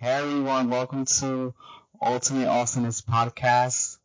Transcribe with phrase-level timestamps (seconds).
[0.00, 1.52] Hey everyone, welcome to
[2.00, 3.98] Ultimate Awesomeness Podcast.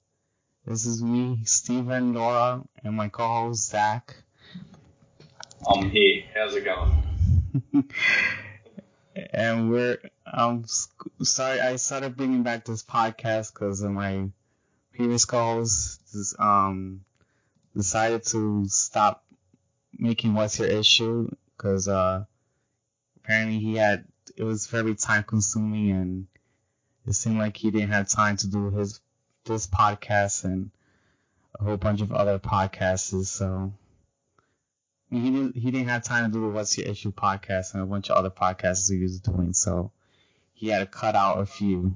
[0.65, 4.15] This is me, Steven, Laura, and my co-host Zach.
[5.67, 6.23] I'm here.
[6.33, 7.87] How's it going?
[9.33, 10.65] and we're I'm
[11.21, 14.29] sorry I started bringing back this podcast because my
[14.95, 16.01] previous co-host
[16.39, 17.01] um
[17.77, 19.23] decided to stop
[19.95, 22.25] making what's your issue because uh
[23.15, 24.05] apparently he had
[24.35, 26.27] it was very time consuming and
[27.05, 28.99] it seemed like he didn't have time to do his
[29.45, 30.71] this podcast and
[31.59, 33.25] a whole bunch of other podcasts.
[33.25, 33.73] So
[35.09, 37.85] he didn't he didn't have time to do the What's Your Issue podcast and a
[37.85, 39.53] bunch of other podcasts he was doing.
[39.53, 39.91] So
[40.53, 41.93] he had to cut out a few.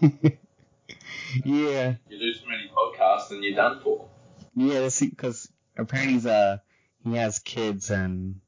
[1.44, 1.94] yeah.
[2.08, 4.08] You do so many podcasts and you're done for.
[4.54, 6.58] Yeah, because apparently he's uh
[7.02, 8.40] he has kids and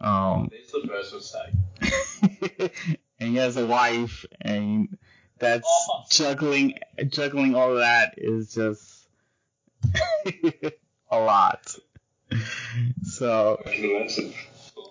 [0.00, 2.72] um, There's the first mistake.
[3.20, 4.96] and he has a wife, and
[5.38, 6.04] that's Oh.
[6.10, 6.74] juggling
[7.08, 9.06] juggling all that is just
[11.10, 11.74] a lot.
[13.04, 14.34] So I can imagine.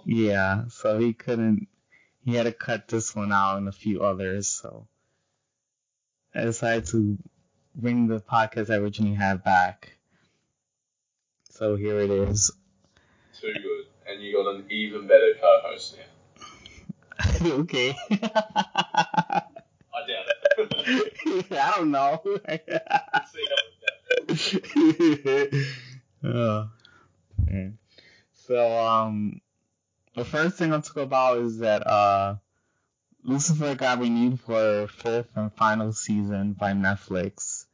[0.06, 1.68] yeah, so he couldn't.
[2.24, 4.48] He had to cut this one out and a few others.
[4.48, 4.88] So
[6.34, 7.18] I decided to
[7.76, 9.92] bring the podcast I originally had back.
[11.52, 12.52] So here it is.
[13.40, 13.86] Too good.
[14.08, 16.04] And you got an even better co-host now.
[17.46, 17.96] okay.
[18.12, 19.42] I
[20.08, 20.26] doubt
[20.58, 21.52] it.
[21.52, 22.22] I don't know.
[22.26, 23.58] See how
[24.28, 25.66] it goes.
[26.24, 26.70] oh,
[27.46, 27.78] man.
[28.34, 29.42] So, um,
[30.16, 32.36] the first thing I'll talk about is that, uh,
[33.24, 37.66] Lucifer got renewed for fifth and final season by Netflix.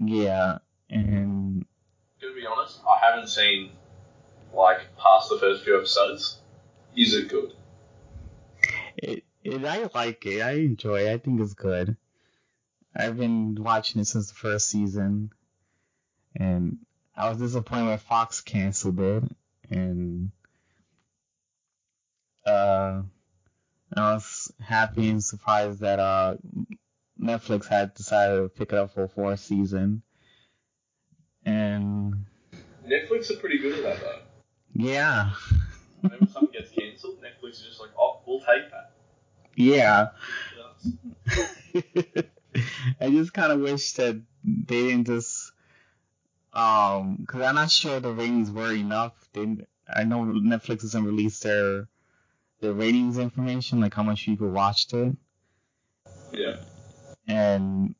[0.00, 0.58] Yeah,
[0.90, 1.64] and
[2.44, 3.70] be honest, I haven't seen
[4.52, 6.40] like past the first few episodes.
[6.96, 7.52] Is it good?
[8.96, 10.42] it, it, I like it.
[10.42, 11.12] I enjoy it.
[11.12, 11.96] I think it's good.
[12.94, 15.30] I've been watching it since the first season,
[16.36, 16.78] and
[17.16, 19.24] I was disappointed when Fox canceled it,
[19.70, 20.30] and
[22.46, 23.02] uh,
[23.96, 26.36] I was happy and surprised that uh,
[27.20, 30.02] Netflix had decided to pick it up for a fourth season,
[31.44, 32.26] and
[32.86, 34.18] Netflix are pretty good at that though.
[34.74, 35.30] yeah,
[36.00, 38.92] Whenever something gets cancelled, Netflix is just like, oh, we'll take that.
[39.56, 40.08] yeah.
[43.00, 45.52] I just kind of wish that they didn't just,
[46.52, 49.12] um, because I'm not sure the ratings were enough.
[49.32, 49.56] They,
[49.92, 51.88] I know Netflix doesn't release their
[52.60, 55.16] their ratings information, like how much people watched it,
[56.32, 56.56] Yeah.
[57.26, 57.94] and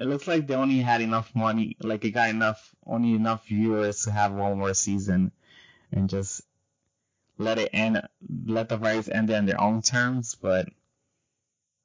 [0.00, 4.04] it looks like they only had enough money, like it got enough, only enough viewers
[4.04, 5.30] to have one more season,
[5.92, 6.40] and just
[7.36, 8.00] let it end,
[8.46, 10.34] let the writers end it on their own terms.
[10.34, 10.68] But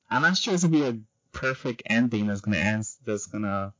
[0.09, 0.97] I'm not sure it's gonna be a
[1.33, 3.73] perfect ending that's gonna end, that's gonna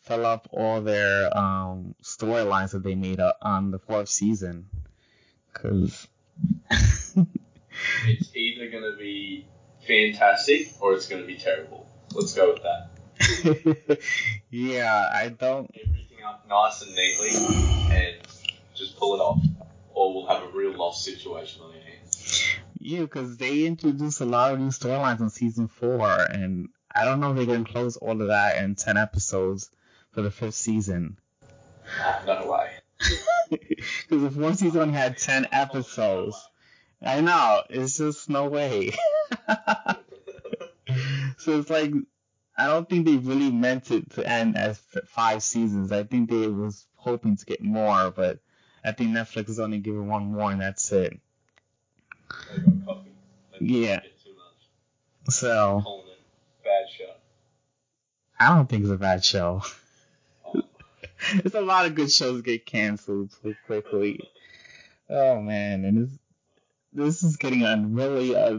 [0.00, 4.68] fill up all their um storylines that they made up on the fourth season,
[5.52, 6.08] because.
[8.06, 9.46] It's either to be
[9.86, 11.88] fantastic or it's to be terrible.
[12.12, 12.91] Let's go with that.
[14.50, 15.70] yeah, I don't.
[15.74, 17.30] Everything up nice and neatly
[17.90, 18.16] and
[18.74, 19.42] just pull it off,
[19.94, 22.56] or we'll have a real lost situation on our hands.
[22.78, 27.20] Yeah, because they introduced a lot of new storylines in season four, and I don't
[27.20, 29.70] know if they're gonna close all of that in ten episodes
[30.12, 31.18] for the fifth season.
[31.98, 32.70] Ah, no way.
[33.50, 36.36] Because the fourth season only had ten episodes.
[37.04, 38.92] I know, it's just no way.
[41.38, 41.92] so it's like
[42.56, 45.90] I don't think they really meant it to end as five seasons.
[45.90, 48.40] I think they was hoping to get more, but
[48.84, 51.18] I think Netflix is only giving one more, and that's it.
[53.60, 54.00] Yeah.
[55.28, 56.02] So
[56.64, 57.12] bad show.
[58.38, 59.62] I don't think it's a bad show.
[60.44, 60.60] Oh.
[61.36, 63.30] There's a lot of good shows get canceled
[63.66, 64.18] quickly.
[65.08, 66.18] Oh man, and this
[66.92, 68.58] this is getting really uh,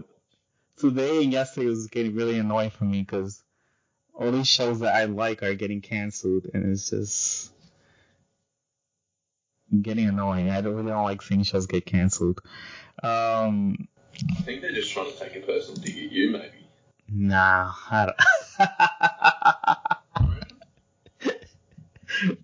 [0.78, 3.44] today and yesterday was getting really annoying for me because
[4.14, 7.52] all these shows that I like are getting canceled, and it's just
[9.82, 10.50] getting annoying.
[10.50, 12.42] I don't really don't like seeing shows get canceled.
[13.02, 13.88] Um,
[14.38, 16.68] I think they're just trying to take a personal dig at you, maybe.
[17.10, 17.74] nah,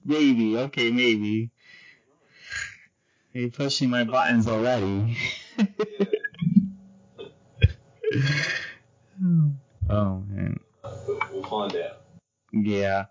[0.06, 1.52] maybe okay, maybe.
[3.34, 5.16] You're pushing my buttons already.
[9.90, 10.60] oh man.
[11.18, 12.02] But we'll find out.
[12.52, 13.06] Yeah.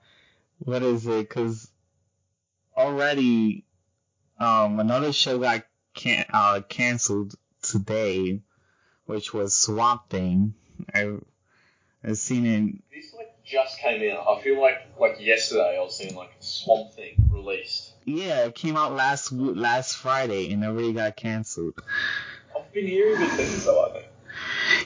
[0.59, 1.29] What is it?
[1.31, 1.71] Cause
[2.77, 3.65] already,
[4.39, 5.65] um, another show got
[5.95, 8.41] can uh canceled today,
[9.07, 10.55] which was Swamp Thing.
[10.95, 11.17] I
[12.05, 12.83] I seen it.
[12.95, 14.27] This like just came out.
[14.29, 17.95] I feel like like yesterday I was seeing like Swamp Thing released.
[18.05, 21.75] Yeah, it came out last last Friday and already got canceled.
[22.57, 23.87] I've been hearing good things though.
[23.87, 24.07] I think.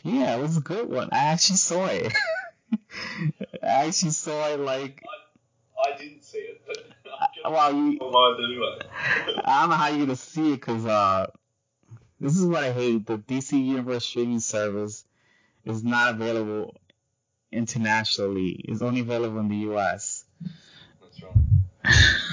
[0.03, 1.11] Yeah, it was a good one.
[1.13, 2.13] I actually saw it.
[3.63, 5.03] I actually saw it like.
[5.85, 6.79] I didn't see it, but
[7.51, 8.79] Well, you, anyway.
[9.45, 11.27] I don't know how you're gonna see it because uh,
[12.21, 13.07] this is what I hate.
[13.07, 15.05] The DC Universe streaming service
[15.65, 16.77] is not available
[17.51, 18.65] internationally.
[18.65, 20.25] It's only available in the U.S.
[21.01, 21.95] That's right.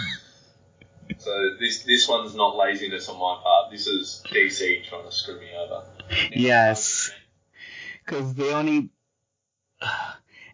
[1.20, 3.72] So this this one's not laziness on my part.
[3.72, 5.84] This is DC trying to screw me over.
[6.32, 7.12] Yes.
[8.06, 8.90] Because they only.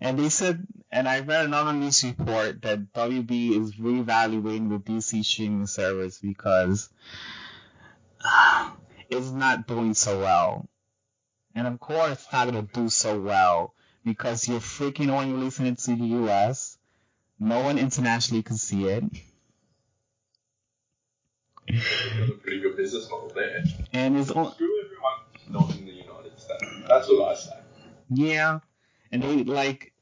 [0.02, 5.24] And they said, and I read another news report that WB is reevaluating the DC
[5.24, 6.90] streaming service because
[9.10, 10.68] it's not doing so well.
[11.54, 15.68] And of course, it's not going to do so well because you're freaking only releasing
[15.68, 16.78] it to the US.
[17.40, 19.04] No one internationally can see it.
[21.68, 21.84] They've
[22.20, 23.64] got a pretty good business model there.
[23.92, 25.14] And it's on, Screw everyone
[25.50, 26.66] not in the United States.
[26.88, 27.60] That's what I say.
[28.10, 28.60] Yeah,
[29.16, 29.94] and they like,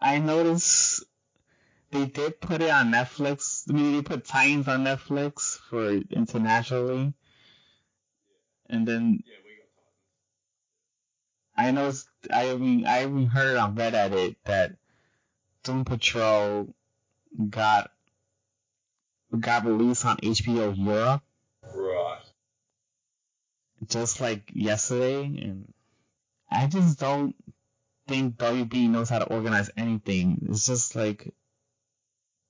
[0.00, 1.04] I noticed
[1.92, 3.62] they did put it on Netflix.
[3.70, 7.14] I mean, they put Titans on Netflix for internationally,
[8.68, 9.56] and then Yeah, we
[11.64, 11.68] got time.
[11.68, 12.08] I noticed.
[12.32, 14.72] I mean, I even heard on Reddit that
[15.62, 16.74] Doom Patrol
[17.48, 17.92] got
[19.38, 21.22] got released on HBO Europe
[21.62, 22.18] Right.
[23.86, 25.72] just like yesterday, and
[26.50, 27.36] I just don't
[28.06, 30.46] think WB knows how to organize anything.
[30.48, 31.34] It's just like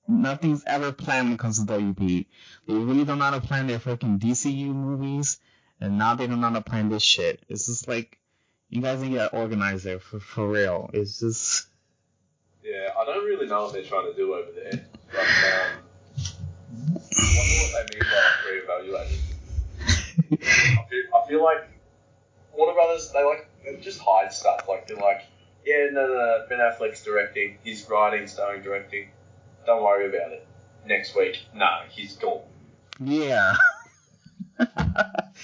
[0.07, 2.25] nothing's ever planned when it comes to WB.
[2.67, 5.39] They really don't know how to plan their freaking DCU movies,
[5.79, 7.43] and now they don't know how to plan this shit.
[7.49, 8.17] It's just like
[8.69, 10.89] you guys need to organize there for for real.
[10.93, 11.67] It's just
[12.63, 14.87] Yeah, I don't really know what they're trying to do over there.
[15.11, 15.83] But um,
[16.79, 19.19] I wonder what they mean by reevaluating.
[20.31, 21.69] I feel, I feel like
[22.53, 24.65] Warner Brothers, they like they just hide stuff.
[24.67, 25.21] Like they're like,
[25.67, 29.09] yeah, no, no, no, Ben Affleck's directing, he's writing, starring, directing.
[29.65, 30.47] Don't worry about it.
[30.85, 32.41] Next week, no, he's gone.
[33.01, 33.55] yeah.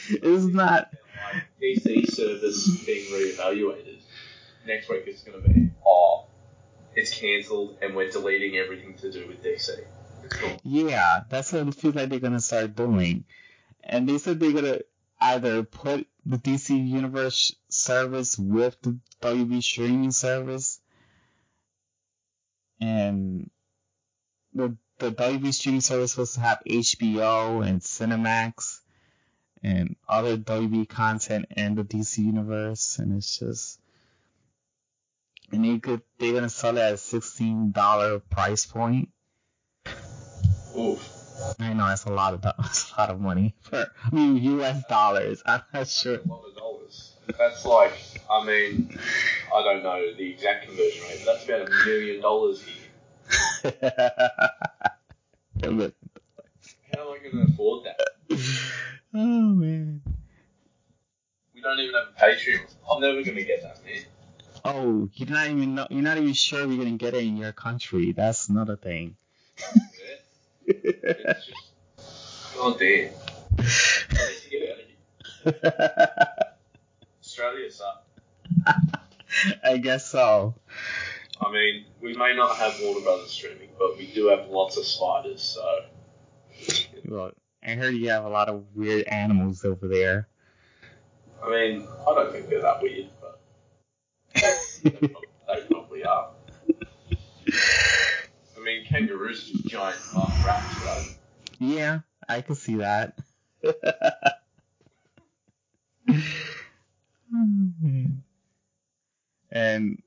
[0.10, 0.90] it's not.
[1.34, 4.00] Like DC service being reevaluated.
[4.66, 6.28] Next week it's going to be, oh,
[6.96, 9.70] it's cancelled and we're deleting everything to do with DC.
[10.24, 10.38] It's.
[10.64, 13.26] Yeah, that's what it feels like they're gonna start doing.
[13.84, 14.80] And they said they're gonna
[15.20, 20.80] either put the DC Universe service with the WB streaming service,
[22.80, 23.50] and
[24.54, 28.80] the the WB streaming service is supposed to have HBO and Cinemax
[29.64, 33.80] and other WB content and the DC Universe, and it's just.
[35.52, 39.10] And they could, they're gonna sell it at a sixteen dollar price point.
[40.78, 41.10] Oof.
[41.60, 44.84] I know that's a lot of that's a lot of money for I mean U.S.
[44.90, 45.44] dollars.
[45.46, 46.16] I'm not sure.
[46.16, 47.13] A lot of dollars.
[47.38, 47.94] That's like,
[48.30, 48.98] I mean,
[49.54, 52.76] I don't know the exact conversion rate, but that's about a million dollars here.
[55.64, 58.00] How am I going to afford that?
[59.14, 60.02] oh man.
[61.54, 62.74] We don't even have a Patreon.
[62.92, 64.04] I'm never going to get that, man.
[64.66, 67.52] Oh, you're not even know, you're not even sure you're gonna get it in your
[67.52, 68.14] country.
[68.14, 69.18] That's another thing.
[69.60, 70.16] Yeah.
[70.68, 71.64] It's just,
[72.58, 73.10] oh damn.
[77.34, 78.06] Australia sucks.
[79.64, 80.54] I guess so.
[81.42, 84.86] I mean, we may not have Warner Brothers streaming, but we do have lots of
[84.86, 85.80] spiders, so.
[87.06, 87.32] Well,
[87.66, 90.28] I heard you have a lot of weird animals over there.
[91.44, 93.40] I mean, I don't think they're that weird, but
[94.84, 95.10] they
[95.72, 96.30] probably are.
[98.56, 101.18] I mean, kangaroos are just giant uh, rats, right?
[101.60, 103.18] Yeah, I can see that.
[109.52, 110.02] and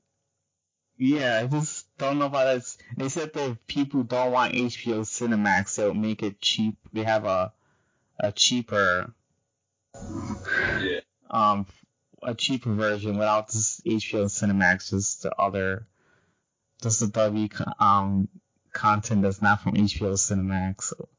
[0.97, 2.77] yeah, I just don't know about this.
[2.97, 6.75] They said that people don't want HBO Cinemax, they'll make it cheap.
[6.93, 7.53] They have a
[8.19, 9.13] a cheaper
[10.81, 11.01] Yeah.
[11.29, 11.67] um
[12.23, 15.85] a cheaper version without this HBO Cinemax, just the other
[16.81, 17.47] just the W
[17.79, 18.27] um
[18.73, 20.81] content that's not from HBO Cinemax.
[20.83, 21.09] So,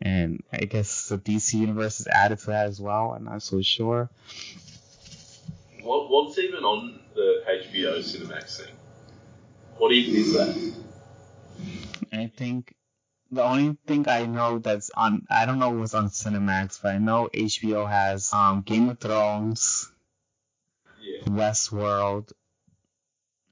[0.00, 3.12] and I guess the DC universe is added to that as well.
[3.12, 4.10] I'm not so sure.
[5.82, 8.74] What, what's even on the HBO Cinemax thing?
[9.78, 10.74] What even is that?
[12.12, 12.74] I think
[13.30, 16.98] the only thing I know that's on I don't know what's on Cinemax, but I
[16.98, 19.90] know HBO has um Game of Thrones,
[21.00, 21.22] Yeah.
[21.24, 22.32] Westworld,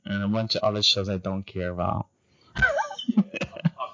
[0.05, 2.07] and a bunch of other shows I don't care about.
[2.57, 2.63] I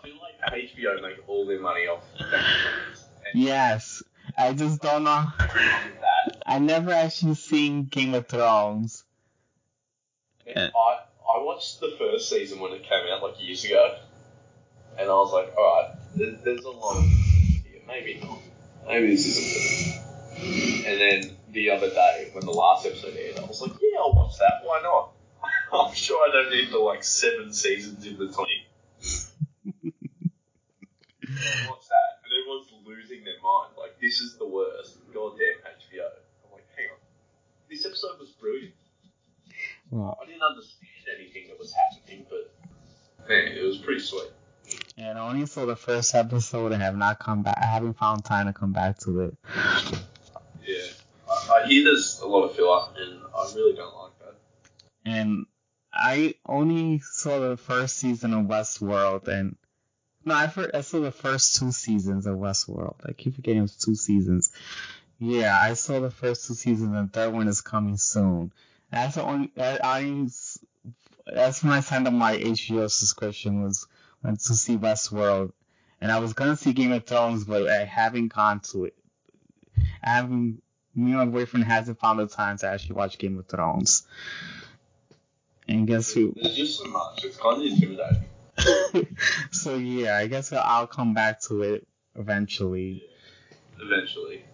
[0.02, 3.06] feel like HBO make all their money off Game of Thrones.
[3.32, 4.02] And yes,
[4.36, 5.24] I just don't know.
[6.48, 6.84] Everyone with that.
[6.84, 9.04] I never actually seen Game of Thrones.
[10.46, 10.98] And I
[11.36, 13.98] I watched the first season when it came out like years ago,
[14.98, 17.82] and I was like, all right, there, there's a lot here.
[17.86, 18.38] Maybe not.
[18.86, 20.02] Maybe this isn't
[20.40, 20.86] good.
[20.86, 24.14] And then the other day when the last episode aired, I was like, yeah, I'll
[24.14, 24.60] watch that.
[24.62, 25.12] Why not?
[25.72, 28.64] I'm sure I don't need the like seven seasons in between.
[31.26, 33.74] I watched that, and everyone's losing their mind.
[33.76, 34.98] Like, this is the worst.
[35.12, 36.06] Goddamn HBO.
[36.44, 36.98] I'm like, hang on.
[37.68, 38.74] This episode was brilliant.
[39.90, 42.52] Well, I didn't understand anything that was happening, but
[43.28, 44.30] man, it was pretty sweet.
[44.98, 47.58] and I only saw the first episode and have not come back.
[47.60, 49.36] I haven't found time to come back to it.
[50.66, 50.76] Yeah,
[51.30, 54.34] I, I hear there's a lot of filler, and I really don't like that.
[55.04, 55.46] and
[55.92, 59.56] I only saw the first season of Westworld, and
[60.24, 62.96] no, I, heard, I saw the first two seasons of Westworld.
[63.06, 64.50] I keep forgetting it was two seasons.
[65.18, 68.52] Yeah, I saw the first two seasons, and the third one is coming soon.
[68.90, 69.50] That's the only.
[69.56, 70.28] I, I
[71.26, 73.86] that's when I signed up my HBO subscription was
[74.22, 75.52] went to see Westworld,
[76.00, 78.94] and I was gonna see Game of Thrones, but I haven't gone to it.
[80.02, 80.62] I haven't.
[80.94, 84.06] Me and my boyfriend hasn't found the time to actually watch Game of Thrones.
[85.68, 86.32] And guess who?
[86.36, 87.24] There's just so much.
[87.24, 87.36] It's
[89.50, 93.04] so yeah, I guess I'll come back to it eventually.
[93.80, 94.44] Eventually.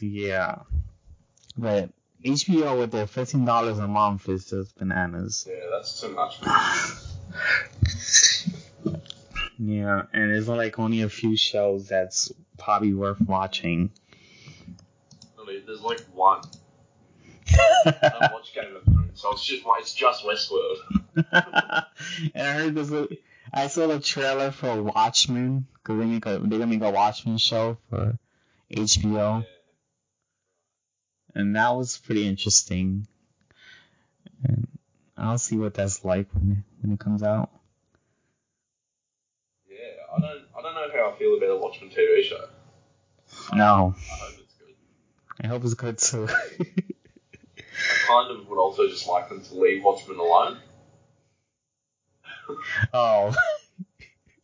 [0.00, 0.60] Yeah,
[1.56, 1.90] but
[2.24, 5.46] HBO with their fifteen dollars a month is just bananas.
[5.48, 6.38] Yeah, that's too much.
[9.58, 13.90] Yeah, and there's like only a few shows that's probably worth watching.
[15.66, 16.42] There's like one.
[17.86, 20.76] I don't watch Game of Thrones, so it's just it's just Westworld.
[22.34, 22.90] and I heard this.
[23.52, 27.38] I saw the trailer for Watchmen because they make a they're gonna make a Watchmen
[27.38, 28.18] show for
[28.74, 29.46] HBO.
[31.34, 33.06] and that was pretty interesting.
[34.42, 34.68] And
[35.16, 37.50] I'll see what that's like when it, when it comes out.
[39.68, 39.76] Yeah,
[40.16, 42.48] I don't I don't know how I feel about a Watchmen TV show.
[43.52, 44.74] No, I hope it's good.
[45.42, 46.28] I hope it's good too.
[46.28, 50.58] I kind of would also just like them to leave Watchmen alone.
[52.92, 53.34] oh,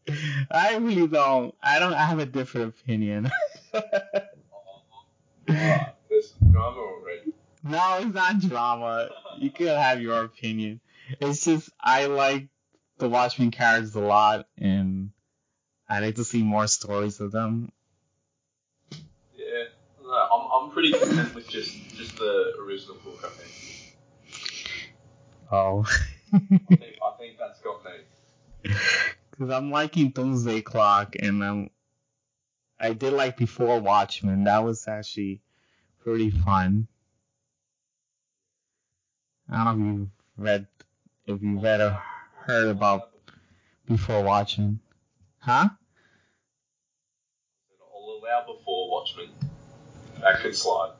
[0.51, 1.55] I really don't.
[1.63, 1.93] I don't.
[1.95, 3.31] I have a different opinion.
[3.75, 3.87] Alright,
[6.09, 7.33] there's drama already.
[7.65, 9.09] no, it's not drama.
[9.39, 10.81] You can have your opinion.
[11.21, 12.49] It's just I like
[12.99, 15.11] the Watchmen characters a lot, and
[15.89, 17.73] I like to see more stories of them.
[19.37, 19.65] Yeah,
[20.05, 23.21] I'm, I'm pretty content with just just the original book.
[23.25, 23.97] I think.
[25.50, 25.85] Oh.
[26.33, 28.73] I think, I think that's got me.
[29.31, 31.71] Because I'm liking Doomsday Clock, and um,
[32.81, 34.45] I did like Before Watchmen.
[34.45, 35.43] That was actually
[36.03, 36.89] pretty fun.
[39.51, 40.67] I don't know if you read,
[41.27, 42.03] if you read or
[42.47, 43.11] heard about
[43.87, 44.81] Before Watchmen.
[45.41, 45.69] Huh?
[47.95, 49.29] I'll allow before Watchmen.
[50.23, 50.93] That could slide.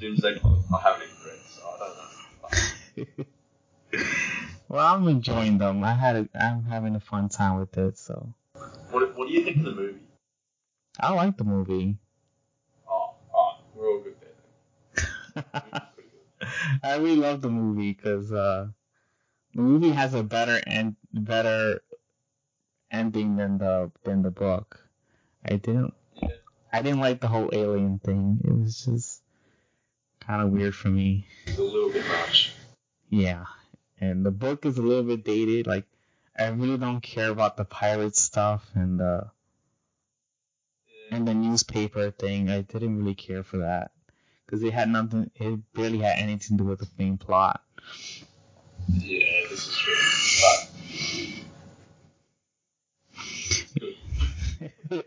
[0.00, 3.24] Doomsday Clock, I haven't even read, so I don't know.
[4.68, 5.84] well, I'm enjoying them.
[5.84, 7.98] I had, a, I'm having a fun time with it.
[7.98, 8.32] So
[8.90, 10.00] What, what do you think of the movie?
[10.98, 11.96] I like the movie.
[12.88, 14.30] Oh, oh, we're all good there.
[15.34, 15.44] then.
[15.62, 16.48] Movie's pretty good.
[16.82, 18.68] I really love the movie because uh,
[19.54, 21.80] the movie has a better end, better
[22.90, 24.80] ending than the than the book.
[25.44, 26.28] I didn't, Yeah.
[26.72, 28.40] I didn't like the whole alien thing.
[28.44, 29.22] It was just
[30.20, 31.26] kind of weird for me.
[31.46, 32.52] It's a little bit much.
[33.08, 33.44] Yeah,
[34.00, 35.66] and the book is a little bit dated.
[35.66, 35.86] Like,
[36.38, 39.30] I really don't care about the pirate stuff and the.
[41.10, 42.48] And the newspaper thing.
[42.48, 43.90] I didn't really care for that
[44.46, 45.30] because it had nothing.
[45.34, 47.62] It barely had anything to do with the main plot.
[48.88, 49.96] Yeah, this is true.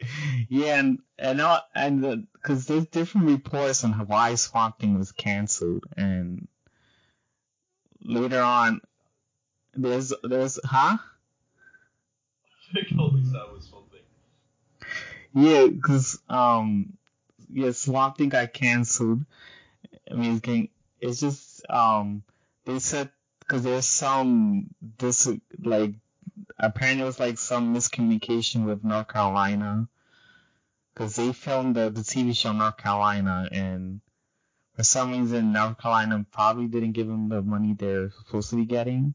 [0.49, 5.83] Yeah, and and all, and because there's different reports on why Swamp Thing was canceled,
[5.97, 6.47] and
[8.03, 8.81] later on,
[9.75, 10.97] there's there's huh?
[12.69, 13.82] I think that was something.
[15.33, 16.93] Yeah, because um,
[17.51, 19.25] yeah, Swamp Thing got canceled.
[20.09, 22.23] I mean, it's getting, it's just um,
[22.65, 23.09] they said
[23.39, 25.27] because there's some this
[25.61, 25.93] like
[26.59, 29.87] apparently it was like some miscommunication with North Carolina
[30.93, 34.01] because they filmed the, the TV show North Carolina and
[34.75, 38.65] for some reason North Carolina probably didn't give them the money they're supposed to be
[38.65, 39.13] getting.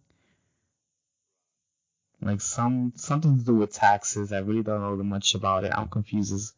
[2.20, 4.32] Like some something to do with taxes.
[4.32, 5.72] I really don't know much about it.
[5.74, 6.52] I'm confused as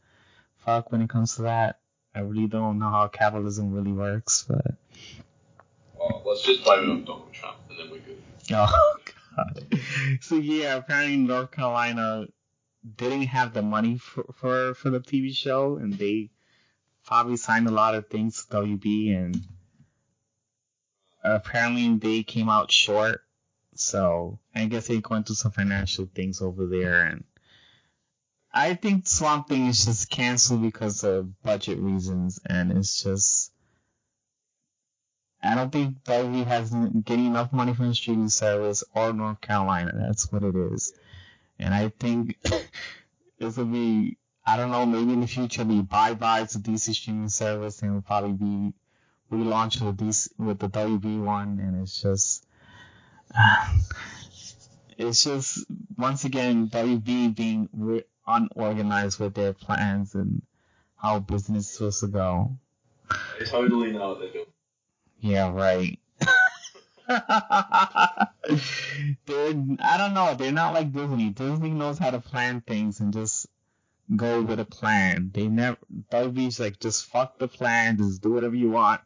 [0.58, 1.80] fuck when it comes to that.
[2.14, 4.74] I really don't know how capitalism really works, but.
[5.98, 8.22] Well, let's just blame it on Donald Trump, and then we're good.
[8.52, 9.80] Oh god.
[10.22, 12.26] So yeah, apparently North Carolina
[12.96, 16.30] didn't have the money for for, for the TV show, and they
[17.04, 19.46] probably signed a lot of things to WB, and
[21.22, 23.22] apparently they came out short.
[23.80, 27.24] So I guess they went through some financial things over there, and
[28.52, 33.52] I think Swamp Thing is just canceled because of budget reasons, and it's just.
[35.42, 39.92] I don't think WB has getting enough money from the streaming service or North Carolina.
[39.94, 40.92] That's what it is.
[41.58, 42.36] And I think
[43.38, 46.94] this will be, I don't know, maybe in the future be bye bye to DC
[46.94, 48.74] streaming service and will probably be
[49.32, 51.58] relaunched with DC, with the WB one.
[51.58, 52.44] And it's just,
[54.98, 55.64] it's just,
[55.96, 60.42] once again, WB being re- unorganized with their plans and
[60.96, 62.56] how business is supposed to go.
[63.10, 64.46] I totally know what they're doing.
[65.20, 65.98] Yeah, right.
[67.08, 67.18] they're,
[69.80, 71.30] I don't know, they're not like Disney.
[71.30, 73.46] Disney knows how to plan things and just
[74.14, 75.30] go with a plan.
[75.34, 75.76] They never,
[76.10, 79.00] WB's like, just fuck the plan, just do whatever you want,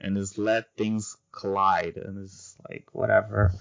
[0.00, 1.96] and just let things collide.
[1.96, 3.52] And it's like, whatever.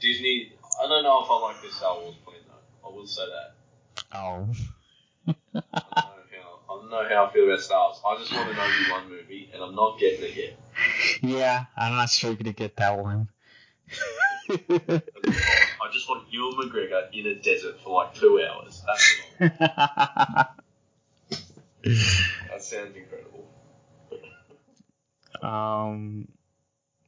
[0.00, 0.52] Disney,
[0.82, 2.88] I don't know if I like this Star Wars plan though.
[2.88, 3.54] I will say that.
[4.16, 4.48] Oh.
[5.28, 8.00] I don't know how, I don't know how I feel about Star Wars.
[8.06, 10.58] I just want an Obi Wan movie, and I'm not getting it yet.
[11.22, 13.28] Yeah, I'm not sure you're gonna get that one.
[14.50, 18.82] I just want Ewan McGregor in a desert for like two hours.
[19.40, 20.52] That's.
[21.84, 23.44] That sounds incredible.
[25.42, 26.28] Um,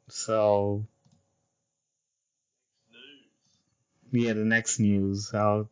[0.08, 0.86] so
[4.10, 5.32] yeah, the next news.
[5.34, 5.68] I'll,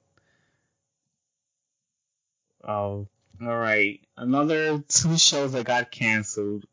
[2.67, 3.07] oh,
[3.41, 4.01] all right.
[4.17, 6.65] Another two shows that got canceled.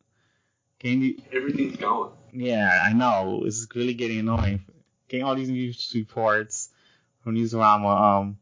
[0.80, 1.21] Can you?
[1.32, 2.12] Everything's going.
[2.32, 3.43] Yeah, I know.
[3.45, 4.63] It's really getting annoying.
[5.08, 6.69] Getting all these news reports
[7.23, 8.19] from Newsarama.
[8.19, 8.38] Um,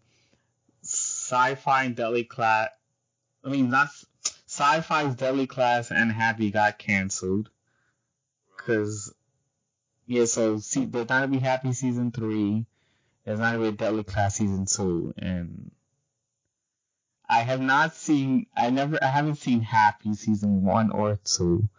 [0.83, 2.69] Syfy and Deadly Class.
[3.43, 3.89] I mean, not
[4.57, 7.49] Syfy's Deadly Class and Happy got canceled.
[8.57, 9.13] Cause,
[10.07, 12.65] yeah, so see, there's not gonna be Happy season three.
[13.23, 15.71] There's not gonna be Deadly Class season two, and
[17.29, 18.47] I have not seen.
[18.55, 18.97] I never.
[19.01, 21.69] I haven't seen Happy season one or two.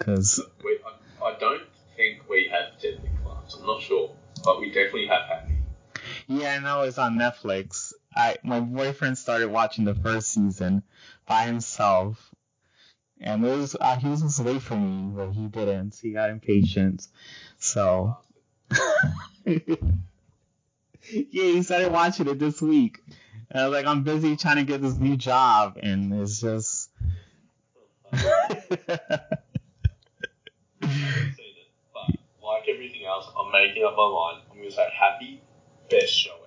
[0.00, 1.62] Cause We, I, I don't
[1.96, 3.56] think we have Deadly Class.
[3.58, 4.10] I'm not sure,
[4.42, 5.52] but we definitely have Happy.
[6.26, 7.92] yeah, I know it's on Netflix.
[8.14, 10.82] I my boyfriend started watching the first season
[11.26, 12.30] by himself,
[13.20, 15.98] and it was uh, he was supposed to wait for me, but he didn't.
[16.00, 17.06] He got impatient,
[17.58, 18.16] so.
[19.44, 19.76] yeah,
[21.10, 22.98] he started watching it this week.
[23.50, 26.90] And I was like, I'm busy trying to get this new job, and it's just.
[28.12, 28.78] I haven't
[31.36, 34.42] seen it, but like everything else, I'm making up my mind.
[34.50, 35.42] I'm gonna say Happy,
[35.90, 36.41] best show ever.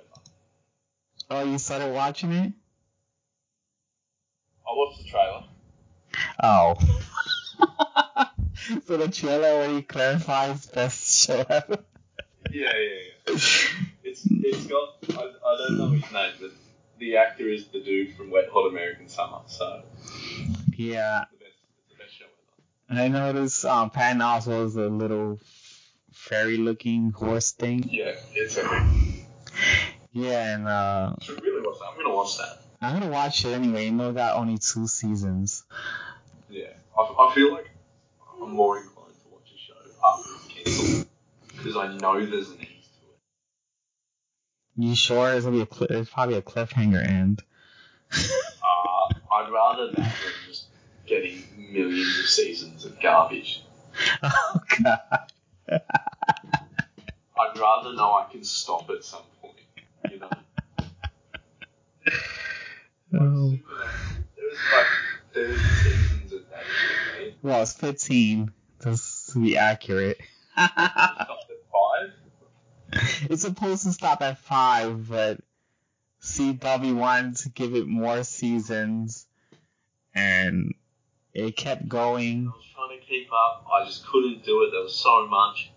[1.30, 2.54] Oh, you started watching it?
[4.68, 5.44] I watched the trailer.
[6.42, 6.76] Oh.
[8.86, 11.80] so the trailer already clarifies best show ever.
[12.52, 13.38] Yeah, yeah, yeah.
[14.04, 16.52] It's it's got I, I don't know his name, but
[17.00, 19.84] the actor is the dude from Wet Hot American Summer, so
[20.78, 22.26] Yeah, it's the best it's the best show
[22.90, 23.02] ever.
[23.02, 25.40] I noticed um, Patton Oswalt's a little
[26.14, 27.88] fairy-looking horse thing.
[27.90, 29.26] Yeah, it's epic.
[30.16, 31.88] Yeah, and uh, Should really watch that.
[31.92, 32.62] I'm gonna watch that.
[32.82, 33.88] I'm gonna watch it anyway.
[33.88, 35.66] even though it got only two seasons.
[36.50, 37.70] Yeah, I, I feel like
[38.42, 39.74] I'm more inclined to watch a show
[40.08, 41.08] after it's cancelled
[41.50, 43.18] because I know there's an end to it.
[44.78, 47.44] You sure it's gonna be a cli- it's probably a cliffhanger end.
[48.14, 50.14] Uh, I'd rather that than
[50.48, 50.68] just
[51.06, 53.64] getting millions of seasons of garbage.
[54.24, 55.32] oh god.
[55.68, 59.35] I'd rather know I can stop at some point.
[60.16, 60.30] You know.
[63.14, 63.50] Oh.
[63.52, 64.88] There was like
[65.34, 67.34] 30 seasons of that shit, right?
[67.42, 68.52] Well, it's 15,
[68.84, 70.20] just to be accurate.
[70.54, 72.12] Stopped at five.
[73.30, 75.40] it's supposed to stop at five, but
[76.22, 79.28] CW wanted to give it more seasons,
[80.14, 80.74] and
[81.34, 82.52] it kept going.
[82.54, 83.66] I was trying to keep up.
[83.72, 84.72] I just couldn't do it.
[84.72, 85.72] There was so much.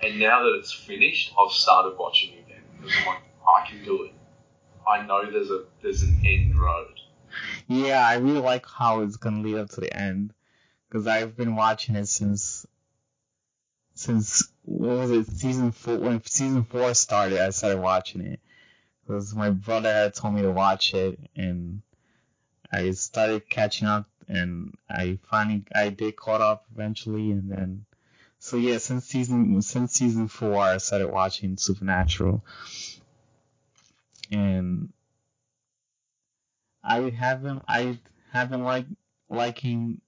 [0.00, 4.04] And now that it's finished, I've started watching again because I'm like, I can do
[4.04, 4.12] it.
[4.86, 7.00] I know there's a there's an end road.
[7.66, 10.32] Yeah, I really like how it's gonna lead up to the end
[10.88, 12.66] because I've been watching it since
[13.94, 17.40] since what was it season four when season four started.
[17.40, 18.40] I started watching it
[19.06, 21.82] because my brother had told me to watch it, and
[22.72, 27.84] I started catching up, and I finally I did caught up eventually, and then
[28.38, 32.44] so yeah, since season since season four, I started watching Supernatural,
[34.30, 34.92] and
[36.82, 37.98] I haven't I
[38.32, 38.86] haven't like
[39.28, 40.00] liking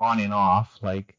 [0.00, 1.16] on and off like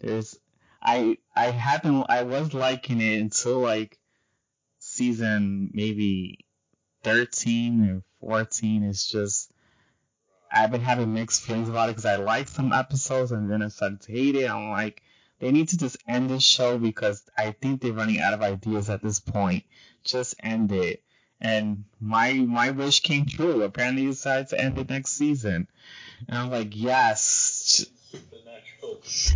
[0.00, 0.38] there's
[0.82, 3.98] I I haven't I was liking it until like
[4.78, 6.38] season maybe
[7.04, 9.52] 13 or 14 it's just
[10.52, 13.68] I've been having mixed feelings about it because I liked some episodes and then I
[13.68, 14.50] started to hate it.
[14.50, 15.02] I'm like,
[15.38, 18.90] they need to just end this show because I think they're running out of ideas
[18.90, 19.64] at this point.
[20.04, 21.02] Just end it.
[21.42, 23.64] And my my wish came true.
[23.64, 25.66] Apparently, they decided to end the next season.
[26.28, 27.84] And I'm like, yes.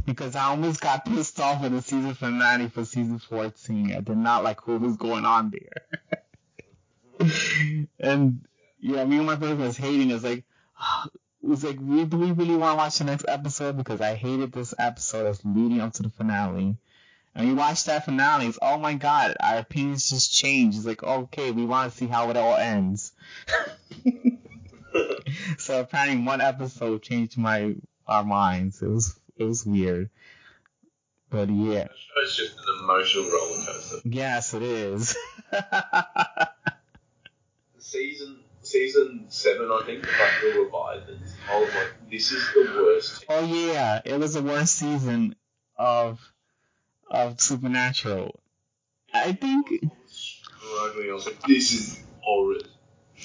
[0.06, 3.92] Because I almost got pissed off with the season finale for season 14.
[3.92, 5.82] I did not like what was going on there.
[7.98, 8.46] and
[8.78, 10.10] yeah, me and my brother was hating.
[10.10, 10.44] It was like,
[11.42, 13.76] it was like, we, do we really want to watch the next episode?
[13.76, 16.76] Because I hated this episode that's leading up to the finale.
[17.36, 18.46] And we watched that finale.
[18.46, 20.78] It's, oh my god, our opinions just changed.
[20.78, 23.12] It's like, okay, we want to see how it all ends.
[25.58, 27.74] so apparently, one episode changed my
[28.06, 28.80] our minds.
[28.82, 30.08] It was it was weird.
[31.28, 31.88] But yeah,
[32.22, 33.96] It's just an emotional roller coaster.
[34.04, 35.14] yes, it is.
[37.78, 41.34] Season season seven, I think, like the Leviathans.
[41.50, 43.24] I was like, oh this is the worst.
[43.28, 45.36] oh yeah, it was the worst season
[45.76, 46.18] of
[47.08, 48.40] of Supernatural.
[49.12, 49.90] I think I
[50.66, 51.10] struggling.
[51.10, 52.68] I was like, this is horrid.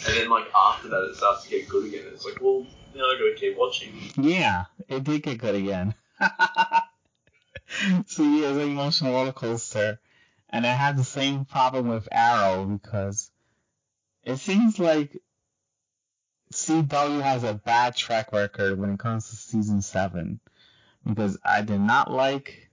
[0.08, 2.06] And then like after that, it starts to get good again.
[2.13, 2.65] It's like, well,
[2.96, 3.94] now I gotta keep watching.
[4.17, 5.96] Yeah, it did get good again.
[8.08, 10.00] so yeah, it's an emotional roller coaster.
[10.50, 13.32] And I had the same problem with Arrow because
[14.24, 15.22] it seems like
[16.54, 20.41] CW has a bad track record when it comes to season seven.
[21.08, 22.71] Because I did not like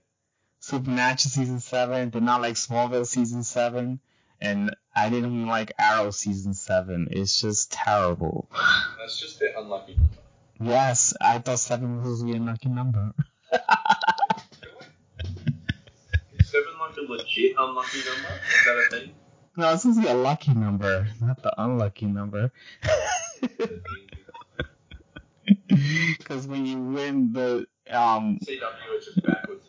[0.69, 3.99] Supernatural season seven, did not like Smallville season seven,
[4.39, 7.07] and I didn't even like Arrow season seven.
[7.09, 8.47] It's just terrible.
[8.99, 9.95] That's just the unlucky.
[9.95, 10.13] number.
[10.61, 13.13] Yes, I thought seven was the unlucky number.
[13.51, 13.51] Is
[16.51, 18.39] seven like a legit unlucky number?
[18.47, 19.15] Is that a thing?
[19.57, 22.51] No, it's supposed to be a lucky number, not the unlucky number.
[25.67, 29.65] Because when you win the um CW is just backwards.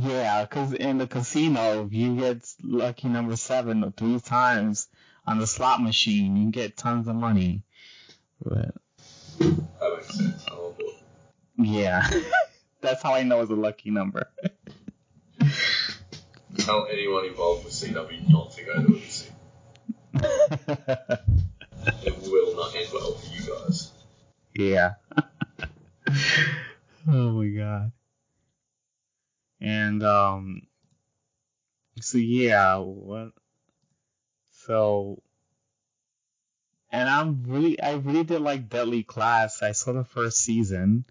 [0.00, 4.88] Yeah, because in the casino if you get lucky number seven or three times
[5.26, 7.62] on the slot machine, you get tons of money.
[8.42, 8.74] But
[9.38, 10.44] That makes sense.
[10.48, 10.94] I'm on board.
[11.58, 12.08] yeah,
[12.80, 14.28] that's how I know it's a lucky number.
[16.58, 19.30] Tell anyone involved with CW not to go to NBC.
[22.02, 23.92] It will not end well for you guys.
[24.54, 24.94] Yeah.
[27.08, 27.92] oh my god.
[29.60, 30.62] And um
[32.00, 33.32] so yeah, what
[34.66, 35.22] so
[36.90, 39.62] and I'm really I really did like Deadly Class.
[39.62, 41.04] I saw the first season.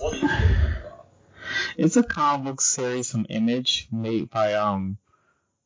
[1.78, 4.96] It's a comic book series from Image made by um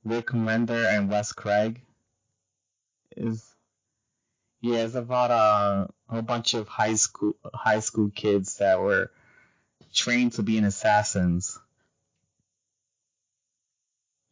[0.05, 1.81] Rick Remender and Wes Craig.
[3.17, 3.55] Is
[4.61, 9.11] yeah, it's about uh, a whole bunch of high school high school kids that were
[9.93, 11.59] trained to be an assassins.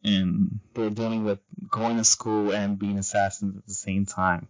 [0.03, 4.47] And they're dealing with going to school and being assassins at the same time.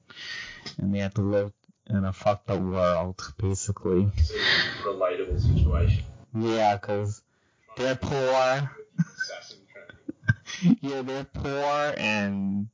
[0.78, 1.52] And they have to live
[1.88, 4.12] in a fucked up world, basically.
[4.84, 6.04] Relatable situation.
[6.36, 7.22] Yeah, 'cause
[7.78, 8.72] they're poor.
[10.82, 12.68] Yeah, they're poor and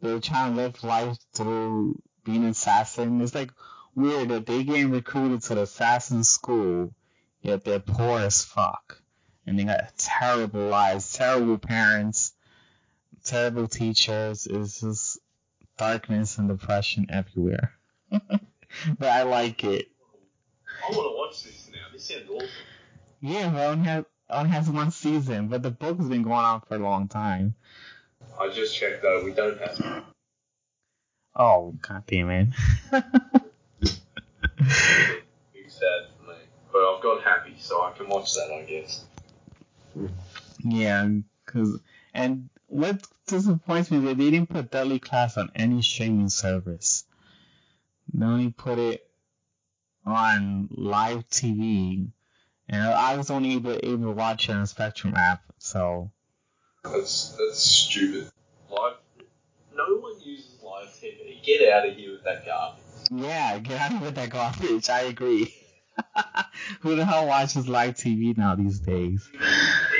[0.00, 3.20] they're trying to live life through being an assassin.
[3.20, 3.52] It's like
[3.94, 6.92] weird that they getting recruited to the assassin school,
[7.42, 9.02] yet they're poor as fuck.
[9.46, 12.34] And they got terrible lives, terrible parents,
[13.24, 14.46] terrible teachers.
[14.46, 15.18] It's just
[15.78, 17.72] darkness and depression everywhere.
[18.10, 19.88] but I like it.
[20.86, 21.78] I want to watch this now.
[21.92, 22.48] This sounds awesome.
[23.20, 26.60] Yeah, but it only has, only has one season, but the book's been going on
[26.60, 27.54] for a long time.
[28.38, 29.24] I just checked though.
[29.24, 30.04] We don't have.
[31.34, 32.48] Oh, god damn it.
[32.90, 33.90] Big
[35.68, 36.07] sad.
[36.78, 39.04] But I've got happy, so I can watch that, I guess.
[40.62, 41.08] Yeah,
[41.44, 41.80] cause
[42.14, 47.04] and what disappoints me is that they didn't put Deadly Class on any streaming service.
[48.14, 49.10] They only put it
[50.06, 52.12] on live TV,
[52.68, 55.42] and I was only able, able to watch it on Spectrum app.
[55.58, 56.12] So
[56.84, 58.30] That's that's stupid.
[58.70, 58.94] Live.
[59.74, 61.42] No one uses live TV.
[61.42, 62.84] Get out of here with that garbage.
[63.10, 64.88] yeah, get out of here with that garbage.
[64.88, 65.52] I agree.
[66.80, 69.28] Who the hell watches live TV now these days?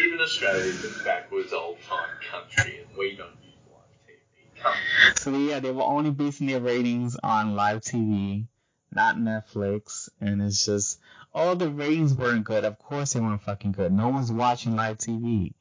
[0.04, 5.18] Even Australia's a backwards old time country, and we don't use live TV.
[5.18, 8.46] So yeah, they were only basing their ratings on live TV,
[8.92, 11.00] not Netflix, and it's just
[11.32, 12.64] all the ratings weren't good.
[12.64, 13.92] Of course they weren't fucking good.
[13.92, 15.54] No one's watching live TV.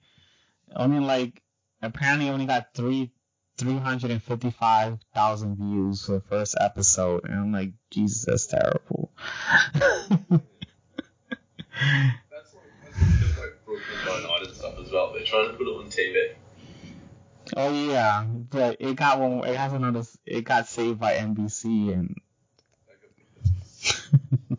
[0.75, 1.41] Only like
[1.81, 3.11] apparently only got three
[3.57, 8.25] three hundred and fifty five thousand views for the first episode, and I'm like, Jesus,
[8.25, 9.11] that's terrible.
[9.73, 10.11] That's
[12.53, 15.13] like that's just like Brooklyn Nine-Nine and stuff as well.
[15.13, 16.33] They're trying to put it on TV.
[17.55, 19.47] oh yeah, but it got one.
[19.47, 20.03] It has another.
[20.25, 22.15] It got saved by NBC, and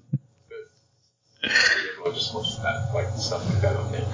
[1.41, 4.07] But everyone just watches that, like stuff like that on there.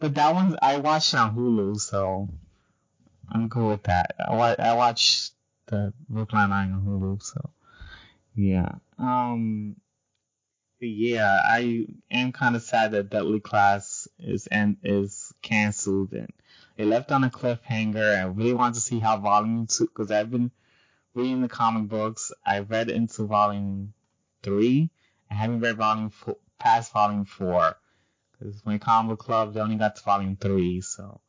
[0.00, 2.28] But that one I watched on Hulu, so
[3.30, 4.14] I'm cool with that.
[4.18, 5.32] I wa- I watched
[5.66, 7.50] the Brooklyn Nine on Hulu, so
[8.34, 8.76] yeah.
[8.98, 9.76] Um,
[10.80, 16.32] yeah, I am kind of sad that Deadly Class is and is canceled and
[16.76, 18.18] it left on a cliffhanger.
[18.18, 20.50] I really want to see how Volume Two, because I've been
[21.14, 22.32] reading the comic books.
[22.44, 23.94] I read into Volume
[24.42, 24.90] Three.
[25.30, 27.76] I haven't read Volume four, past Volume Four.
[28.38, 31.20] Because my comic club, they only got to volume three, so.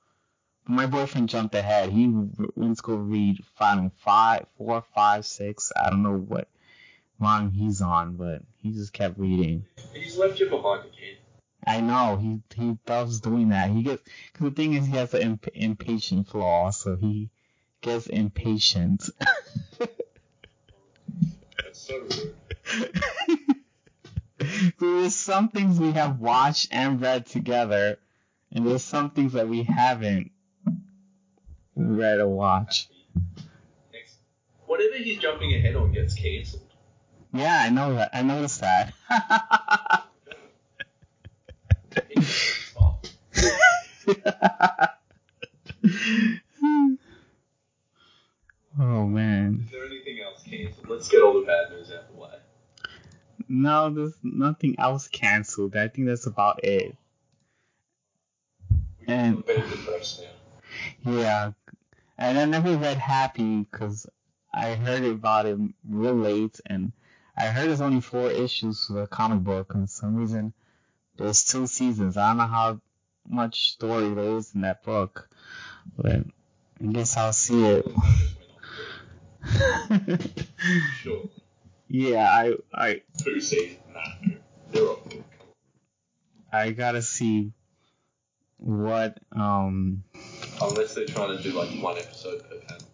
[0.69, 1.91] My boyfriend jumped ahead.
[1.91, 5.71] He went to go read volume five, four, five, six.
[5.75, 6.49] I don't know what
[7.19, 9.65] volume he's on, but he just kept reading.
[9.93, 11.17] He's left you behind again.
[11.65, 13.69] I know he he loves doing that.
[13.71, 14.03] He gets
[14.34, 17.30] because the thing is he has an imp- impatient flaw, so he
[17.82, 19.10] gets impatient.
[19.80, 19.89] That's
[21.73, 22.36] so rude.
[24.80, 27.99] there's some things we have watched and read together,
[28.51, 30.32] and there's some things that we haven't
[31.77, 32.89] read or watched.
[33.93, 34.15] Next,
[34.65, 36.63] whatever he's jumping ahead on gets cancelled.
[37.33, 38.09] Yeah, I know that.
[38.13, 38.93] I noticed that.
[48.79, 49.63] Oh man.
[49.65, 50.87] Is there anything else cancelled?
[50.89, 52.29] Let's get all the bad news out of the way.
[53.49, 55.75] No, there's nothing else canceled.
[55.75, 56.95] I think that's about it.
[58.69, 61.11] We And- can abandon first now.
[61.11, 61.51] Yeah.
[62.17, 64.08] And I never read Happy because
[64.53, 66.91] I heard about it real late, and
[67.38, 70.53] I heard there's only four issues for the comic book, and for some reason
[71.17, 72.17] there's two seasons.
[72.17, 72.82] I don't know how
[73.27, 75.30] much story there is in that book,
[75.95, 76.23] but
[76.82, 77.88] I guess I'll see it.
[81.01, 81.30] Sure.
[81.88, 83.80] yeah, I I Two seasons?
[83.93, 84.01] Nah,
[84.71, 85.23] they're good.
[86.51, 87.51] I gotta see
[88.58, 90.03] what um
[90.62, 92.88] Unless they're trying to do like one episode per panel.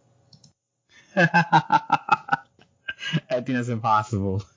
[3.30, 4.44] I think that's impossible.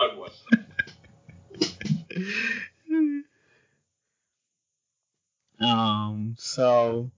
[0.00, 0.32] That.
[5.60, 6.36] um.
[6.38, 7.10] So,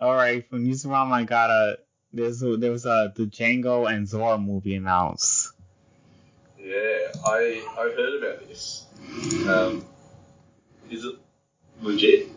[0.00, 0.48] all right.
[0.48, 1.78] From Newsroom, I got a.
[2.12, 5.52] There's a, there was a the Django and Zorro movie announced.
[6.58, 8.86] Yeah, I I heard about this.
[9.46, 9.84] Um,
[10.90, 11.16] is it
[11.82, 12.28] legit?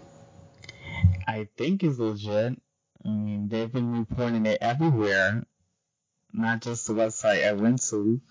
[1.27, 2.59] I think is legit.
[3.03, 5.45] I mean, they've been reporting it everywhere,
[6.33, 8.21] not just the website I went to.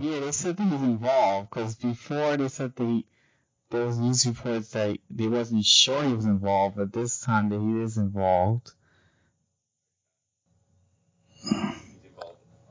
[0.00, 3.04] Yeah, they said he was involved because before they said they
[3.70, 7.60] there was news reports that they wasn't sure he was involved, but this time that
[7.60, 8.72] he is involved.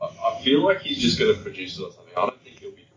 [0.02, 2.06] I, feel like he's just to produce something.
[2.15, 2.88] I don't think he'll be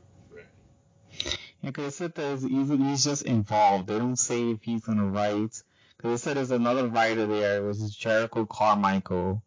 [1.63, 3.89] because they said that he's, just involved.
[3.89, 5.63] They don't say if he's gonna write.
[5.97, 9.43] Because they said there's another writer there, which is Jericho Carmichael,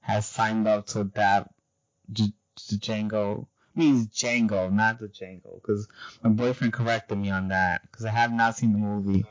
[0.00, 1.52] has signed up to adapt
[2.12, 3.46] J- Django.
[3.74, 5.54] I mean, it's Django, not the Django.
[5.54, 5.88] Because
[6.22, 7.82] my boyfriend corrected me on that.
[7.82, 9.24] Because I have not seen the movie.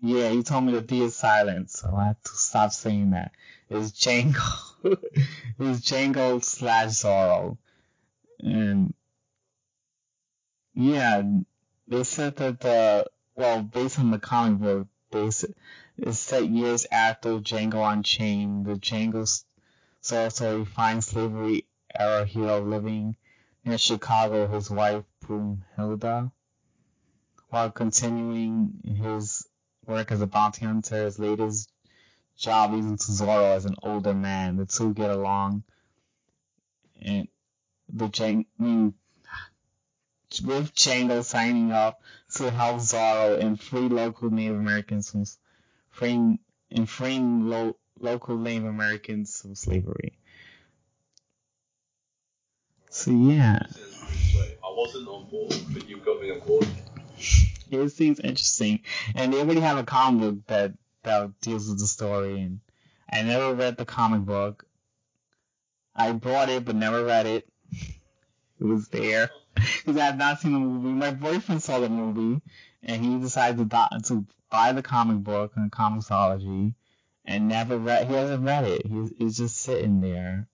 [0.00, 3.32] Yeah, he told me the D is silent, so I have to stop saying that.
[3.68, 4.68] It's Django.
[4.84, 7.58] it's Django slash Zorro.
[8.38, 8.94] And
[10.74, 11.22] yeah,
[11.86, 15.30] they said that the well, based on the comic book, they
[15.96, 18.66] it's set years after Django Unchained.
[18.66, 19.26] The Django
[20.00, 21.66] sorcerer finds slavery
[21.98, 23.16] era hero living
[23.64, 24.46] in Chicago.
[24.48, 26.32] His wife Broomhilda.
[27.50, 29.46] while continuing his
[29.86, 31.04] work as a bounty hunter.
[31.04, 31.70] His latest
[32.36, 34.56] job leads into Zorro as an older man.
[34.56, 35.64] The two get along,
[37.00, 37.28] and
[37.88, 38.94] the Jang, I mean,
[40.40, 42.00] with Django signing up
[42.34, 45.24] to help Zorro and free local Native Americans from
[45.90, 46.38] freeing
[46.70, 50.18] and freeing lo- local Native Americans from slavery.
[52.90, 53.58] So yeah.
[54.64, 56.66] I wasn't on board, but you've got me on board.
[57.70, 58.80] it seems interesting,
[59.14, 60.72] and they already have a comic book that
[61.02, 62.40] that deals with the story.
[62.40, 62.60] And
[63.10, 64.66] I never read the comic book.
[65.94, 67.48] I bought it but never read it.
[68.60, 70.88] It was there because I have not seen the movie.
[70.88, 72.40] My boyfriend saw the movie,
[72.82, 76.74] and he decided to, do- to buy the comic book and Comixology,
[77.24, 78.08] and never read.
[78.08, 78.86] He hasn't read it.
[78.86, 80.48] He's, it's just sitting there,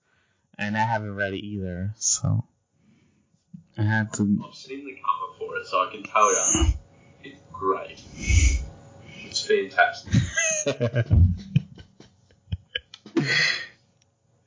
[0.58, 1.94] and I haven't read it either.
[1.96, 2.44] So
[3.78, 4.44] I had to.
[4.46, 6.72] I've seen the cover for it, so I can tell you
[7.24, 8.02] it's great.
[9.26, 10.12] It's fantastic.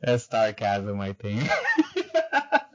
[0.02, 1.50] That's sarcasm, I think.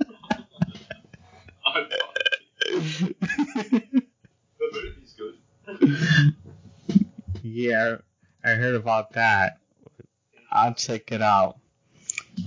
[2.83, 3.14] Movie's
[5.16, 6.35] good.
[7.42, 7.97] yeah,
[8.45, 9.59] I heard about that.
[10.51, 11.59] I'll check it out.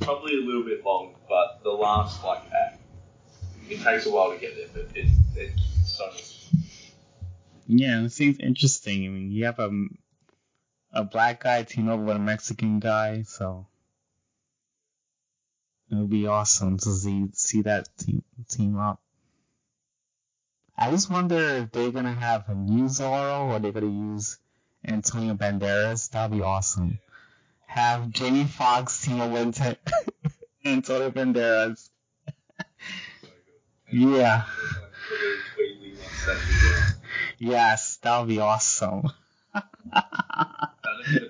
[0.02, 2.82] Probably a little bit long, but the last like act,
[3.70, 6.12] it takes a while to get there, but it, it's so
[7.68, 9.06] Yeah, it seems interesting.
[9.06, 9.72] I mean, you have a
[10.92, 13.68] a black guy team up with a Mexican guy, so
[15.90, 19.00] it would be awesome to see see that team team up.
[20.78, 24.38] I just wonder if they're gonna have a new Zorro or they're gonna use
[24.86, 26.10] Antonio Banderas.
[26.12, 27.00] That'd be awesome.
[27.66, 29.78] Have Jamie Foxx with Ant-
[30.66, 31.90] Antonio Banderas.
[33.92, 34.44] Yeah.
[37.38, 39.02] Yes, that would be awesome.
[39.04, 39.10] Be
[39.54, 39.60] the
[41.18, 41.30] in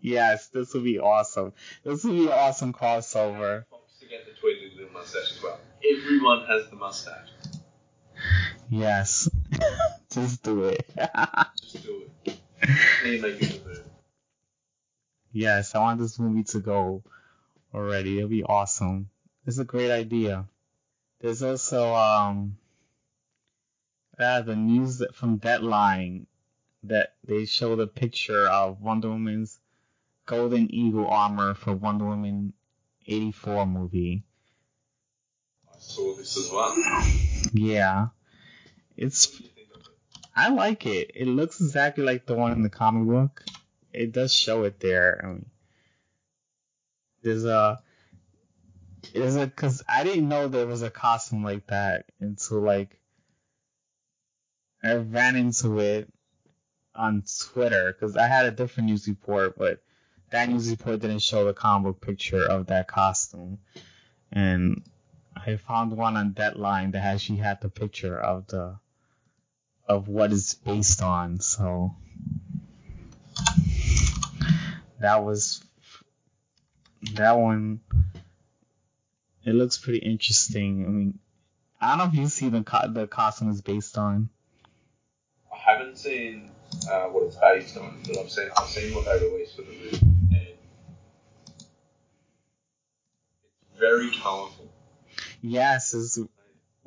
[0.00, 1.52] Yes, this would be awesome.
[1.84, 3.64] This would be an awesome crossover.
[4.00, 5.58] To get the twiddly little mustache as well.
[5.90, 7.28] Everyone has the mustache.
[8.70, 9.28] Yes.
[10.10, 10.88] Just do it.
[11.60, 12.38] Just do it.
[13.02, 13.82] And you make it a
[15.32, 17.02] yes, I want this movie to go
[17.74, 18.16] already.
[18.18, 19.10] It'll be awesome.
[19.46, 20.46] It's a great idea.
[21.20, 22.56] There's also um
[24.18, 26.26] uh, the news that- from Deadline
[26.84, 29.58] that they showed a picture of Wonder Woman's
[30.26, 32.52] Golden Eagle armor for Wonder Woman
[33.06, 34.24] 84 movie.
[35.72, 36.74] I saw this as well.
[37.52, 38.08] Yeah.
[38.98, 39.46] It's it?
[40.34, 41.12] I like it.
[41.14, 43.44] It looks exactly like the one in the comic book.
[43.92, 45.20] It does show it there.
[45.22, 45.46] I mean,
[47.22, 47.80] there's a,
[49.14, 53.00] there's a, cause I didn't know there was a costume like that until like,
[54.82, 56.12] I ran into it
[56.94, 59.80] on Twitter, cause I had a different news report, but
[60.30, 63.58] that news report didn't show the comic book picture of that costume.
[64.32, 64.82] And
[65.36, 68.78] I found one on Deadline that actually had the picture of the,
[69.88, 71.40] of what it's based on.
[71.40, 71.96] So
[75.00, 75.62] that was
[77.14, 77.80] that one.
[79.44, 80.84] It looks pretty interesting.
[80.84, 81.18] I mean,
[81.80, 84.28] I don't know if you see the co- the costume is based on.
[85.52, 86.50] I haven't seen
[86.90, 89.68] uh, what it's based on, but I've seen I've seen what they released for the
[89.68, 89.98] movie,
[90.32, 90.58] and it's
[93.78, 94.68] very colourful.
[95.40, 95.94] Yes,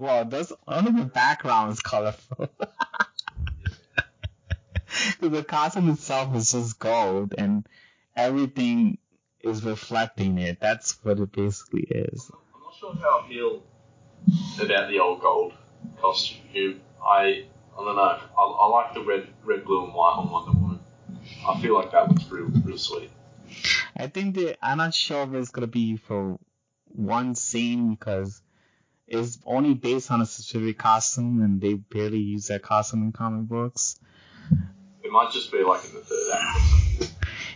[0.01, 0.25] is well.
[0.25, 2.49] There's only the background is colorful.
[5.19, 7.67] the costume itself is just gold, and
[8.15, 8.97] everything
[9.41, 10.59] is reflecting it.
[10.59, 12.31] That's what it basically is.
[12.53, 13.63] I'm not sure how I feel
[14.63, 15.53] about the old gold
[15.99, 16.81] costume.
[17.03, 18.01] I I don't know.
[18.01, 20.79] I, I like the red, red, blue, and white on Wonder Woman.
[21.47, 23.11] I feel like that looks real, real sweet.
[23.95, 26.37] I think that I'm not sure if it's gonna be for
[26.93, 28.41] one scene because
[29.11, 33.47] it's only based on a specific costume, and they barely use that costume in comic
[33.47, 33.99] books.
[35.03, 37.13] It might just be like in the third act.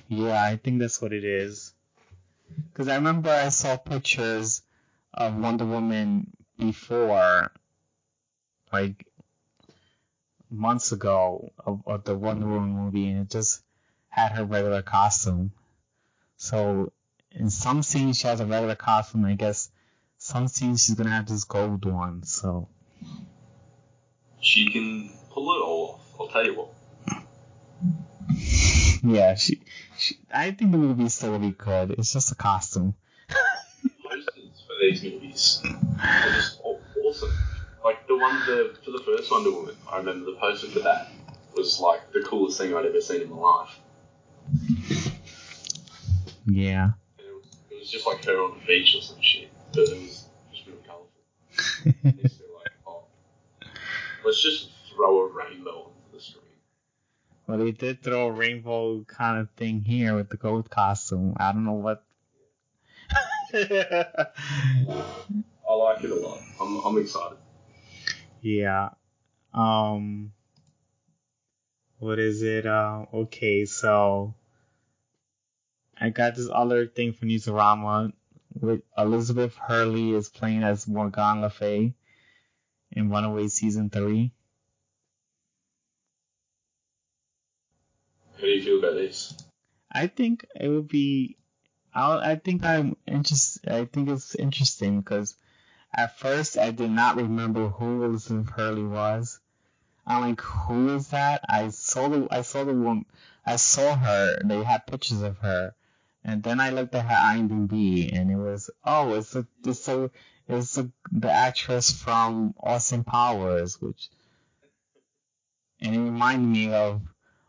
[0.09, 1.73] Yeah, I think that's what it is.
[2.71, 4.61] Because I remember I saw pictures
[5.13, 7.51] of Wonder Woman before,
[8.71, 9.07] like
[10.49, 13.63] months ago, of, of the Wonder Woman movie, and it just
[14.09, 15.51] had her regular costume.
[16.35, 16.91] So
[17.31, 19.23] in some scenes she has a regular costume.
[19.23, 19.69] I guess
[20.25, 22.23] some scenes she's gonna have this gold one.
[22.23, 22.67] So
[24.41, 26.01] She can pull it off.
[26.19, 26.69] I'll tell you what.
[29.03, 29.61] yeah, she,
[29.99, 31.91] she I think the movie still will be good.
[31.91, 32.95] It's just a costume.
[33.29, 37.31] for these movies are just awesome.
[37.83, 41.11] Like the one the for the first Wonder Woman, I remember the poster for that
[41.55, 43.79] was like the coolest thing I'd ever seen in my life.
[46.47, 46.93] Yeah.
[47.19, 50.01] It was, it was just like her on the beach or some shit, but it
[50.01, 51.11] was just really colourful.
[52.55, 53.03] Like, oh,
[54.25, 56.43] let's just throw a rainbow onto the screen.
[57.47, 61.35] well, they did throw a rainbow kind of thing here with the gold costume.
[61.37, 62.03] I don't know what.
[63.53, 64.27] I
[65.73, 66.39] like it a lot.
[66.59, 67.37] I'm I'm excited.
[68.41, 68.89] yeah.
[69.53, 70.31] Um.
[71.99, 72.65] What is it?
[72.65, 74.35] Uh, okay, so
[75.99, 78.11] I got this other thing for Newsarama
[78.97, 81.93] Elizabeth Hurley is playing as Morgan Le Fay
[82.91, 84.31] in Runaway season three.
[88.35, 89.33] How do you feel about this?
[89.91, 91.37] I think it would be.
[91.93, 93.67] I I think I'm interested.
[93.71, 95.35] I think it's interesting because
[95.93, 99.39] at first I did not remember who Elizabeth Hurley was.
[100.05, 101.41] I'm like, who is that?
[101.47, 103.05] I saw the I saw the one
[103.45, 104.39] I saw her.
[104.43, 105.73] They had pictures of her,
[106.25, 110.09] and then I looked at her IMDb, and it was oh, it's a it's a
[110.47, 114.09] it's a, the actress from Austin Powers, which
[115.79, 117.01] and it reminded me of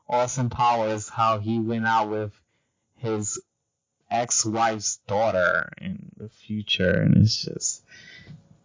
[0.09, 2.39] Austin Powers how he went out with
[2.97, 3.41] his
[4.11, 7.83] ex-wife's daughter in the future, and it's just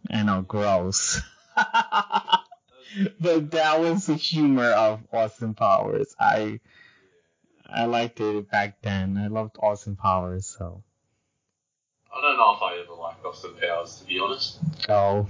[0.10, 1.22] I know gross.
[1.56, 6.14] but that was the humor of Austin Powers.
[6.20, 6.60] I
[7.74, 9.18] I liked it back then.
[9.18, 10.84] I loved Austin Powers, so
[12.14, 14.60] I don't know if I ever liked Austin Powers to be honest.
[14.90, 15.28] oh.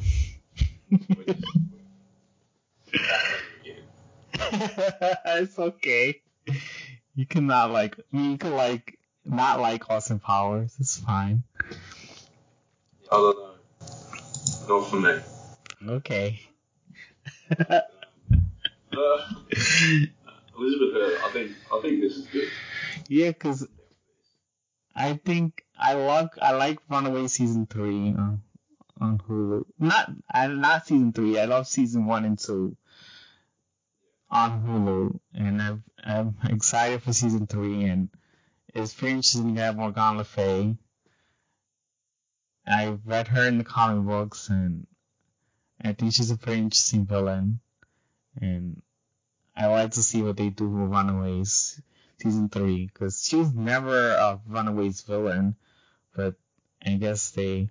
[0.92, 1.44] We're just,
[2.92, 5.18] we're back again.
[5.26, 6.22] it's okay.
[7.16, 10.76] You cannot like you can like not like Austin Powers.
[10.80, 11.44] It's fine.
[13.12, 13.52] I don't know.
[14.68, 15.20] Not for me.
[15.88, 16.40] Okay.
[18.94, 19.26] Uh,
[20.62, 22.50] Elizabeth I think I think this is good.
[23.08, 23.68] yeah, cause
[24.96, 28.42] I think I like I like Runaway season three on,
[29.00, 29.66] on Hulu.
[29.80, 31.40] Not I not season three.
[31.40, 32.76] I love season one and two
[34.30, 37.84] on Hulu, and I've, I'm excited for season three.
[37.84, 38.10] And
[38.74, 40.78] it's very interesting to have Morgan Le Fay.
[42.66, 44.88] I read her in the comic books, and
[45.84, 47.60] I think she's a very interesting villain.
[48.40, 48.82] And
[49.56, 51.82] I like to see what they do with Runaways
[52.22, 55.56] season three because she was never a Runaways villain,
[56.16, 56.36] but
[56.86, 57.70] I guess they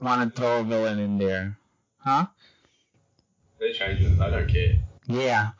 [0.00, 1.58] want to throw a villain in there,
[1.98, 2.26] huh?
[3.58, 4.20] They're it.
[4.20, 4.78] I don't care.
[5.06, 5.52] Yeah,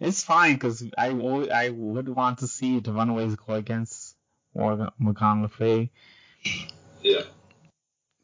[0.00, 4.16] it's fine because I, I would want to see the Runaways go against
[4.54, 5.90] Morgan, Morgan Le Fay.
[7.02, 7.22] Yeah.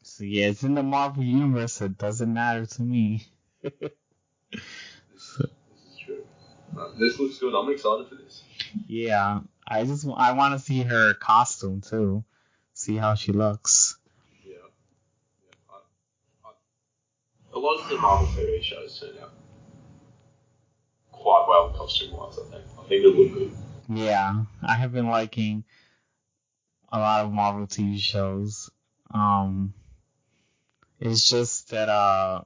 [0.03, 1.73] So yeah, it's in the Marvel universe.
[1.73, 3.27] So It doesn't matter to me.
[5.11, 6.23] This, this is true.
[6.68, 7.53] Uh, this looks good.
[7.53, 8.43] I'm excited for this.
[8.87, 12.23] Yeah, I just I want to see her costume too,
[12.73, 13.97] see how she looks.
[14.45, 14.55] Yeah.
[15.43, 15.75] yeah.
[16.45, 19.33] I, I, a lot of the Marvel TV shows turn out
[21.19, 22.63] quite well costume wise, I think.
[22.79, 23.51] I think it look good.
[23.89, 25.63] Yeah, I have been liking
[26.91, 28.69] a lot of Marvel TV shows.
[29.11, 29.73] Um,
[30.99, 32.41] it's just that uh,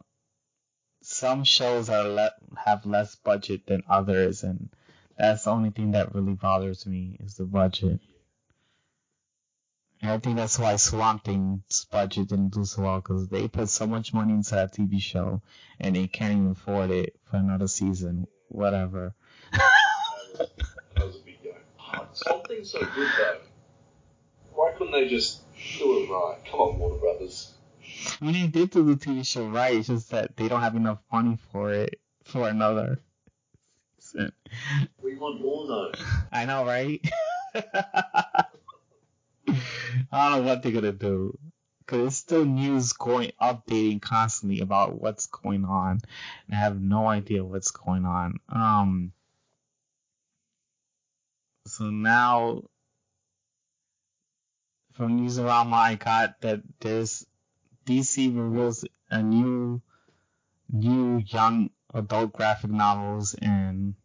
[1.14, 4.70] some shows are le- have less budget than others, and
[5.18, 8.00] that's the only thing that really bothers me is the budget.
[10.02, 13.70] And I think that's why Swamp Thing's budget didn't do so well because they put
[13.70, 15.42] so much money into that TV show
[15.80, 18.28] and they can't even afford it for another season.
[18.50, 19.16] Whatever.
[21.96, 23.38] Oh, Swamp Thing's so good though.
[24.52, 25.42] Why couldn't they just
[25.80, 26.38] do it right?
[26.50, 27.53] Come on, Warner Brothers.
[28.22, 29.76] Mean, they did do the TV show right.
[29.76, 33.00] It's just that they don't have enough money for it for another.
[35.02, 35.92] We want more though.
[36.32, 37.02] I know, right?
[37.56, 38.46] I
[40.12, 41.38] don't know what they're gonna do.
[41.86, 46.00] Cause it's still news going, updating constantly about what's going on.
[46.48, 48.40] And I have no idea what's going on.
[48.48, 49.12] Um,
[51.68, 52.64] so now,
[54.94, 57.26] from Newsarama, I got that there's
[57.86, 59.82] DC reveals a new,
[60.70, 63.96] new young adult graphic novels and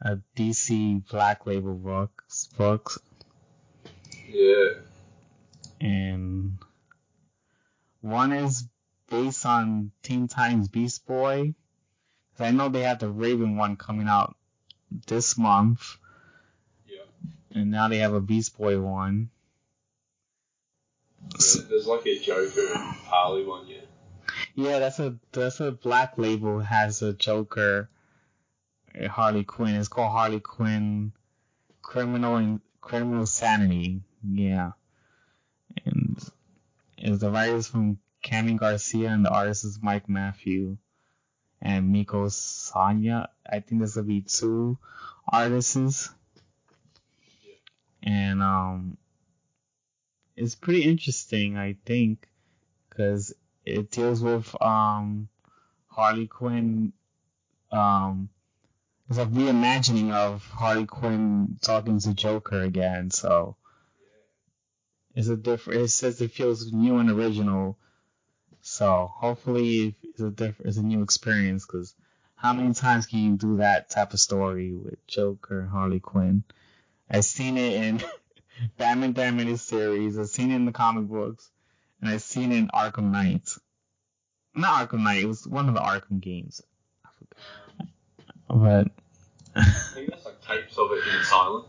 [0.00, 2.98] a DC Black Label books, books,
[4.26, 4.80] Yeah.
[5.80, 6.58] and
[8.00, 8.68] one is
[9.10, 11.54] based on Teen Titans Beast Boy.
[12.36, 14.36] 'Cause I know they have the Raven one coming out
[15.06, 15.96] this month,
[16.86, 17.02] Yeah.
[17.50, 19.30] and now they have a Beast Boy one.
[21.32, 23.78] There's like a Joker and Harley one, yeah.
[24.54, 27.88] Yeah, that's a that's a black label has a Joker,
[29.08, 29.74] Harley Quinn.
[29.74, 31.12] It's called Harley Quinn,
[31.82, 34.00] Criminal and Criminal Sanity.
[34.28, 34.72] Yeah,
[35.84, 36.18] and
[36.98, 40.76] is the writers from Kami Garcia and the artist is Mike Mayhew
[41.62, 43.28] and Miko Sanya.
[43.50, 44.78] I think this will be two
[45.26, 46.10] artists.
[48.02, 48.96] And um,
[50.38, 52.28] it's pretty interesting, I think,
[52.88, 53.34] because
[53.64, 55.28] it deals with um
[55.88, 56.92] Harley Quinn.
[57.72, 58.30] Um,
[59.08, 63.10] it's a reimagining of Harley Quinn talking to Joker again.
[63.10, 63.56] So
[65.14, 65.80] it's a different.
[65.82, 67.78] It says it feels new and original.
[68.60, 70.68] So hopefully it's a different.
[70.68, 71.94] It's a new experience because
[72.36, 76.44] how many times can you do that type of story with Joker Harley Quinn?
[77.10, 78.04] I've seen it in
[78.76, 80.18] Batman the Animated Series.
[80.18, 81.50] I've seen it in the comic books
[82.00, 83.48] and I've seen it in Arkham Knight.
[84.54, 86.62] Not Arkham Knight, it was one of the Arkham games.
[88.48, 88.88] But
[89.54, 91.66] I think that's like tapes of it in silent.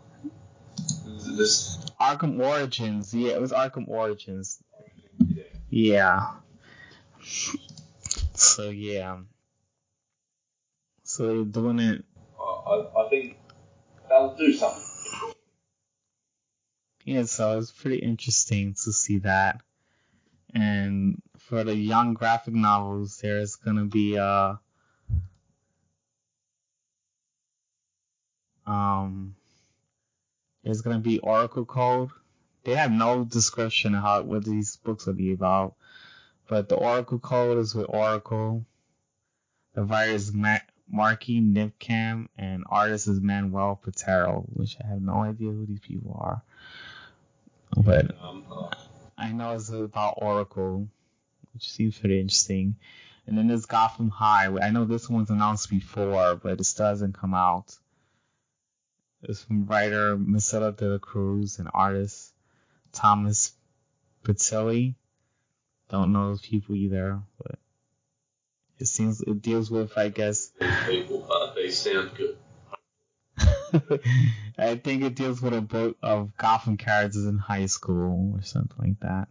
[1.37, 4.63] This, Arkham Origins, yeah, it was Arkham Origins.
[5.69, 6.31] yeah.
[8.33, 9.17] So yeah.
[11.03, 12.05] So they're doing it.
[12.39, 13.37] I, uh, I, I think
[14.07, 14.88] they'll do something.
[17.05, 19.61] Yeah, so it's pretty interesting to see that.
[20.53, 24.55] And for the young graphic novels, there's gonna be uh
[28.65, 29.35] um
[30.63, 32.09] there's gonna be Oracle Code.
[32.63, 35.75] They have no description of how what these books will be about,
[36.47, 38.65] but the Oracle Code is with Oracle.
[39.73, 40.57] The writer is Ma-
[40.93, 46.17] Marieke Nijkamp, and artist is Manuel Preitano, which I have no idea who these people
[46.19, 46.43] are.
[47.75, 48.69] But Um, uh,
[49.17, 50.87] I know it's about Oracle,
[51.53, 52.75] which seems pretty interesting.
[53.27, 54.47] And then there's Gotham High.
[54.47, 57.77] I know this one's announced before, but it still hasn't come out.
[59.21, 62.33] It's from writer Marcela de la Cruz and artist
[62.91, 63.53] Thomas
[64.23, 64.95] Pitilli.
[65.89, 67.59] Don't know those people either, but
[68.79, 72.37] it seems it deals with, I guess, these people, uh, they sound good.
[74.57, 78.77] I think it deals with a book of Gotham characters in high school or something
[78.77, 79.27] like that.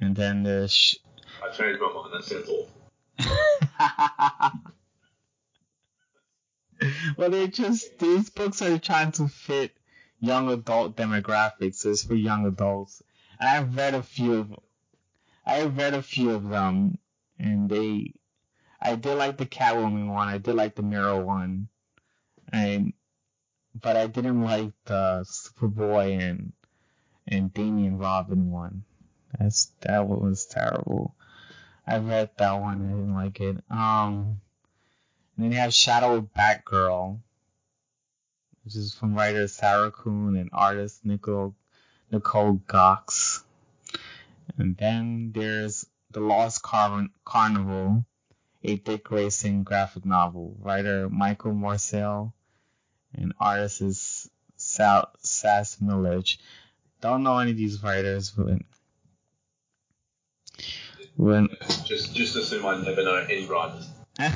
[0.00, 0.96] And then there's sh-
[1.42, 2.12] I changed my mind.
[2.14, 2.70] That's awful.
[7.16, 9.72] well, they're just these books are trying to fit
[10.20, 11.76] young adult demographics.
[11.76, 13.02] So it's for young adults,
[13.40, 14.60] and I've read a few of them
[15.46, 16.98] I've read a few of them,
[17.38, 18.14] and they
[18.80, 20.28] I did like the Catwoman one.
[20.28, 21.68] I did like the Mera one,
[22.52, 22.92] and
[23.80, 26.52] but I didn't like the Superboy and
[27.26, 28.84] and Damian Robin one.
[29.38, 31.14] That's that one was terrible.
[31.86, 32.86] I read that one.
[32.86, 33.56] I didn't like it.
[33.70, 34.40] Um.
[35.36, 37.18] And then you have Shadow Batgirl,
[38.64, 41.54] which is from writer Sarah Kuhn and artist Nicole
[42.10, 43.42] Nicole Goux.
[44.56, 48.06] And then there's The Lost Car- Carnival,
[48.64, 50.56] a Dick Grayson graphic novel.
[50.58, 52.32] Writer Michael Marcel
[53.14, 53.32] and
[53.80, 56.38] is Sal Sass Milledge.
[57.00, 58.58] Don't know any of these writers, but
[61.16, 61.48] when
[61.84, 63.88] Just, just assume I never know any writers.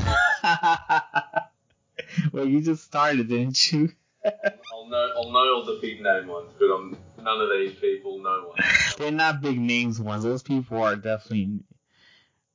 [2.32, 3.90] well, you just started, didn't you?
[4.24, 8.18] I'll know, I'll know all the big name ones, but I'm none of these people
[8.18, 8.58] know one.
[8.98, 10.24] They're not big names ones.
[10.24, 11.60] Those people are definitely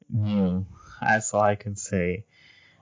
[0.10, 0.66] new.
[1.02, 2.26] That's all I can say.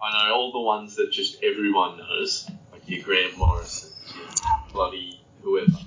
[0.01, 2.49] I know all the ones that just everyone knows,
[2.85, 4.27] your Grant Morrison, your
[4.71, 5.79] bloody whoever.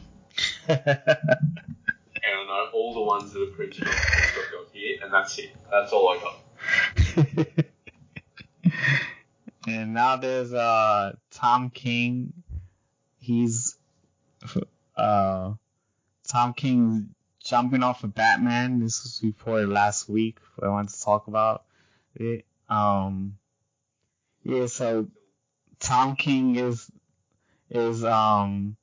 [2.28, 5.50] And I know all the ones that are preaching on got here, and that's it.
[5.70, 6.40] That's all I got.
[9.68, 12.32] and now there's uh Tom King.
[13.20, 13.78] He's
[14.96, 15.52] uh
[16.26, 18.80] Tom King jumping off of Batman.
[18.80, 20.38] This was reported last week.
[20.60, 21.64] I wanted to talk about
[22.16, 22.44] it.
[22.68, 23.38] Um,
[24.42, 25.06] yeah, so
[25.86, 26.90] Tom King is
[27.70, 28.76] is um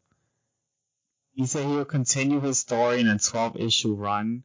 [1.33, 4.43] he said he will continue his story in a 12 issue run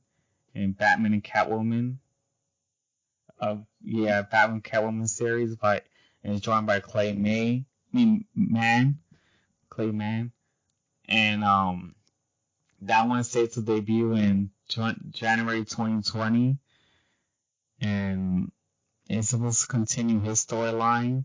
[0.55, 1.99] in Batman and Catwoman.
[3.39, 5.83] Of yeah, Batman Catwoman series by
[6.25, 7.65] and it's drawn by Clay May.
[7.95, 8.99] I mean Man.
[9.71, 10.33] Clay Mann.
[11.09, 11.95] And um
[12.83, 14.51] that one states to debut in
[15.11, 16.59] January 2020.
[17.81, 18.51] And
[19.09, 21.25] it's supposed to continue his storyline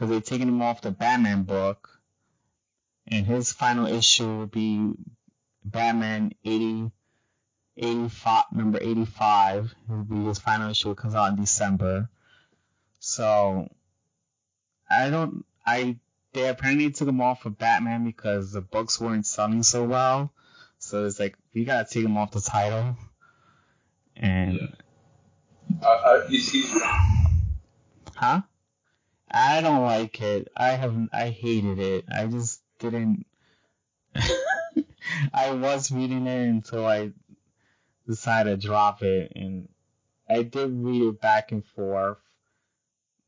[0.00, 2.00] because they're taking him off the Batman book.
[3.06, 4.92] And his final issue will be
[5.62, 6.90] Batman 80,
[7.76, 9.74] 85, number 85.
[9.84, 10.92] It'll be his final issue.
[10.92, 12.08] It comes out in December.
[12.98, 13.68] So,
[14.88, 15.98] I don't, I,
[16.32, 20.32] they apparently took him off of Batman because the books weren't selling so well.
[20.78, 22.96] So it's like, we gotta take him off the title.
[24.16, 24.54] And.
[24.54, 24.66] Yeah.
[25.82, 26.64] Uh, uh, is he.
[28.16, 28.42] Huh?
[29.30, 30.48] I don't like it.
[30.56, 32.04] I have I hated it.
[32.12, 33.26] I just didn't.
[35.34, 37.12] I was reading it until I
[38.06, 39.68] decided to drop it, and
[40.28, 42.18] I did read it back and forth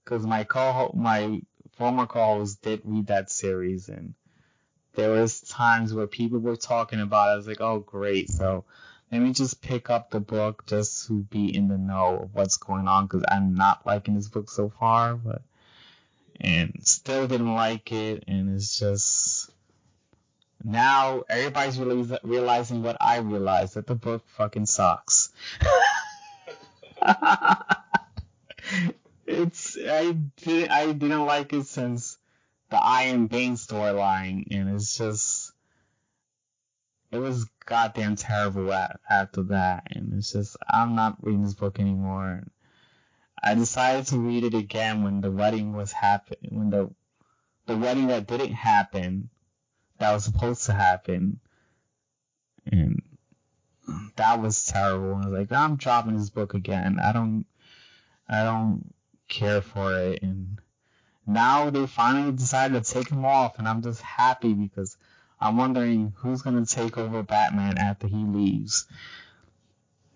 [0.04, 1.40] because my co my
[1.76, 4.14] former co-host did read that series, and
[4.94, 7.32] there was times where people were talking about it.
[7.32, 8.64] I was like, oh great, so
[9.12, 12.56] let me just pick up the book just to be in the know of what's
[12.56, 15.42] going on because I'm not liking this book so far, but
[16.40, 19.50] and still didn't like it, and it's just
[20.64, 25.32] now everybody's realize, realizing what I realized that the book fucking sucks.
[29.26, 32.18] it's I did I didn't like it since
[32.70, 35.52] the I Am Bane storyline, and it's just
[37.10, 42.44] it was goddamn terrible after that, and it's just I'm not reading this book anymore.
[43.42, 46.90] I decided to read it again when the wedding was happen when the
[47.66, 49.30] the wedding that didn't happen
[49.98, 51.40] that was supposed to happen
[52.66, 53.02] and
[54.16, 55.14] that was terrible.
[55.14, 56.98] I was like, I'm dropping this book again.
[57.02, 57.46] I don't
[58.28, 58.94] I don't
[59.28, 60.60] care for it and
[61.26, 64.96] now they finally decided to take him off and I'm just happy because
[65.40, 68.86] I'm wondering who's gonna take over Batman after he leaves.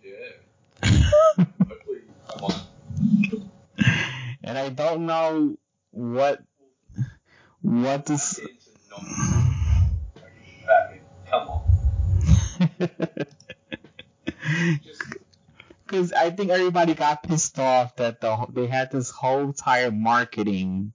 [0.02, 1.44] Yeah.
[2.98, 3.50] Hopefully, come on
[4.46, 5.56] and I don't know
[5.90, 6.42] what
[7.60, 8.40] what this.
[11.28, 11.62] Come on.
[15.84, 20.92] Because I think everybody got pissed off that the they had this whole entire marketing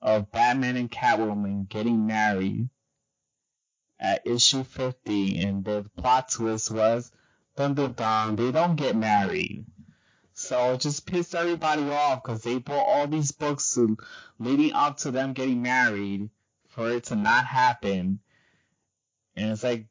[0.00, 2.68] of Batman and Catwoman getting married
[3.98, 7.12] at issue 50, and the plot twist was,
[7.56, 9.64] dun dun dun, they don't get married.
[10.42, 13.78] So it just pissed everybody off because they bought all these books
[14.40, 16.30] leading up to them getting married
[16.66, 18.18] for it to not happen.
[19.36, 19.86] And it's like,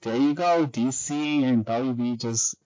[0.00, 2.56] there you go, DC and WB just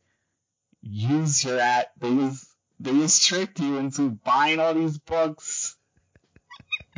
[0.80, 2.46] use your at they just
[2.80, 5.76] they just tricked you into buying all these books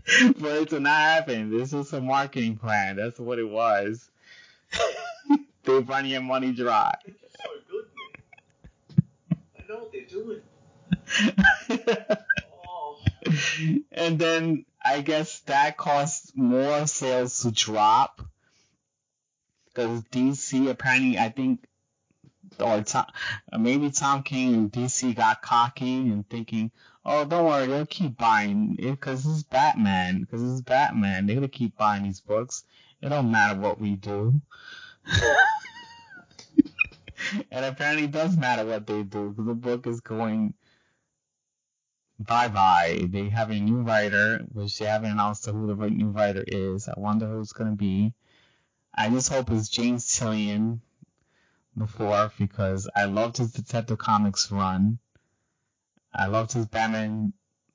[0.38, 1.50] for it to not happen.
[1.50, 2.94] This was a marketing plan.
[2.94, 4.08] That's what it was.
[5.64, 6.94] They're run your money dry
[9.68, 10.40] know what they're doing.
[12.68, 12.98] oh.
[13.92, 18.22] And then I guess that caused more sales to drop
[19.66, 21.64] because DC apparently I think
[22.58, 23.06] or Tom,
[23.58, 26.72] maybe Tom King and DC got cocky and thinking,
[27.04, 30.20] oh, don't worry, they'll keep buying it because it's Batman.
[30.20, 32.64] Because it's Batman, they're gonna keep buying these books.
[33.00, 34.40] It don't matter what we do.
[37.50, 40.54] and apparently it does matter what they do because the book is going
[42.18, 43.06] bye bye.
[43.08, 46.88] They have a new writer, which they haven't announced who the new writer is.
[46.88, 48.14] I wonder who it's gonna be.
[48.94, 50.80] I just hope it's James Tynion
[51.78, 54.98] the fourth because I loved his Detective Comics run.
[56.12, 57.32] I loved his Batman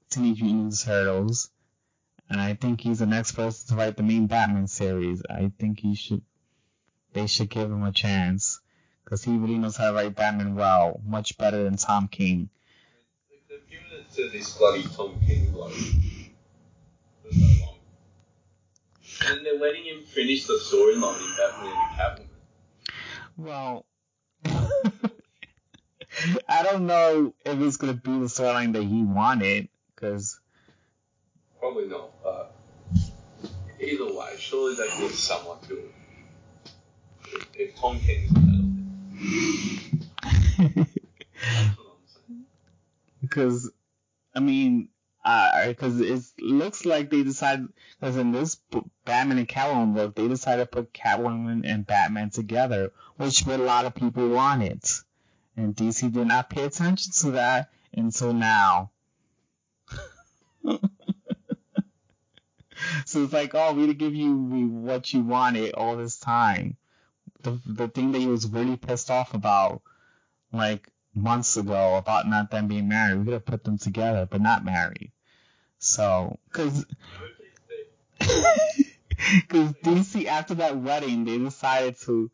[0.10, 1.50] Teenage Mutant Turtles.
[2.30, 5.22] And I think he's the next person to write the main Batman series.
[5.30, 6.24] I think he should,
[7.14, 8.60] they should give him a chance
[9.04, 12.50] because he really knows how to write Batman well, much better than Tom King.
[13.50, 17.78] They've given it to this bloody Tom King bloke for so long.
[19.28, 22.28] And they're letting him finish the storyline in Batman and Catwoman.
[23.38, 23.86] Well,
[26.48, 30.40] I don't know if it's gonna be the storyline that he wanted, because
[31.60, 32.12] probably not.
[32.24, 32.56] But
[33.80, 35.94] either way, surely they can someone to it.
[37.26, 38.32] If, if Tom King's
[43.22, 43.72] because
[44.36, 44.90] I mean,
[45.24, 47.70] because uh, it looks like they decided
[48.00, 48.58] because in this
[49.06, 53.86] Batman and Catwoman book, they decided to put Catwoman and Batman together, which a lot
[53.86, 54.84] of people wanted,
[55.56, 58.92] and DC did not pay attention to that until now.
[63.06, 66.76] so it's like, oh, we to give you what you wanted all this time
[67.44, 69.82] the the thing that he was really pissed off about,
[70.52, 73.20] like months ago, about not them being married.
[73.20, 75.12] We could have put them together, but not married.
[75.80, 76.86] So, because
[78.20, 82.32] because DC after that wedding, they decided to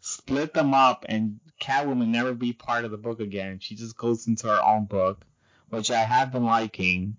[0.00, 3.58] split them up and Catwoman never be part of the book again.
[3.58, 5.24] She just goes into her own book,
[5.68, 7.16] which I have been liking,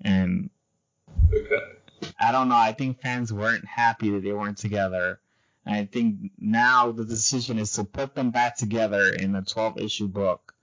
[0.00, 0.50] and
[1.32, 1.60] Okay.
[2.20, 2.56] I don't know.
[2.56, 5.20] I think fans weren't happy that they weren't together.
[5.66, 10.06] I think now the decision is to put them back together in a 12 issue
[10.06, 10.54] book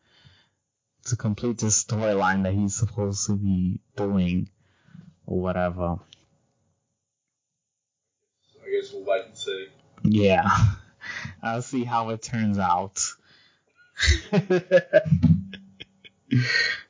[1.05, 4.49] to complete the storyline that he's supposed to be doing
[5.25, 5.97] or whatever.
[8.65, 9.67] I guess we'll wait and see.
[10.03, 10.49] Yeah.
[11.43, 13.05] I'll see how it turns out.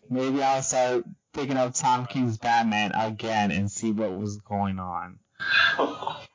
[0.09, 5.17] Maybe I'll start picking up Tom King's Batman again and see what was going on.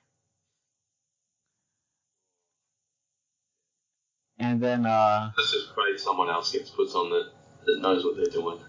[4.38, 7.30] And then, uh, Let's just pray someone else gets put on that,
[7.66, 8.60] that knows what they're doing.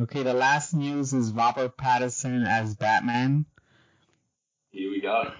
[0.00, 3.44] okay, the last news is Robert Pattinson as Batman.
[4.70, 5.32] Here we go.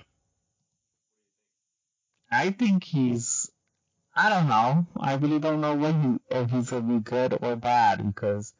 [2.33, 3.51] I think he's,
[4.14, 4.87] I don't know.
[4.99, 8.53] I really don't know what he, if he's gonna be good or bad because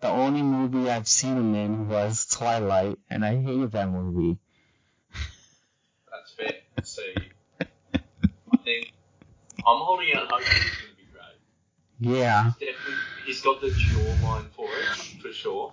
[0.00, 4.38] the only movie I've seen him in was Twilight, and I hated that movie.
[6.10, 7.14] That's fair.
[7.14, 7.33] Think
[9.66, 12.16] I'm holding out hope that he's going to be great.
[12.16, 12.94] Yeah, He's, Definitely,
[13.26, 15.72] he's got the jawline for it, for sure.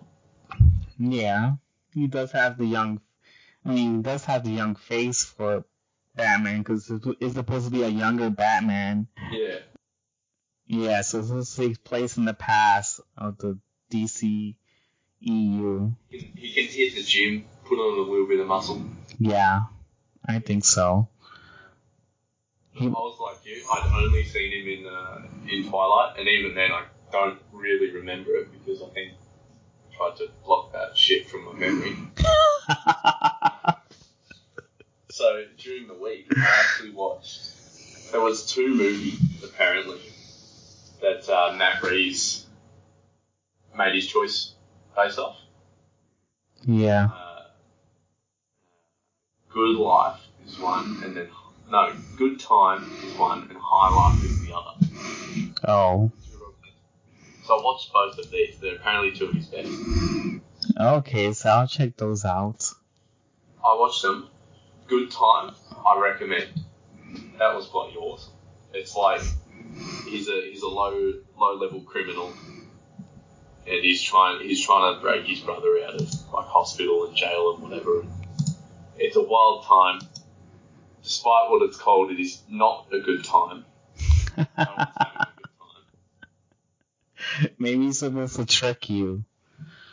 [0.97, 1.53] yeah.
[1.93, 3.01] He does have the young,
[3.65, 5.65] I mean, he does have the young face for
[6.15, 9.07] Batman because it's supposed to be a younger Batman.
[9.31, 9.57] Yeah.
[10.67, 13.59] Yeah, so this takes place in the past of the
[13.91, 14.55] DC
[15.19, 15.91] EU.
[16.07, 16.21] He
[16.53, 18.81] can hit the gym, put on a little bit of muscle.
[19.19, 19.63] Yeah,
[20.25, 21.09] I think so.
[22.79, 23.63] I was like you.
[23.71, 28.31] I'd only seen him in uh, in Twilight, and even then, I don't really remember
[28.35, 31.97] it because I think I tried to block that shit from my memory.
[35.11, 38.11] So during the week, I actually watched.
[38.11, 39.99] There was two movies apparently
[41.01, 42.47] that uh, Matt Reeves
[43.77, 44.53] made his choice
[44.95, 45.37] based off.
[46.65, 47.09] yeah.
[47.13, 47.41] Uh,
[49.49, 51.27] Good Life is one, and then
[51.71, 54.77] no, Good Time is one, and High Life is the other.
[55.67, 56.11] Oh,
[57.45, 58.59] So I watched both of these.
[58.59, 60.41] They're apparently two of his best.
[60.77, 62.69] okay, so I'll check those out.
[63.65, 64.27] I watched them.
[64.87, 65.55] Good Time,
[65.87, 66.49] I recommend.
[67.39, 68.33] That was bloody awesome.
[68.73, 69.21] It's like
[70.05, 72.33] he's a he's a low low level criminal,
[73.65, 76.01] and he's trying he's trying to break his brother out of
[76.33, 78.05] like hospital and jail and whatever.
[78.97, 80.01] It's a wild time.
[81.03, 83.65] Despite what it's called, it is not a good time.
[84.37, 84.67] No a good
[85.07, 85.27] time.
[87.59, 89.23] Maybe he's supposed to trick you.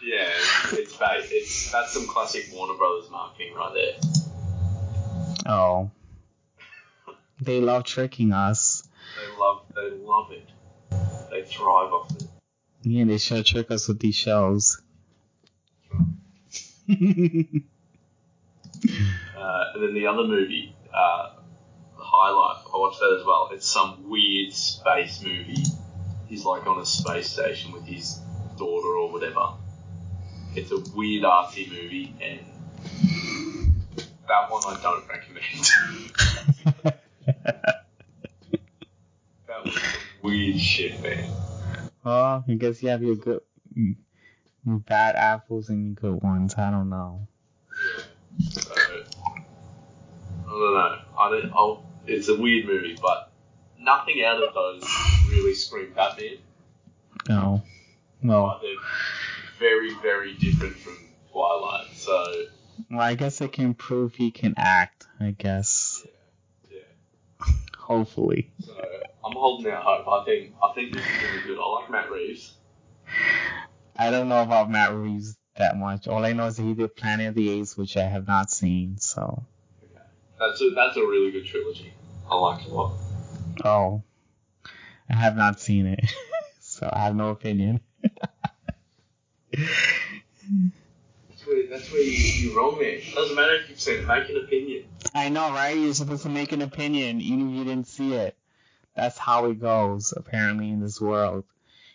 [0.02, 0.28] Yeah,
[0.72, 1.26] it's, bait.
[1.30, 3.94] It's that's some classic Warner Brothers marketing right there.
[5.46, 5.90] Oh.
[7.40, 8.88] They love tricking us.
[9.16, 10.48] They love they love it.
[11.30, 12.24] They thrive off it.
[12.82, 14.80] Yeah, they sure trick us with these shows.
[19.36, 21.30] Uh, and then the other movie, uh,
[21.96, 23.50] High Life, I watched that as well.
[23.52, 25.64] It's some weird space movie.
[26.26, 28.20] He's like on a space station with his
[28.56, 29.52] daughter or whatever.
[30.54, 32.40] It's a weird artsy movie, and
[34.26, 35.70] that one I don't recommend.
[39.46, 39.78] that was
[40.22, 41.30] weird shit, man.
[42.04, 43.40] well, I guess you have your good,
[43.76, 43.96] mm,
[44.66, 46.54] bad apples and your good ones.
[46.56, 47.28] I don't know.
[48.50, 48.77] So,
[50.58, 50.98] don't know.
[51.18, 51.52] I don't.
[51.54, 53.32] I'll, it's a weird movie, but
[53.78, 54.84] nothing out of those
[55.30, 56.38] really scream Batman.
[57.28, 57.62] No.
[58.22, 58.46] No.
[58.46, 60.96] But they're very, very different from
[61.32, 61.86] Twilight.
[61.94, 62.24] So
[62.90, 65.06] well, I guess it can prove he can act.
[65.20, 66.06] I guess.
[66.70, 66.78] yeah.
[67.76, 68.50] Hopefully.
[68.64, 68.74] So
[69.24, 70.08] I'm holding out hope.
[70.08, 71.58] I think I think this is gonna be good.
[71.58, 72.54] I like Matt Reeves.
[73.96, 76.06] I don't know about Matt Reeves that much.
[76.06, 78.98] All I know is he did Planet of the Apes, which I have not seen.
[78.98, 79.44] So.
[80.38, 81.92] That's a that's a really good trilogy.
[82.30, 82.92] I like it a lot.
[83.64, 84.02] Oh.
[85.10, 86.04] I have not seen it.
[86.60, 87.80] so I have no opinion.
[89.52, 92.98] That's where that's where you, you're wrong there.
[93.14, 94.06] Doesn't matter if you've seen it.
[94.06, 94.84] Make an opinion.
[95.14, 95.76] I know, right?
[95.76, 98.36] You're supposed to make an opinion even if you didn't see it.
[98.94, 101.44] That's how it goes, apparently, in this world.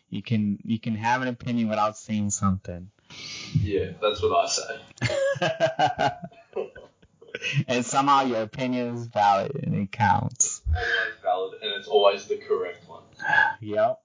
[0.09, 2.89] You can you can have an opinion without seeing something.
[3.53, 4.79] Yeah, that's what I say.
[7.67, 10.61] and somehow your opinion is valid and it counts.
[10.67, 13.03] Always valid, and it's always the correct one.
[13.61, 13.99] Yep.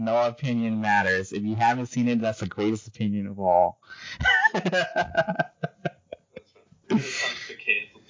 [0.00, 1.32] No opinion matters.
[1.32, 3.80] If you haven't seen it, that's the greatest opinion of all.
[4.54, 5.46] That's right.
[6.88, 7.56] When it comes to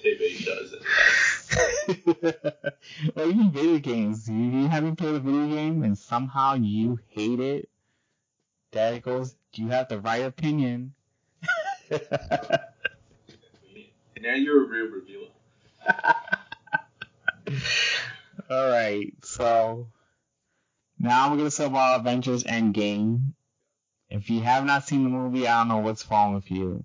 [0.05, 0.75] TV shows,
[1.87, 2.35] anyway.
[3.17, 4.29] even video games.
[4.29, 7.69] You, you haven't played a video game and somehow you hate it.
[8.71, 9.35] There goes.
[9.53, 10.93] Do you have the right opinion.
[14.21, 15.27] Now you're a real reviewer.
[18.49, 19.87] All right, so
[20.99, 23.33] now we're gonna talk about Avengers Endgame.
[24.09, 26.83] If you have not seen the movie, I don't know what's wrong with you.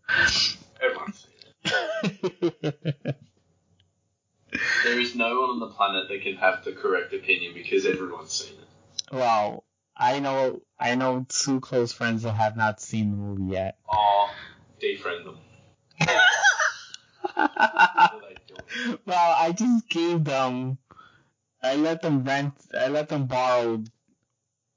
[0.81, 1.27] Everyone's
[1.65, 3.17] seen it.
[4.85, 8.31] There is no one on the planet that can have the correct opinion because everyone's
[8.31, 9.13] seen it.
[9.13, 9.65] well,
[9.97, 13.79] I know I know two close friends that have not seen the movie yet.
[13.91, 14.31] Oh,
[14.81, 15.39] defriend them.
[17.37, 20.79] well, I just gave them.
[21.63, 22.55] I let them rent.
[22.79, 23.83] I let them borrow.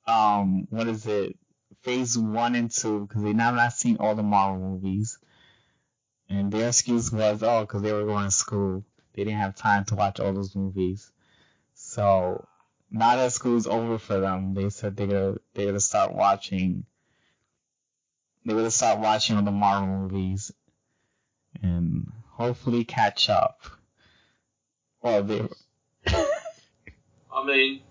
[0.08, 1.38] Um, what is it?
[1.82, 5.20] Phase one and two because they have not seen all the Marvel movies,
[6.30, 8.84] and their excuse was, oh, because they were going to school,
[9.14, 11.12] they didn't have time to watch all those movies.
[11.76, 12.48] So
[12.90, 16.86] now that school's over for them, they said they're gonna they're gonna start watching.
[18.44, 20.52] They're gonna start watching all the Marvel movies,
[21.62, 23.62] and hopefully catch up.
[25.02, 25.42] Well, they
[26.08, 27.82] I mean,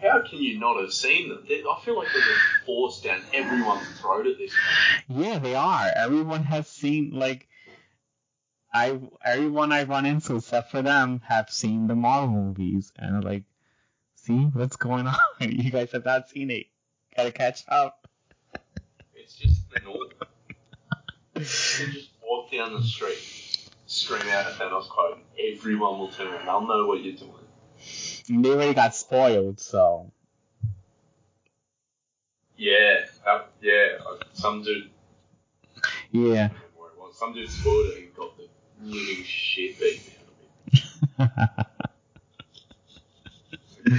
[0.00, 1.44] how can you not have seen them?
[1.46, 5.24] They, I feel like they've been forced down everyone's throat at this point.
[5.26, 5.90] Yeah, they are.
[5.94, 7.48] Everyone has seen like
[8.72, 13.44] I everyone I run into except for them have seen the Marvel movies and like,
[14.14, 15.16] see what's going on?
[15.40, 16.66] you guys have not seen it.
[17.14, 18.08] Gotta catch up.
[19.14, 20.08] It's just the norm.
[21.34, 23.18] You just walk down the street,
[23.90, 26.46] scream out a Thanos quote, everyone will turn around.
[26.46, 27.32] They'll know what you're doing.
[28.28, 30.12] And they already got spoiled, so
[32.56, 33.98] Yeah, uh, yeah.
[34.32, 34.90] Some dude,
[36.12, 36.22] yeah.
[36.22, 37.18] I don't know what it was.
[37.18, 38.48] Some dude spoiled it and got the
[38.82, 40.02] living shit beat
[41.18, 41.66] out of him.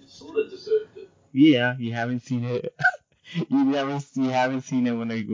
[0.00, 1.08] You sort of deserved it.
[1.32, 2.72] yeah, you haven't seen it.
[3.34, 5.26] you never you haven't seen it when they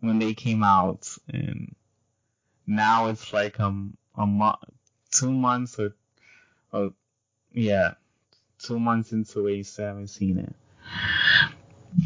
[0.00, 1.76] when they came out, and
[2.68, 4.58] now it's like um a month,
[5.10, 5.94] two months or,
[6.72, 6.92] or
[7.52, 7.94] yeah,
[8.58, 10.54] two months into it, you still haven't seen it.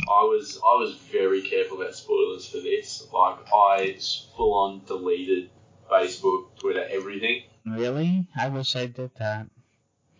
[0.08, 3.06] I was I was very careful about spoilers for this.
[3.12, 3.98] Like I
[4.36, 5.50] full on deleted
[5.90, 7.42] Facebook, Twitter, everything.
[7.66, 8.26] Really?
[8.36, 9.46] I wish I did that.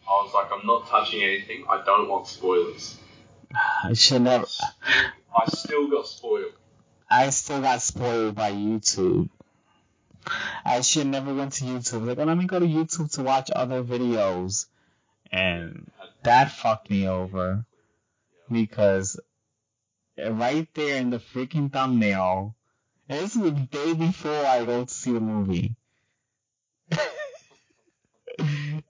[0.08, 1.64] I was like, I'm not touching anything.
[1.68, 2.98] I don't want spoilers.
[3.84, 4.46] I should never.
[4.84, 6.52] I still got spoiled.
[7.08, 9.28] I still got spoiled by YouTube.
[10.64, 12.06] I should never went to YouTube.
[12.06, 14.66] Like, oh, let me go to YouTube to watch other videos,
[15.30, 15.90] and
[16.22, 17.64] that fucked me over
[18.50, 19.18] because
[20.18, 22.54] right there in the freaking thumbnail,
[23.08, 25.74] this is the day before I go to see the movie.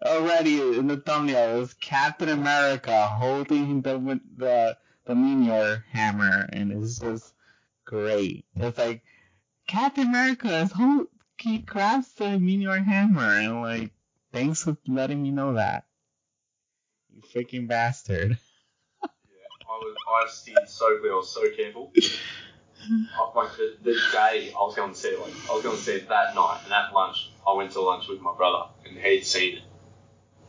[0.04, 6.98] Already in the thumbnail is Captain America holding the the the Mjolnir hammer, and it's
[6.98, 7.32] just
[7.84, 8.44] great.
[8.54, 9.02] It's like
[9.66, 11.08] Captain America is hold
[11.42, 13.90] he grabs the Mjolnir hammer, and like
[14.32, 15.84] thanks for letting me know that.
[17.12, 18.38] You freaking bastard.
[19.02, 21.92] Yeah, I was I stayed so was so careful.
[23.34, 25.94] Like the, the day I was going to see like I was going to see
[25.94, 29.24] it that night, and at lunch I went to lunch with my brother, and he'd
[29.24, 29.62] seen it,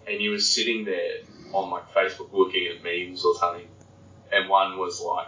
[0.08, 1.18] and he was sitting there
[1.54, 3.68] on like Facebook looking at memes or something,
[4.32, 5.28] and one was like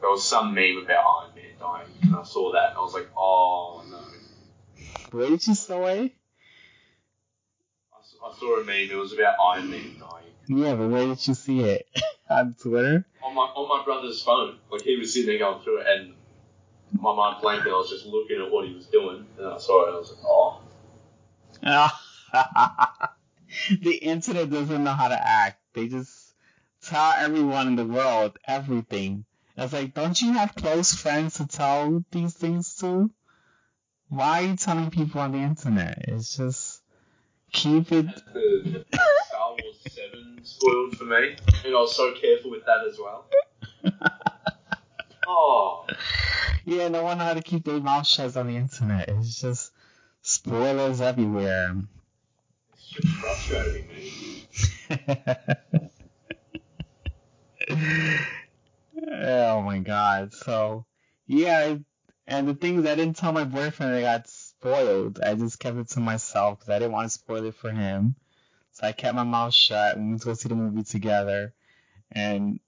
[0.00, 2.94] there was some meme about Iron Man dying, and I saw that, and I was
[2.94, 3.98] like, oh no.
[5.10, 6.12] Where did you saw it?
[7.94, 8.90] I saw a meme.
[8.90, 11.88] It was about Iron Man dying Yeah, but where did you see it?
[12.30, 13.06] On Twitter?
[13.24, 14.58] on my on my brother's phone.
[14.70, 16.14] Like he was sitting there going through it, and
[16.92, 19.58] my mind blanked, and I was just looking at what he was doing, and I
[19.58, 20.60] saw it, and I was like, oh.
[23.82, 25.58] the internet doesn't know how to act.
[25.72, 26.34] They just
[26.82, 29.24] tell everyone in the world everything.
[29.56, 33.10] It's like, don't you have close friends to tell these things to?
[34.08, 36.04] Why are you telling people on the internet?
[36.08, 36.82] It's just
[37.52, 38.06] keep it.
[38.32, 38.84] the
[39.26, 43.26] Star Wars 7 spoiled for me, and I was so careful with that as well.
[45.30, 45.84] Oh,
[46.64, 49.10] Yeah, no one know how to keep their mouth shut on the internet.
[49.10, 49.72] It's just
[50.22, 51.76] spoilers everywhere.
[52.72, 54.48] it's just frustrating me.
[59.12, 60.32] oh my god.
[60.32, 60.86] So,
[61.26, 61.76] yeah,
[62.28, 65.18] and the thing is, I didn't tell my boyfriend I got spoiled.
[65.18, 68.16] I just kept it to myself because I didn't want to spoil it for him.
[68.72, 69.96] So I kept my mouth shut.
[69.96, 71.54] We went to go see the movie together.
[72.12, 72.60] And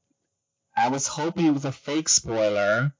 [0.75, 2.95] I was hoping it was a fake spoiler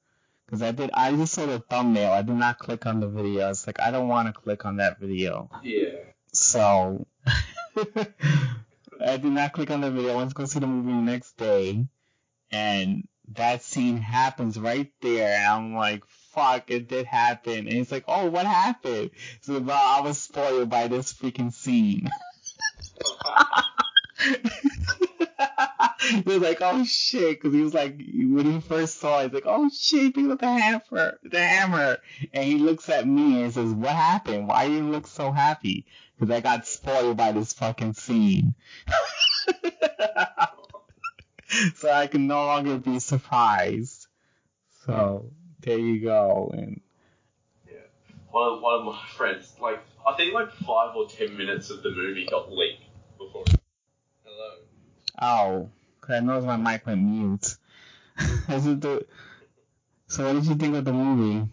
[0.45, 0.91] because I did.
[0.93, 2.11] I just saw the thumbnail.
[2.11, 3.49] I did not click on the video.
[3.49, 5.49] It's like I don't want to click on that video.
[5.63, 5.95] Yeah.
[6.31, 7.07] So
[7.75, 10.13] I did not click on the video.
[10.13, 11.87] I went to go see the movie the next day,
[12.51, 15.37] and that scene happens right there.
[15.39, 16.03] And I'm like,
[16.33, 17.59] fuck, it did happen.
[17.59, 19.11] And he's like, oh, what happened?
[19.41, 22.09] So well, I was spoiled by this freaking scene.
[26.01, 29.33] he was like, oh shit, because he was like, when he first saw it, he's
[29.33, 31.97] like, oh shit, pick up the hammer, the hammer.
[32.33, 34.47] And he looks at me and says, what happened?
[34.47, 35.85] Why you look so happy?
[36.19, 38.55] Because I got spoiled by this fucking scene.
[41.75, 44.07] so I can no longer be surprised.
[44.85, 45.31] So
[45.61, 46.51] there you go.
[46.53, 46.81] And
[47.67, 47.77] yeah,
[48.29, 51.83] one of, one of my friends, like I think like five or ten minutes of
[51.83, 52.83] the movie got leaked
[53.17, 53.45] before.
[54.23, 54.53] Hello.
[55.21, 55.69] Oh,
[56.01, 57.55] cause I noticed my mic went mute.
[58.49, 59.05] Is it the?
[60.07, 61.47] So what did you think of the movie?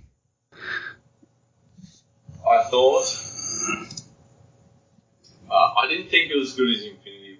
[2.49, 3.25] I thought.
[5.51, 7.39] Uh, I didn't think it was as good as Infinity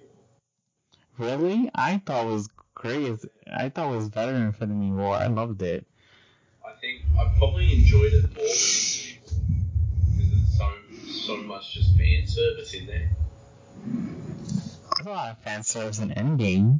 [1.17, 1.27] War.
[1.27, 1.69] Really?
[1.75, 3.19] I thought it was great.
[3.51, 5.15] I thought it was better than Infinity War.
[5.15, 5.85] I loved it.
[6.79, 9.19] I think I probably enjoyed it more than
[10.15, 10.71] because there's so
[11.11, 13.09] so much just fan service in there.
[14.95, 16.79] There's a lot of fan service in Endgame.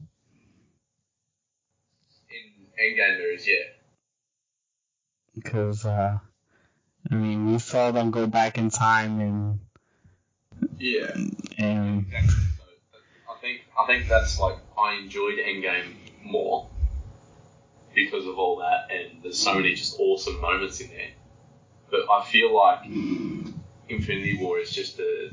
[2.30, 3.56] In Endgame, there is yeah.
[5.36, 6.20] Because uh,
[7.12, 9.60] I mean, we saw them go back in time and
[10.78, 11.12] Yeah.
[11.58, 12.34] and Exactly.
[12.94, 16.70] So I think I think that's like I enjoyed Endgame more
[18.06, 21.12] because of all that, and there's so many just awesome moments in there.
[21.90, 22.86] But I feel like
[23.90, 25.32] Infinity War is just a,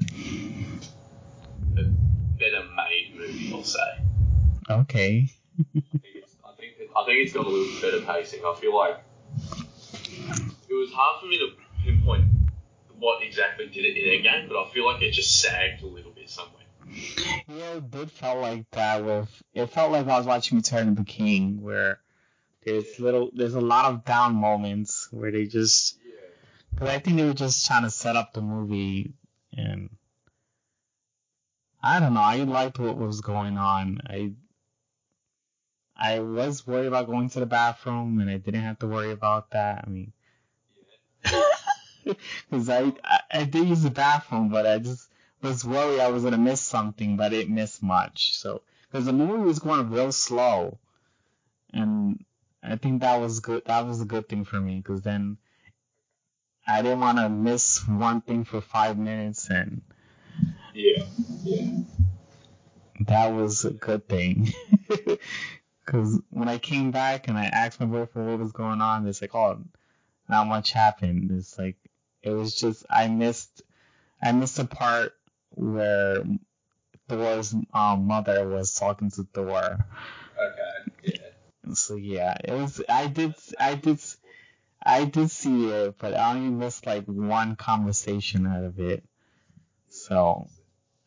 [1.76, 1.84] a
[2.38, 3.78] better made movie, I'll say.
[4.70, 5.28] okay.
[5.58, 8.40] I think it's I think it, I think it's got a little bit better pacing.
[8.44, 8.98] I feel like
[10.68, 11.48] it was hard for me to
[11.84, 12.24] pinpoint
[12.98, 16.12] what exactly did it in Endgame, but I feel like it just sagged a little
[16.12, 16.62] bit somewhere.
[17.48, 20.96] Yeah, it did felt like that with it felt like I was watching Return of
[20.96, 22.00] the King where
[22.66, 26.12] there's little there's a lot of down moments where they just Yeah.
[26.78, 29.14] But I think they were just trying to set up the movie,
[29.56, 29.88] and
[31.82, 32.20] I don't know.
[32.20, 34.00] I liked what was going on.
[34.06, 34.32] I
[35.96, 39.50] I was worried about going to the bathroom, and I didn't have to worry about
[39.52, 39.84] that.
[39.86, 40.12] I mean,
[42.50, 45.08] because I, I I did use the bathroom, but I just
[45.40, 48.36] was worried I was gonna miss something, but I didn't miss much.
[48.36, 50.78] So because the movie was going real slow,
[51.72, 52.24] and
[52.66, 53.64] I think that was good.
[53.66, 55.38] That was a good thing for me, because then.
[56.68, 59.82] I didn't want to miss one thing for five minutes, and
[60.74, 61.04] Yeah.
[61.44, 61.82] Yeah.
[63.06, 64.52] that was a good thing.
[65.84, 69.22] Because when I came back and I asked my boyfriend what was going on, it's
[69.22, 69.60] like, oh,
[70.28, 71.30] not much happened.
[71.30, 71.76] It's like
[72.22, 73.62] it was just I missed
[74.20, 75.14] I missed a part
[75.50, 76.24] where
[77.08, 79.78] Thor's um, mother was talking to Thor.
[80.36, 80.75] Okay.
[81.74, 82.82] So yeah, it was.
[82.88, 83.34] I did.
[83.58, 83.98] I did.
[84.82, 89.02] I did see it, but I only missed like one conversation out of it.
[89.88, 90.48] So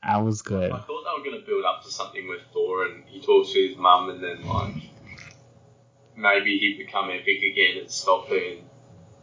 [0.04, 0.72] I was good.
[0.72, 3.54] I thought they were going to build up to something with Thor, and he talks
[3.54, 4.76] to his mum, and then like
[6.16, 8.66] maybe he'd become epic again and stop being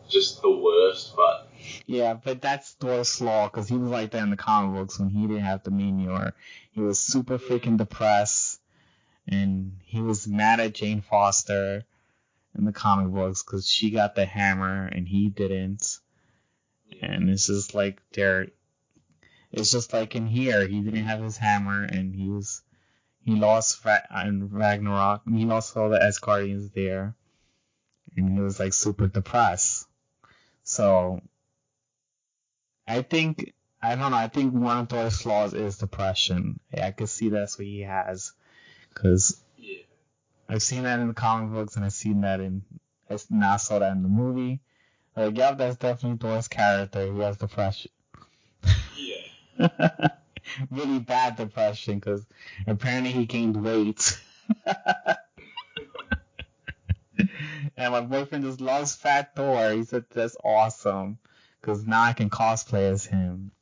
[0.08, 1.14] just the worst.
[1.16, 1.50] But
[1.86, 5.10] Yeah, but that's Thor's flaw because he was like that in the comic books when
[5.10, 6.32] he didn't have the Mjolnir.
[6.72, 8.55] He was super freaking depressed,
[9.28, 11.84] and he was mad at Jane Foster
[12.56, 15.98] in the comic books because she got the hammer and he didn't.
[17.02, 18.48] And it's just like they're.
[19.52, 22.62] It's just like in here, he didn't have his hammer and he was.
[23.20, 23.84] He lost
[24.24, 25.22] in Ragnarok.
[25.28, 27.16] He lost all the Asgardians there,
[28.16, 29.88] and he was like super depressed.
[30.62, 31.20] So
[32.86, 33.52] I think
[33.82, 34.16] I don't know.
[34.16, 36.60] I think one of Thor's flaws is depression.
[36.72, 38.32] Yeah, I could see that's what he has,
[38.96, 39.82] because yeah,
[40.48, 42.62] I've seen that in the comic books and I've seen that in
[43.10, 44.60] I now saw that in the movie.
[45.16, 47.12] Like, yeah, that's definitely Thor's character.
[47.12, 47.90] He has depression.
[48.96, 50.08] yeah,
[50.70, 52.26] really bad depression because
[52.66, 54.20] apparently he gained weight.
[57.76, 59.70] and my boyfriend just loves Fat Thor.
[59.70, 61.18] He said that's awesome
[61.60, 63.52] because now I can cosplay as him.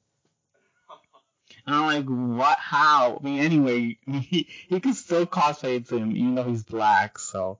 [1.67, 2.05] And I'm like,
[2.39, 2.59] what?
[2.59, 3.19] How?
[3.21, 7.19] I mean, anyway, he he can still cosplay as him even though he's black.
[7.19, 7.59] So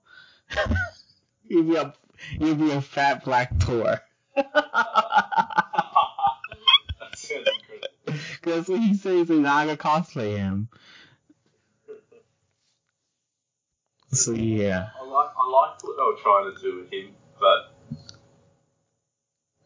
[1.47, 1.93] he'd be a
[2.39, 4.01] he'd be a fat black Thor.
[4.35, 4.45] that
[7.15, 8.21] sounds incredible.
[8.43, 9.27] That's what he says.
[9.27, 10.69] He's not gonna cosplay him.
[14.11, 14.89] So yeah.
[14.99, 17.75] I like I liked what they were trying to do with him, but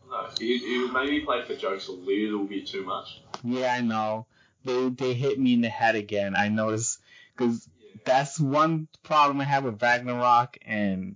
[0.09, 3.21] no, he, he maybe played for jokes a little bit too much.
[3.43, 4.25] Yeah, I know.
[4.65, 6.35] They they hit me in the head again.
[6.35, 6.99] I noticed
[7.35, 7.67] because
[8.05, 11.15] that's one problem I have with Ragnarok and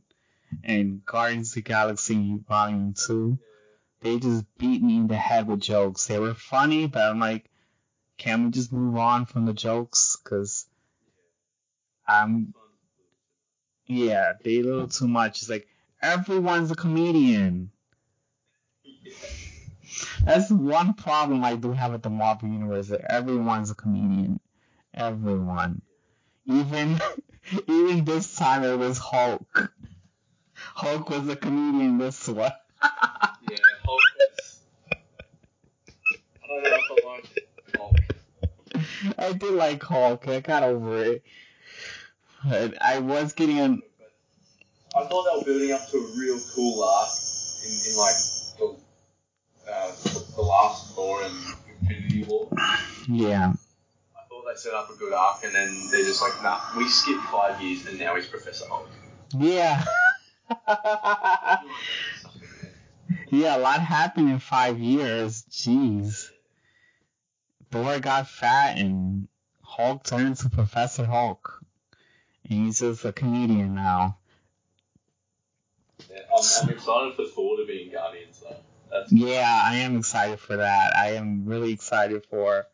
[0.64, 3.38] and Guardians of the Galaxy Volume Two.
[4.02, 6.08] They just beat me in the head with jokes.
[6.08, 7.50] They were funny, but I'm like,
[8.18, 10.18] can we just move on from the jokes?
[10.24, 10.66] Cause
[12.08, 12.54] I'm
[13.86, 15.42] yeah, they a little too much.
[15.42, 15.68] It's like
[16.02, 17.72] everyone's a comedian.
[20.24, 22.88] That's one problem I do have with the Marvel universe.
[22.88, 24.40] That everyone's a comedian.
[24.94, 25.82] Everyone.
[26.46, 27.00] Even
[27.68, 29.72] even this time it was Hulk.
[30.56, 32.52] Hulk was a comedian this one.
[33.50, 34.60] Yeah, Hulk is.
[36.44, 37.28] I don't know if I like
[37.78, 39.16] Hulk.
[39.18, 40.28] I did like Hulk.
[40.28, 41.24] I got over it.
[42.46, 43.82] But I was getting an
[44.96, 47.10] I thought they were building up to a real cool arc
[47.66, 48.16] in, in like
[49.70, 49.92] uh,
[50.36, 51.36] the last Thor and
[51.82, 52.48] Infinity War.
[53.08, 53.54] yeah.
[54.16, 56.88] I thought they set up a good arc, and then they're just like, nah, we
[56.88, 58.90] skipped five years, and now he's Professor Hulk.
[59.38, 59.84] Yeah.
[63.30, 65.44] yeah, a lot happened in five years.
[65.50, 66.30] Jeez.
[67.72, 69.28] Thor got fat and
[69.62, 71.64] Hulk turned into Professor Hulk.
[72.48, 74.18] And he's just a comedian now.
[76.12, 78.58] Yeah, I'm, I'm excited for Thor to be in Guardians, though.
[78.94, 80.96] That's Yeah, I am excited for that.
[80.96, 82.68] I am really excited for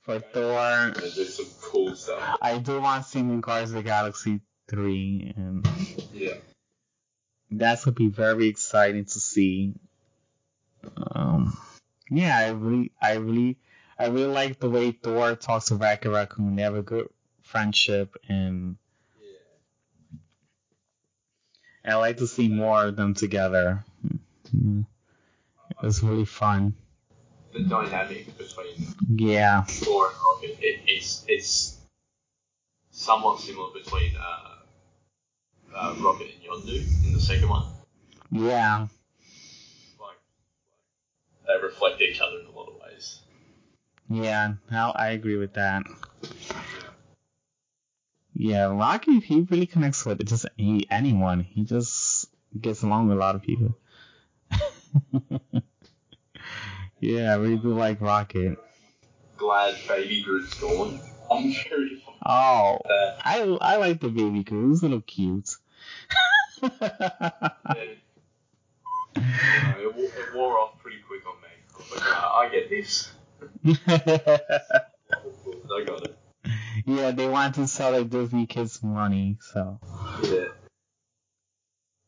[0.00, 0.90] for Thor.
[0.90, 2.38] gonna some cool stuff.
[2.42, 5.66] I do want to see him in Guardians of the Galaxy 3 and
[6.12, 6.34] Yeah.
[7.50, 9.74] that's gonna be very exciting to see.
[10.96, 11.56] Um,
[12.10, 13.56] yeah, I really, I really,
[13.96, 16.56] I really like the way Thor talks to Rocket Raccoon.
[16.56, 17.08] They have a good
[17.42, 18.76] friendship, and
[21.84, 23.84] I like to see more of them together.
[25.82, 26.74] Mm, It's really fun.
[27.52, 28.74] The dynamic between
[29.08, 31.76] Yeah, Thor and Rocket, it, it's it's
[32.90, 34.56] somewhat similar between uh,
[35.74, 37.64] uh, Rocket and Yondu in the second one.
[38.32, 38.88] yeah,
[40.00, 40.18] Like,
[41.46, 43.20] they reflect each other in a lot of ways.
[44.10, 44.54] yeah.
[44.70, 45.84] I agree with that.
[48.36, 51.40] Yeah, Rocky, he really connects with just any, anyone.
[51.44, 52.26] He just
[52.60, 53.78] gets along with a lot of people.
[57.00, 58.58] Yeah, we do like Rocket.
[59.36, 61.00] Glad Baby Groot's gone.
[61.30, 64.70] I'm very Oh, uh, I I like the baby Groot.
[64.70, 65.50] He's a little cute.
[66.62, 66.70] yeah.
[69.16, 71.48] You know, it, it wore off pretty quick on me.
[71.72, 73.12] I was like, I get this.
[75.70, 76.16] I got it.
[76.86, 79.78] yeah, they want to sell their Disney kids money, so
[80.22, 80.46] Yeah.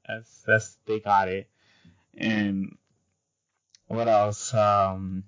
[0.07, 1.49] that's that's they got it.
[2.17, 2.77] And
[3.89, 4.53] what else?
[4.55, 5.25] Um,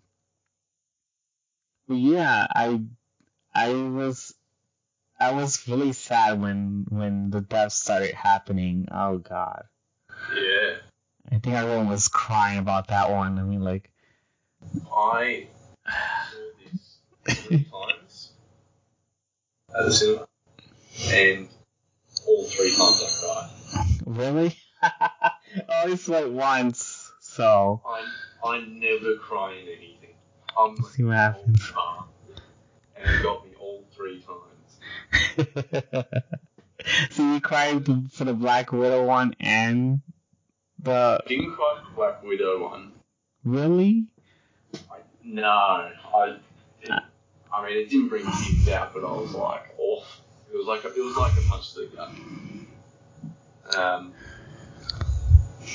[1.88, 2.80] yeah, I
[3.54, 4.34] I was
[5.20, 8.88] I was really sad when when the deaths started happening.
[8.90, 9.64] Oh God,
[10.34, 10.76] Yeah.
[11.30, 13.38] I think everyone was crying about that one.
[13.38, 13.90] I mean, like,
[14.90, 15.46] I
[15.84, 16.98] saw this
[17.46, 18.32] three times
[19.76, 20.28] at the cinema,
[21.12, 21.48] and
[22.26, 23.86] all three times I cried.
[24.06, 24.56] really?
[24.82, 25.32] I
[25.84, 28.04] only it once, so I
[28.44, 30.14] I never cry in anything.
[30.56, 31.72] I'm Let's see what happens.
[32.96, 34.44] and it got me all three times.
[37.10, 40.00] so you cried for the Black Widow one and
[40.78, 42.92] the I didn't cry for Black Widow one.
[43.44, 44.06] really?
[44.74, 46.36] I, no, I.
[46.82, 46.90] It,
[47.52, 50.04] I mean, it didn't bring tears out, but I was like, oh,
[50.52, 52.10] it was like a, it was like a punch to the gut.
[53.76, 54.12] Um,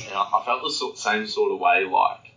[0.07, 1.85] and I, I felt the sort, same sort of way.
[1.85, 2.33] Like,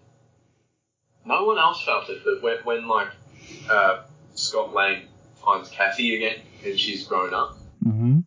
[1.25, 3.09] no one else felt it, but when, when like
[3.71, 4.03] uh,
[4.35, 5.09] Scott Lang
[5.45, 8.21] finds Cassie again and she's grown up, hmm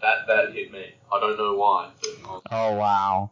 [0.00, 0.94] that that hit me.
[1.12, 3.30] I don't know why, was, Oh wow.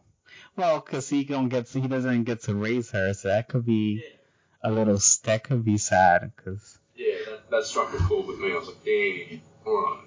[0.55, 4.03] Well, cause he don't get he doesn't get to raise her, so that could be
[4.03, 6.31] yeah, a little that could be sad.
[6.43, 8.51] Cause yeah, that, that struck a chord with me.
[8.51, 9.99] I was like, dang, all right.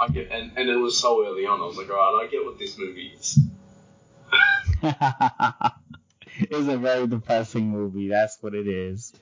[0.00, 1.60] I get, and, and it was so early on.
[1.60, 3.38] I was like, all right, I get what this movie is.
[6.38, 8.08] it's a very depressing movie.
[8.08, 9.12] That's what it is.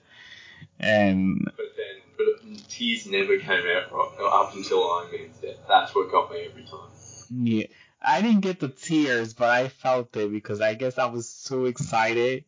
[0.78, 5.56] And But then, but tears never came out up until Iron Man's death.
[5.68, 6.88] That's what got me every time.
[7.30, 7.66] Yeah,
[8.00, 11.66] I didn't get the tears, but I felt it because I guess I was too
[11.66, 12.44] excited.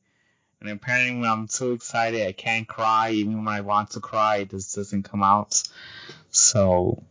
[0.61, 3.11] And apparently, when I'm too excited, I can't cry.
[3.13, 5.63] Even when I want to cry, it just doesn't come out.
[6.31, 7.03] So,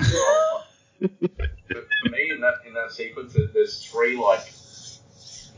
[0.00, 0.08] Yeah.
[1.00, 1.10] but
[2.02, 4.40] for me, in that in that sequence, there's three like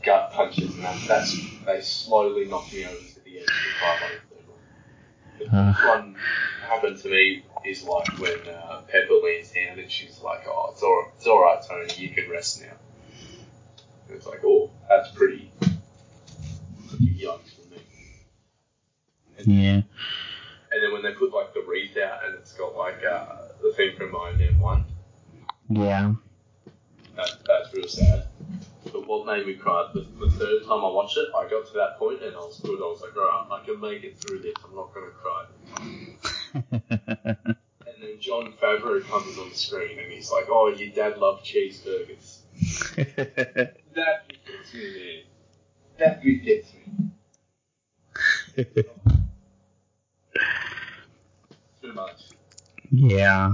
[0.03, 3.71] gut punches, and that, that's they slowly knocked me over to the edge of the
[3.79, 4.21] 500.
[5.39, 5.73] The Uh.
[5.97, 6.15] one
[6.67, 10.81] happened to me is like when uh, Pepper leans down and she's like, "Oh, it's
[10.83, 11.93] all it's all right, Tony.
[11.97, 12.73] You can rest now."
[14.07, 15.51] And it's like, "Oh, that's pretty,
[16.89, 17.81] pretty young for me."
[19.45, 19.81] Yeah.
[20.73, 23.73] And then when they put like the wreath out and it's got like uh, the
[23.73, 24.85] thing from Iron Man One,
[25.69, 26.13] Yeah.
[27.15, 28.27] that, that's real sad.
[28.91, 31.73] But what made me cry the, the third time I watched it, I got to
[31.73, 32.77] that point and I was good.
[32.79, 34.53] I was like, alright, I can make it through this.
[34.65, 35.45] I'm not gonna cry.
[38.01, 41.45] And then Jon Favreau comes on the screen and he's like, "Oh, your dad loved
[41.45, 42.39] cheeseburgers."
[43.93, 45.23] That bit gets me, man.
[45.99, 46.81] That bit gets me.
[51.81, 52.21] Too much.
[52.89, 53.53] yeah.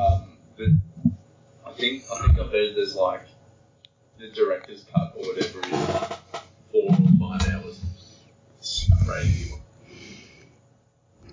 [0.00, 0.30] Um,
[1.80, 3.22] think I think I've heard there's like
[4.18, 5.70] the director's cut or whatever is
[6.70, 7.80] four or five hours.
[8.58, 9.54] It's crazy.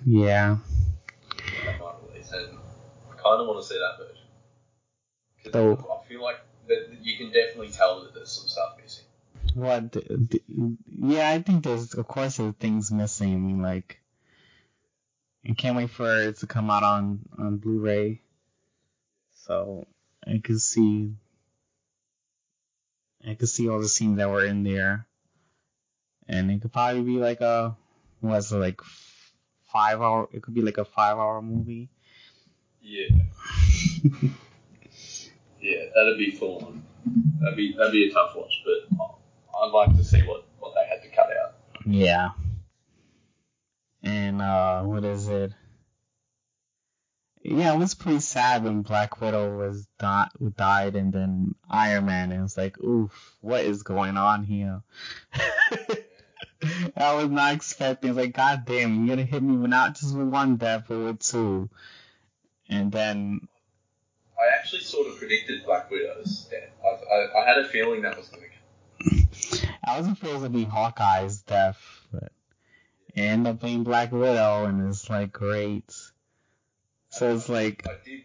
[0.06, 0.58] Yeah.
[1.64, 2.56] that might release, and
[3.10, 4.24] I kind of want to see that version.
[5.44, 9.04] 'Cause I feel like that you can definitely tell that there's some stuff missing.
[9.54, 9.96] What?
[10.88, 13.32] Yeah, I think there's, of course, there's things missing.
[13.34, 14.00] I mean, like,
[15.48, 18.20] I can't wait for it to come out on on Blu-ray,
[19.32, 19.86] so
[20.26, 21.14] I could see,
[23.26, 25.06] I could see all the scenes that were in there,
[26.26, 27.76] and it could probably be like a,
[28.20, 28.80] what's it like,
[29.72, 30.28] five hour?
[30.32, 31.88] It could be like a five hour movie.
[32.82, 33.08] Yeah,
[35.60, 36.82] yeah, that'd be full on.
[37.40, 38.98] That'd be that'd be a tough watch, but
[39.62, 41.54] I'd like to see what what they had to cut out.
[41.86, 42.30] Yeah.
[44.02, 45.52] And uh what is it?
[47.42, 52.32] Yeah, it was pretty sad when Black Widow was di- died and then Iron Man
[52.32, 54.82] and it was like, oof, what is going on here?
[56.96, 58.10] I was not expecting.
[58.10, 60.98] It's like, god damn, you're gonna hit me with not just with one death, but
[60.98, 61.70] with two.
[62.68, 63.48] And then,
[64.38, 66.70] I actually sort of predicted Black Widow's death.
[66.84, 69.68] I, I, I had a feeling that was going to come.
[69.84, 71.80] I was supposed to be Hawkeye's death,
[72.12, 72.30] but
[73.14, 75.94] it ended up being Black Widow, and it's like, great.
[77.10, 78.22] So it's like, I did.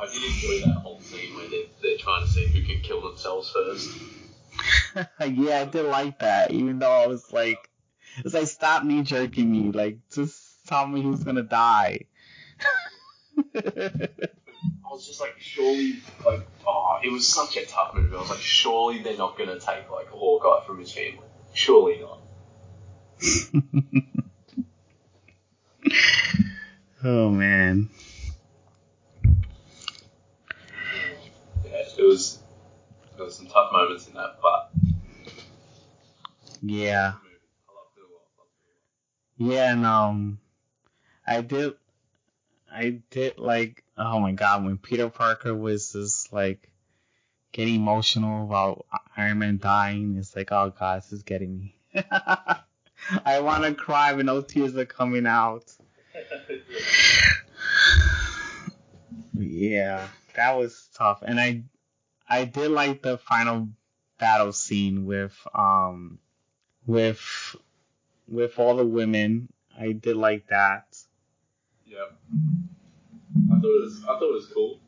[0.00, 3.02] I did enjoy that whole scene where they're, they're trying to see who can kill
[3.02, 3.90] themselves first.
[5.20, 7.68] yeah, I did like that, even though I was like,
[8.18, 12.06] it's like stop knee jerking me, like just tell me who's gonna die.
[13.54, 18.14] I was just like, surely, like, oh, it was such a tough movie.
[18.14, 21.18] I was like, surely they're not going to take, like, Hawkeye from his family.
[21.52, 22.20] Surely not.
[27.04, 27.90] oh man,
[31.64, 32.38] Yeah, it was,
[33.16, 34.70] there was some tough moments in that, but.
[36.62, 38.28] yeah, I loved it a lot.
[38.38, 39.52] Loved it a lot.
[39.52, 40.38] yeah, and um,
[41.26, 41.74] I did,
[42.72, 46.70] I did like, oh my god, when Peter Parker was just like
[47.52, 48.86] getting emotional about
[49.16, 51.76] Iron Man dying, it's like, oh god, this is getting me.
[53.24, 55.70] I want to cry, but no tears are coming out.
[59.36, 61.64] Yeah, that was tough, and I
[62.28, 63.68] I did like the final
[64.18, 66.18] battle scene with um
[66.86, 67.56] with
[68.28, 69.52] with all the women.
[69.78, 70.96] I did like that.
[71.86, 71.96] yeah.
[73.52, 74.78] I thought it was, I thought it was cool.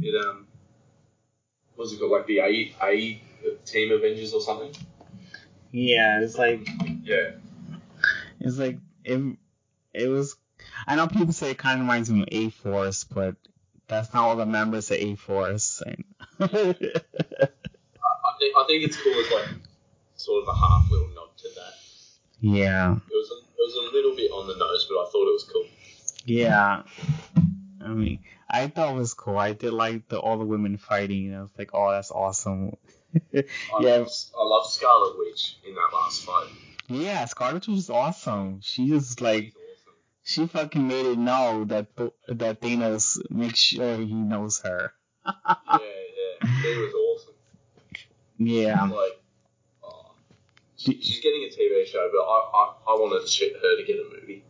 [0.00, 0.46] It, um,
[1.76, 3.20] was it called, like the A, A
[3.66, 4.72] Team Avengers or something?
[5.70, 6.66] Yeah, it's like
[7.02, 7.32] Yeah.
[8.40, 9.36] it's like it
[9.94, 10.36] it was.
[10.86, 13.36] I know people say it kind of reminds me of A Force, but
[13.88, 15.82] that's not all the members of A Force.
[15.84, 16.04] And
[16.38, 16.48] I, I
[18.38, 19.48] think, I think it's cool as, like,
[20.16, 21.74] sort of a half little nod to that.
[22.40, 25.28] yeah, It was, a, it was a little bit on the nose, but I thought
[25.28, 25.66] it was cool.
[26.26, 26.82] yeah.
[27.82, 29.38] I mean, I thought it was cool.
[29.38, 31.34] I did like the all the women fighting.
[31.34, 32.76] I was like, oh, that's awesome.
[33.14, 33.18] I,
[33.80, 33.96] Yeah.
[33.96, 34.08] love,
[34.38, 36.48] I love Scarlet Witch in that last fight.
[36.88, 38.60] Yeah, Scarlet Witch was awesome.
[38.62, 39.54] She just like She's.
[40.30, 44.92] She fucking made it know that Th- that Thanos makes sure he knows her.
[45.26, 45.32] Yeah,
[45.78, 46.62] yeah.
[46.62, 47.34] She was awesome.
[48.38, 49.20] Yeah, Like,
[49.84, 50.12] oh,
[50.76, 53.96] she, she's getting a TV show, but I, I, I wanted to- her to get
[53.96, 54.44] a movie.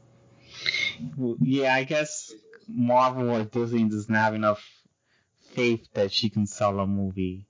[1.43, 1.75] Yeah.
[1.75, 2.33] I guess
[2.69, 4.63] Marvel or Disney doesn't have enough
[5.55, 7.47] faith that she can sell a movie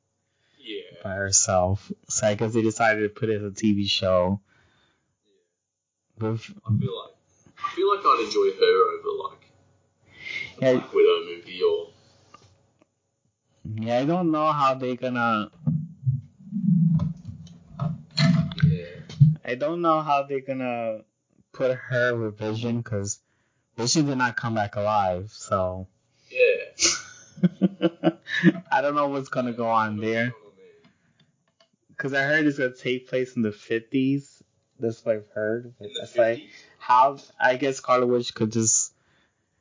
[0.59, 1.03] Yeah.
[1.03, 1.91] by herself.
[2.09, 4.41] So I guess they decided to put it as a TV show.
[6.17, 7.15] But I feel like
[7.71, 9.53] I feel like I'd enjoy her over like
[10.59, 10.73] a Yeah.
[10.81, 11.87] Black Widow movie or
[13.77, 15.51] yeah, I don't know how they're gonna.
[18.65, 18.85] yeah.
[19.45, 21.03] I don't know how they're gonna
[21.53, 23.21] put her with Vision because
[23.77, 25.31] Vision did not come back alive.
[25.33, 25.87] So
[26.29, 26.73] Yeah.
[28.73, 30.33] I don't know what's gonna go on there.
[31.89, 34.43] Because I heard it's gonna take place in the fifties.
[34.81, 35.67] That's what I've heard.
[35.81, 36.49] In the It's like 50s?
[36.81, 38.93] How I guess Scarlet Witch could just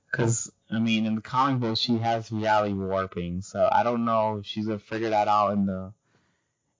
[0.09, 4.37] because I mean in the comic book she has reality warping, so I don't know
[4.37, 5.93] if she's gonna figure that out in the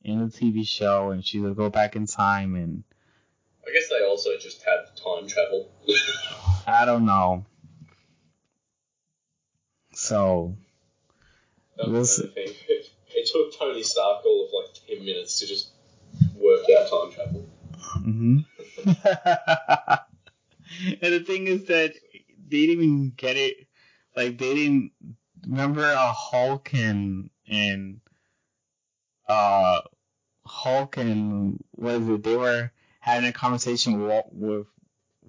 [0.03, 2.84] in the TV show and she's gonna go back in time and
[3.68, 5.70] I guess they also just have time travel.
[6.68, 7.45] I don't know.
[9.94, 10.56] So
[11.78, 12.49] That was the thing.
[13.11, 15.72] It, took Tony Stark all of like 10 minutes to just
[16.36, 17.49] work out time travel.
[17.76, 18.40] hmm
[21.01, 21.93] and the thing is that
[22.47, 23.68] they didn't even get it.
[24.15, 24.91] Like they didn't
[25.47, 28.01] remember a Hulk and and
[29.27, 29.81] uh
[30.45, 32.23] Hulk and what is it?
[32.23, 34.68] They were having a conversation with, with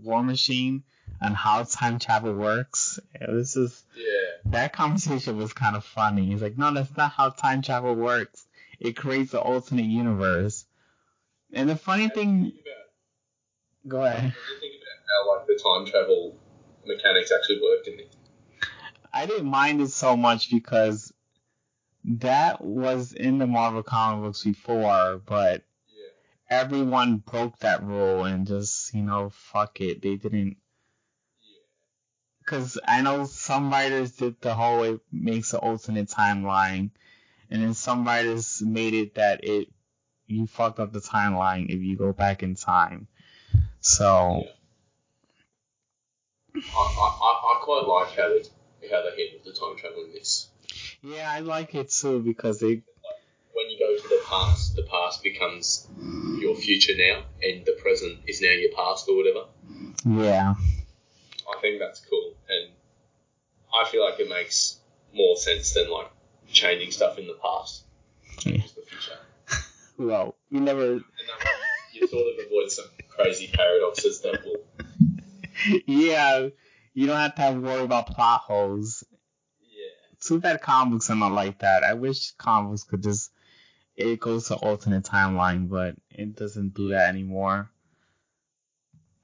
[0.03, 0.83] War Machine
[1.21, 2.99] on how time travel works.
[3.15, 4.05] It was just Yeah.
[4.47, 6.27] that conversation was kind of funny.
[6.27, 8.47] He's like, no, that's not how time travel works.
[8.79, 10.65] It creates an alternate universe.
[11.53, 12.53] And the funny thing,
[13.87, 14.33] go ahead.
[15.27, 16.37] What do you think about how like the time travel
[16.87, 18.17] mechanics actually worked in it?
[19.13, 21.13] I didn't mind it so much because
[22.05, 26.59] that was in the Marvel comic books before, but Yeah.
[26.63, 30.01] everyone broke that rule and just, you know, fuck it.
[30.01, 30.57] They didn't.
[31.43, 31.59] Yeah.
[32.39, 36.91] Because I know some writers did the whole it makes an alternate timeline,
[37.51, 39.69] and then some writers made it that it
[40.27, 43.09] you fucked up the timeline if you go back in time.
[43.81, 44.53] So I,
[46.55, 50.49] I, I- I quite like how they how they handled the time travel in this.
[51.03, 52.83] yeah, I like it too because they
[53.53, 55.87] When you go to the past, the past becomes
[56.39, 59.47] your future now, and the present is now your past or whatever.
[60.07, 60.55] yeah
[61.57, 62.71] I think that's cool, and
[63.75, 64.79] I feel like it makes
[65.13, 66.11] more sense than like
[66.51, 67.83] changing stuff in the past.
[68.39, 69.19] Changes the future,
[69.99, 71.47] well you never and that
[71.93, 74.65] you sort of avoid some crazy paradoxes that will.
[75.87, 76.49] yeah
[76.95, 79.05] you don't have to have worry about plot holes.
[79.63, 80.19] Yeah.
[80.21, 81.85] Too bad comic books are not like that.
[81.85, 83.31] I wish comic books could just
[83.97, 87.71] it goes to alternate timeline, but it doesn't do that anymore.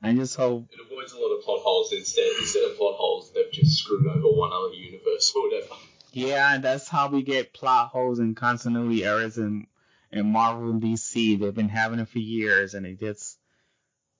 [0.02, 2.30] I just hope It avoids a lot of plot holes instead.
[2.38, 5.74] Instead of plot holes, they've just screwed over one other universe or whatever.
[6.12, 9.66] Yeah, that's how we get plot holes and continuity errors in
[10.12, 11.38] in Marvel and DC.
[11.38, 13.36] They've been having it for years, and it gets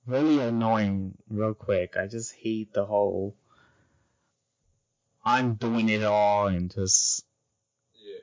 [0.07, 1.97] really annoying real quick.
[1.97, 3.37] I just hate the whole
[5.27, 7.25] I'm doing it all and just
[7.95, 8.21] Yeah.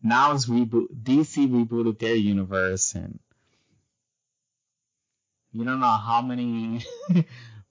[0.00, 0.86] now it's reboot.
[1.02, 3.18] DC rebooted their universe, and
[5.52, 6.84] you don't know how many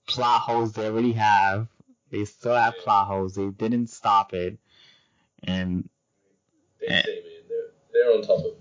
[0.06, 1.68] plot holes they already have.
[2.10, 3.34] They still have plot holes.
[3.34, 4.58] They didn't stop it,
[5.42, 5.88] and
[6.86, 7.02] man,
[7.48, 8.59] they're, they're on top of.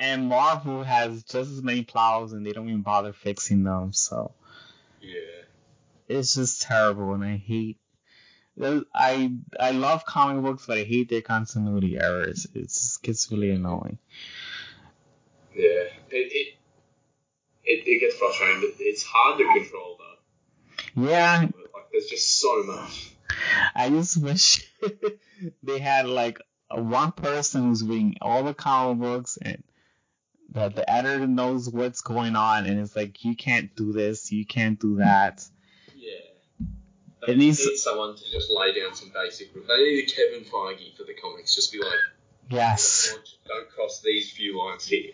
[0.00, 3.92] And Marvel has just as many plows, and they don't even bother fixing them.
[3.92, 4.32] So
[5.00, 5.44] yeah.
[6.08, 7.78] it's just terrible, and I hate.
[8.92, 12.46] I I love comic books, but I hate their continuity errors.
[12.54, 13.98] It just gets really annoying.
[15.54, 15.84] Yeah.
[16.10, 16.54] It, it,
[17.64, 18.60] it, it gets frustrating.
[18.60, 21.08] But it's hard to control, though.
[21.08, 21.52] Yeah, Like,
[21.92, 23.12] there's just so much.
[23.74, 24.66] I just wish
[25.62, 29.62] they had like one person who's reading all the comic books and
[30.52, 34.46] that the editor knows what's going on and it's like you can't do this, you
[34.46, 35.44] can't do that.
[35.96, 36.10] Yeah.
[37.22, 39.68] It They needs- need someone to just lay down some basic rules.
[39.68, 41.54] They need a Kevin Feige for the comics.
[41.54, 41.98] Just be like,
[42.50, 43.14] Yes.
[43.46, 45.10] don't cross these few lines here.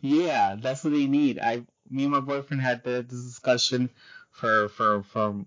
[0.00, 1.38] Yeah, that's what they need.
[1.38, 3.90] I me and my boyfriend had the, this discussion
[4.30, 5.42] for for for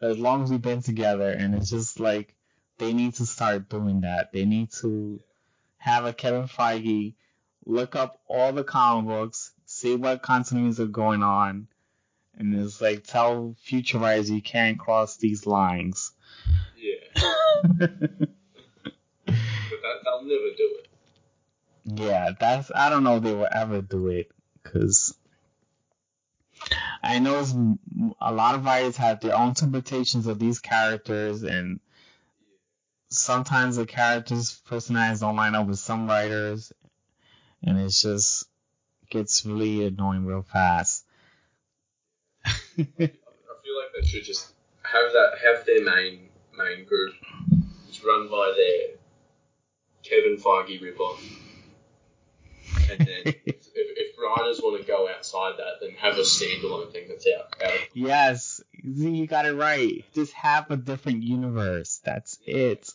[0.00, 2.34] as long as we've been together and it's just like
[2.80, 4.32] they need to start doing that.
[4.32, 5.20] They need to
[5.76, 7.14] have a Kevin Feige
[7.64, 11.68] look up all the comic books, see what continuities are going on,
[12.36, 16.12] and it's like tell future writers you can't cross these lines.
[16.76, 17.32] Yeah.
[19.26, 20.88] But that, they'll never do it.
[21.84, 24.30] Yeah, that's I don't know if they will ever do it
[24.62, 25.14] because
[27.02, 27.44] I know
[28.20, 31.80] a lot of writers have their own interpretations of these characters, and
[33.10, 36.72] sometimes the characters' personalities don't line up with some writers,
[37.62, 38.46] and it just
[39.10, 41.04] gets really annoying real fast.
[42.46, 47.14] I feel like they should just have that have their main main group
[47.88, 48.96] just run by their
[50.02, 51.20] Kevin Feige ripoff,
[52.90, 57.08] and then if, if writers want to go outside that, then have a standalone thing
[57.08, 57.54] that's out.
[57.64, 60.04] out Yes, you got it right.
[60.14, 62.00] Just have a different universe.
[62.04, 62.90] That's it.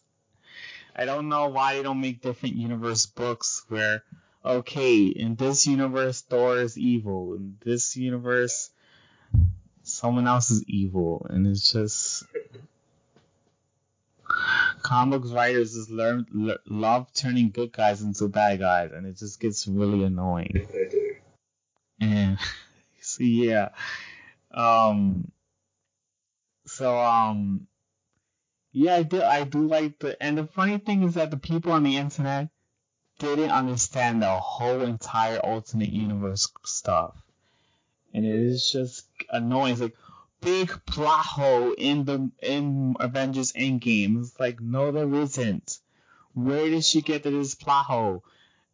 [0.95, 4.03] I don't know why they don't make different universe books where,
[4.43, 8.69] okay, in this universe Thor is evil, in this universe
[9.83, 12.23] someone else is evil, and it's just
[14.81, 19.39] comics writers just learn l- love turning good guys into bad guys, and it just
[19.39, 20.67] gets really annoying.
[20.71, 21.15] they do.
[21.99, 22.37] And
[23.01, 23.69] so yeah,
[24.51, 25.31] um,
[26.65, 27.67] so um,
[28.77, 31.71] yeah, I do I do like the and the funny thing is that the people
[31.71, 32.49] on the internet
[33.19, 37.15] didn't understand the whole entire alternate universe stuff,
[38.13, 39.71] and it is just annoying.
[39.71, 39.95] It's like
[40.41, 44.19] big plot hole in the in Avengers Endgame.
[44.19, 45.79] It's like no, there isn't.
[46.33, 48.25] Where did she get to this plot hole?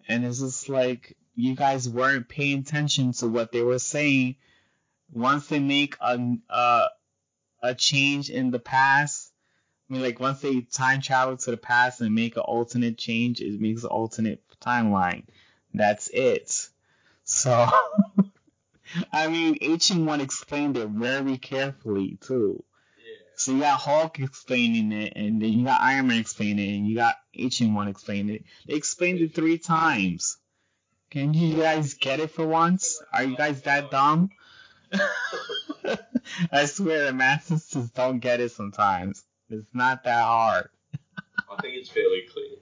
[0.07, 4.37] And it's just like you guys weren't paying attention to what they were saying.
[5.11, 6.87] Once they make a a, uh,
[7.61, 9.30] a change in the past,
[9.91, 13.59] mean, like once they time travel to the past and make an alternate change, it
[13.59, 15.23] makes an alternate timeline.
[15.73, 16.69] That's it.
[17.23, 17.51] So,
[19.13, 22.63] I mean, H1 explained it very carefully too.
[22.97, 23.03] Yeah.
[23.35, 26.87] So you got Hulk explaining it, and then you got Iron Man explaining it, and
[26.87, 28.43] you got H1 explaining it.
[28.67, 30.37] They explained it three times.
[31.09, 33.01] Can you guys get it for once?
[33.11, 34.29] Are you guys that dumb?
[36.51, 39.23] I swear the masses just don't get it sometimes.
[39.51, 40.69] It's not that hard.
[41.51, 42.57] I think it's fairly clear.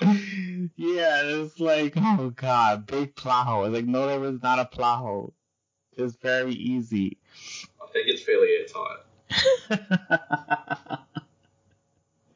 [0.76, 3.64] yeah, it's like, oh god, big plot hole.
[3.64, 5.34] It's like, no, there was not a plot hole.
[5.96, 7.18] It's very easy.
[7.82, 8.98] I think it's fairly airtight.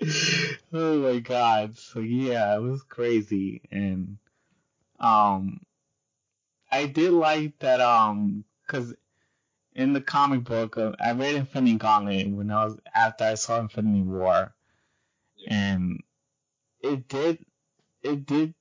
[0.72, 1.78] oh my god.
[1.78, 4.18] So yeah, it was crazy and
[4.98, 5.60] um
[6.70, 8.94] I did like that um cuz
[9.78, 13.60] in the comic book uh, I read Infinity Gauntlet when I was after I saw
[13.60, 14.52] Infinity War.
[15.46, 16.02] And
[16.82, 17.46] it did
[18.02, 18.54] it did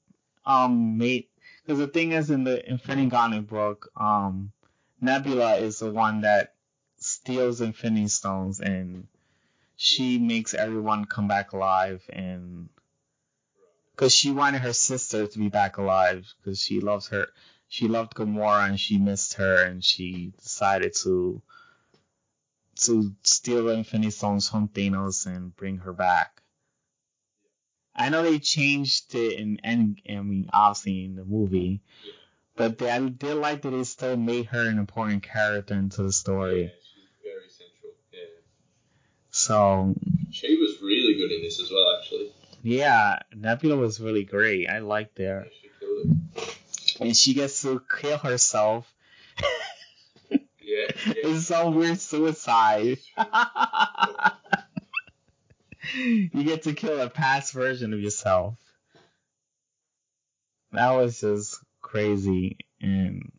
[0.46, 1.32] um make
[1.66, 4.52] cuz the thing is in the Infinity Gauntlet book um
[5.02, 6.54] Nebula is the one that
[7.00, 9.08] steals Infinity Stones and
[9.76, 12.70] she makes everyone come back alive and
[13.92, 17.28] because she wanted her sister to be back alive because she loves her
[17.70, 21.42] she loved Gamora and she missed her and she decided to
[22.82, 26.42] to steal the Infinity Stones from Thanos and bring her back.
[27.96, 31.82] I know they changed it in End I mean obviously in the movie,
[32.56, 36.12] but they, I did like that they still made her an important character into the
[36.14, 36.64] story.
[36.64, 37.92] Yeah, she's very central.
[38.14, 38.20] Yeah.
[39.32, 39.96] So
[40.32, 42.32] She was really good in this as well, actually.
[42.62, 44.68] Yeah, Nebula was really great.
[44.70, 45.48] I liked Yeah, her.
[45.48, 46.58] it.
[47.00, 48.92] And she gets to kill herself.
[49.40, 49.48] Yeah,
[50.62, 50.88] yeah.
[51.24, 52.98] It's some weird suicide.
[55.94, 58.56] you get to kill a past version of yourself.
[60.72, 62.58] That was just crazy.
[62.82, 63.32] And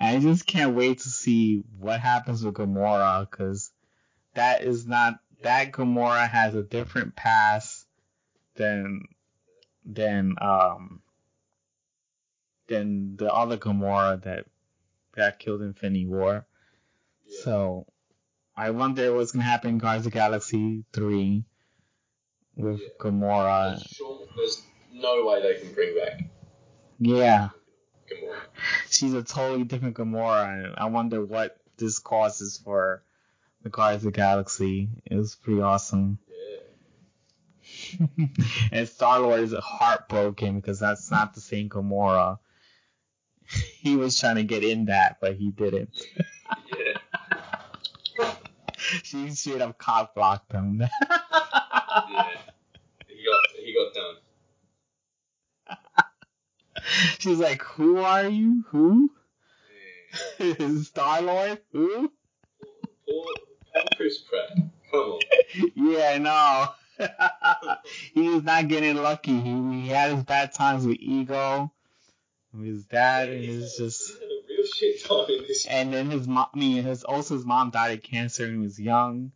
[0.00, 3.72] I just can't wait to see what happens with Gamora because
[4.34, 7.86] that is not that Gamora has a different past
[8.56, 9.02] than
[9.90, 11.00] than um
[12.68, 14.44] than the other Gamora that
[15.16, 16.46] got killed in Infinity War.
[17.26, 17.38] Yeah.
[17.44, 17.86] So
[18.56, 21.44] I wonder what's gonna happen in Guardians of the Galaxy three
[22.56, 22.88] with Yeah.
[23.00, 23.70] Gamora.
[23.76, 24.62] There's sure, there's
[24.92, 26.24] no way they can bring back
[26.98, 27.48] Yeah,
[28.10, 28.40] Gamora.
[28.90, 33.02] she's a totally different Gamora, and I wonder what this causes for
[33.62, 34.88] the Guardians of the Galaxy.
[35.06, 36.18] It was pretty awesome.
[38.72, 42.38] And Star Lord is heartbroken because that's not the same Gamora.
[43.80, 45.90] He was trying to get in that, but he didn't.
[46.76, 46.98] Yeah.
[49.02, 50.80] She straight up cock blocked him.
[50.80, 50.88] Yeah.
[53.06, 54.16] He got he got done.
[57.18, 58.64] She's like, "Who are you?
[58.68, 59.10] Who?
[60.38, 60.80] Yeah.
[60.82, 61.60] Star Lord?
[61.72, 62.12] Who?"
[63.08, 63.24] Poor,
[63.74, 64.56] poor Chris Pratt.
[64.90, 65.20] Come on.
[65.74, 66.68] Yeah, I know.
[68.14, 69.38] he was not getting lucky.
[69.40, 71.72] He, he had his bad times with Ego,
[72.52, 74.08] with his dad, and He's it's just.
[74.08, 75.66] he's had a real shit time in this.
[75.66, 78.60] And then his mom, I mean, his also his mom died of cancer when he
[78.60, 79.32] was young,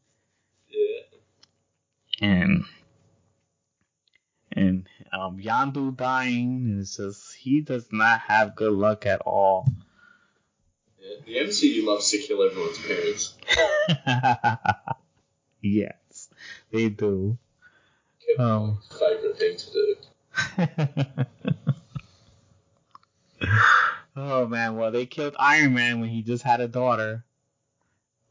[0.69, 2.29] Yeah.
[2.29, 2.65] and
[4.51, 6.57] and um Yondu dying.
[6.67, 9.67] and It's just he does not have good luck at all.
[11.01, 11.17] yeah.
[11.25, 13.35] The MCU loves to kill everyone's parents.
[15.61, 16.29] yes,
[16.71, 17.39] they do.
[18.39, 18.79] Oh.
[18.99, 19.97] favourite thing to do.
[24.17, 27.25] oh man, well they killed Iron Man when he just had a daughter.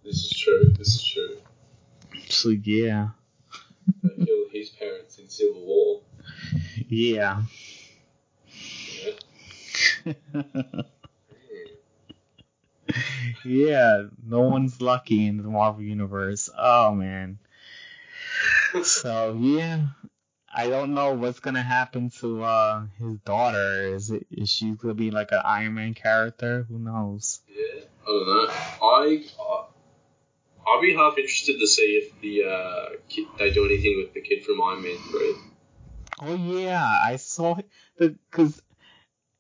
[0.04, 0.74] This is true.
[0.78, 1.38] This is true.
[2.30, 3.10] So yeah.
[4.04, 6.02] They killed his parents in Civil War.
[6.88, 7.44] Yeah.
[10.06, 10.14] Yeah.
[13.46, 16.50] yeah, no one's lucky in the Marvel universe.
[16.58, 17.40] Oh man.
[18.84, 19.88] So yeah,
[20.54, 23.94] I don't know what's gonna happen to uh his daughter.
[23.96, 26.66] Is it is she gonna be like an Iron Man character?
[26.70, 27.42] Who knows?
[27.50, 28.54] Yeah, I don't know.
[28.82, 29.66] I, I
[30.68, 34.22] I'd be half interested to see if the uh, kid, they do anything with the
[34.22, 35.36] kid from Iron Man Three.
[36.22, 37.58] Oh yeah, I saw
[37.98, 38.62] the because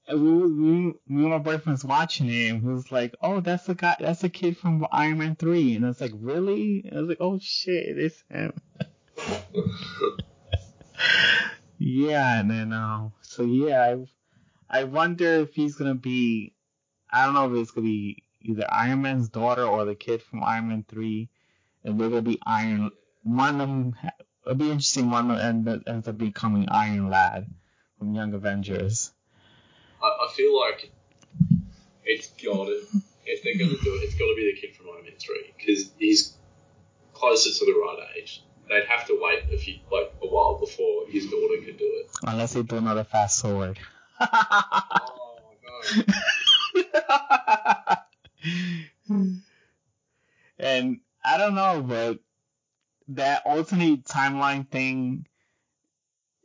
[0.09, 3.75] we, we, me and my boyfriend's watching it and he was like, "Oh, that's the
[3.75, 5.75] guy, that's the kid from Iron Man 3.
[5.75, 8.53] and I was like, "Really?" I was like, "Oh shit, it's him."
[11.77, 16.53] yeah, and then uh, so yeah, I I wonder if he's gonna be,
[17.11, 20.43] I don't know if it's gonna be either Iron Man's daughter or the kid from
[20.43, 21.29] Iron Man 3,
[21.83, 22.91] and we're gonna be Iron.
[23.23, 23.95] One of them,
[24.45, 25.11] it'll be interesting.
[25.11, 27.47] One of them end, ends up becoming Iron Lad
[27.97, 29.11] from Young Avengers.
[30.01, 30.91] I, I feel like
[32.03, 32.81] it's got to
[33.25, 35.53] if they're gonna do it, it's got to be the kid from Iron Man Three
[35.57, 36.35] because he's
[37.13, 38.43] closer to the right age.
[38.71, 42.09] They'd have to wait a few like a while before his daughter could do it.
[42.23, 43.77] Unless they do another fast forward.
[44.21, 45.37] Oh
[49.09, 49.27] no!
[50.57, 52.19] and I don't know, but
[53.09, 55.27] that alternate timeline thing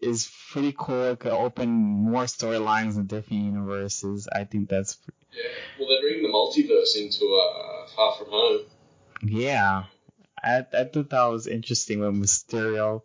[0.01, 1.13] is pretty cool.
[1.13, 4.29] It could open more storylines in different universes.
[4.35, 4.99] I think that's
[5.33, 5.43] Yeah.
[5.79, 8.61] Well, they're bringing the multiverse into uh, Far From Home.
[9.23, 9.85] yeah.
[10.47, 13.03] I I thought that was interesting with Mysterio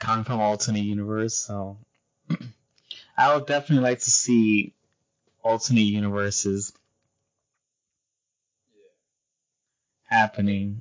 [0.00, 1.34] coming from alternate universe.
[1.34, 1.78] So
[3.16, 4.74] I would definitely like to see
[5.42, 6.72] alternate universes
[10.04, 10.80] happening.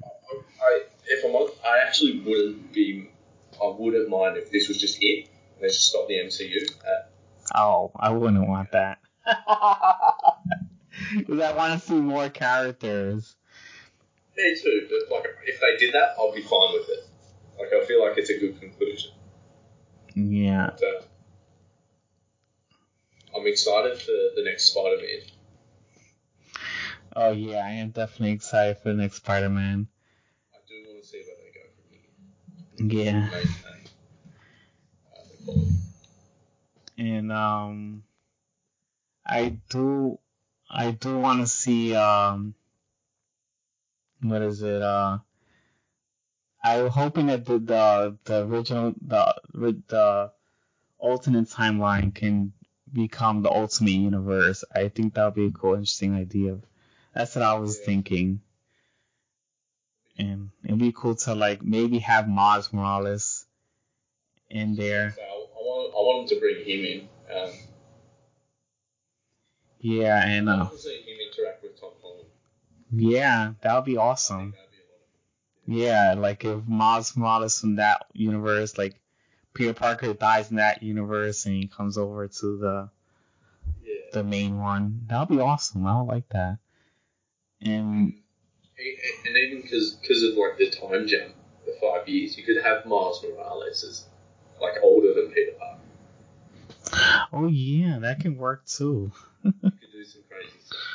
[0.62, 3.10] I, if I'm I actually wouldn't be.
[3.62, 5.30] I wouldn't mind if this was just it.
[5.62, 6.62] They just stop the MCU.
[6.82, 9.00] At, uh, Oh, I wouldn't want that.
[11.18, 13.36] Because I want to see more characters.
[14.38, 17.08] Me too, but like if they did that, I'll be fine with it.
[17.60, 19.12] Like I feel like it's a good conclusion.
[20.16, 20.68] Yeah.
[20.68, 21.04] Uh,
[23.36, 25.22] I'm excited for the next Spider-Man.
[27.16, 29.88] Oh yeah, I am definitely excited for the next Spider-Man.
[30.54, 31.66] I do want to see where they go
[32.78, 33.06] from here.
[33.06, 33.30] Yeah.
[33.34, 33.46] Uh.
[36.98, 38.04] And um,
[39.26, 40.18] I do,
[40.70, 42.56] I do want to see um,
[44.30, 44.82] what is it?
[44.82, 45.20] Uh,
[46.64, 49.36] I'm hoping that the the, the original the
[49.88, 50.32] the
[50.98, 52.54] alternate timeline can
[52.92, 54.64] become the ultimate universe.
[54.74, 56.58] I think that would be a cool, interesting idea.
[57.14, 57.86] That's what I was Yeah.
[57.86, 58.42] thinking.
[60.18, 63.46] And it'd be cool to like maybe have Miles Morales
[64.50, 65.12] in there.
[65.16, 67.10] So I, I want I want them to bring him in.
[67.36, 67.52] Um,
[69.80, 72.28] Yeah, and I uh, to see him interact with Tom Holland.
[72.96, 74.52] Yeah, that would be awesome.
[74.52, 79.00] be a lot of Yeah, like if Miles Morales from that universe, like
[79.54, 82.90] Peter Parker dies in that universe and he comes over to the
[83.84, 83.94] Yeah.
[84.14, 85.86] the main one, that would be awesome.
[85.88, 86.60] I would like that.
[87.62, 88.14] And
[89.26, 91.34] And even because of like the time jump,
[91.66, 94.06] the five years, you could have Miles Morales as
[94.62, 95.82] like older than Peter Parker.
[97.34, 99.12] oh yeah, that can work too.
[99.44, 100.95] You could do some crazy stuff there.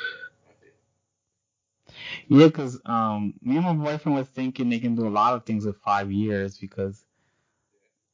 [2.31, 5.45] Yeah, because um, me and my boyfriend was thinking they can do a lot of
[5.45, 7.03] things with five years because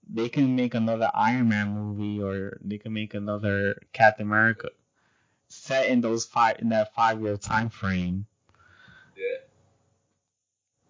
[0.09, 4.69] they can make another Iron Man movie or they can make another Captain America
[5.49, 8.25] set in those five in that five year time frame.
[9.15, 9.37] Yeah.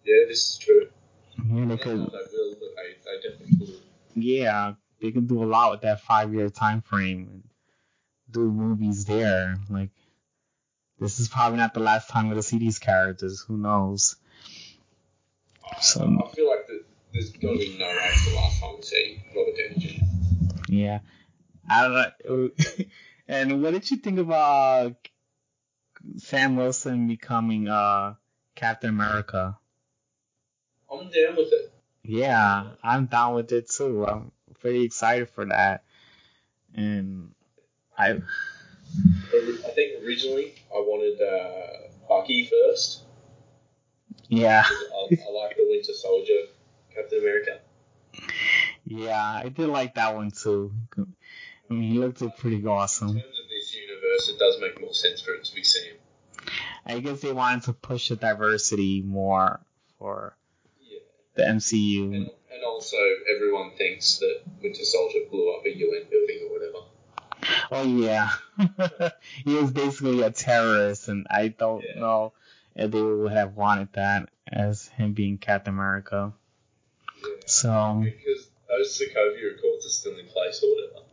[0.04, 0.88] Yeah, this is true.
[1.52, 2.00] Yeah, they could.
[2.00, 3.74] if will, but they, they definitely could.
[4.14, 4.72] Yeah,
[5.02, 7.42] they can do a lot with that five year time frame and
[8.30, 9.58] do movies there.
[9.68, 9.90] Like
[11.00, 13.40] this is probably not the last time we're gonna see these characters.
[13.46, 14.16] Who knows?
[15.80, 18.82] So I feel like that there's to be no way it's the last time we
[18.82, 20.02] see Robert Downey
[20.68, 20.72] Jr.
[20.72, 20.98] yeah,
[21.68, 22.50] I don't know.
[23.28, 24.90] and what did you think about uh,
[26.18, 28.14] Sam Wilson becoming uh
[28.54, 29.56] Captain America?
[30.90, 31.72] I'm down with it.
[32.02, 34.06] Yeah, I'm down with it too.
[34.06, 35.84] I'm pretty excited for that.
[36.74, 37.32] And
[37.96, 38.20] I
[39.32, 43.02] I think originally I wanted uh, Bucky first.
[44.28, 44.64] Yeah.
[44.66, 46.40] I, I like the Winter Soldier
[46.94, 47.58] Captain America.
[48.84, 50.72] Yeah, I did like that one too.
[50.96, 53.08] I mean, he looked pretty awesome.
[53.08, 55.94] In terms of this universe, it does make more sense for it to be Sam.
[56.86, 59.60] I guess they wanted to push the diversity more
[59.98, 60.36] for
[60.80, 60.98] Yeah.
[61.34, 62.04] the MCU.
[62.04, 62.96] And, and also,
[63.34, 66.86] everyone thinks that Winter Soldier blew up a UN building or whatever.
[67.70, 68.30] Oh yeah,
[69.44, 72.00] he was basically a terrorist, and I don't Yeah.
[72.00, 72.32] know
[72.74, 76.32] if they would have wanted that as him being Captain America.
[77.22, 77.28] Yeah.
[77.46, 81.06] So, Because those Sokovia Accords are still in place or whatever.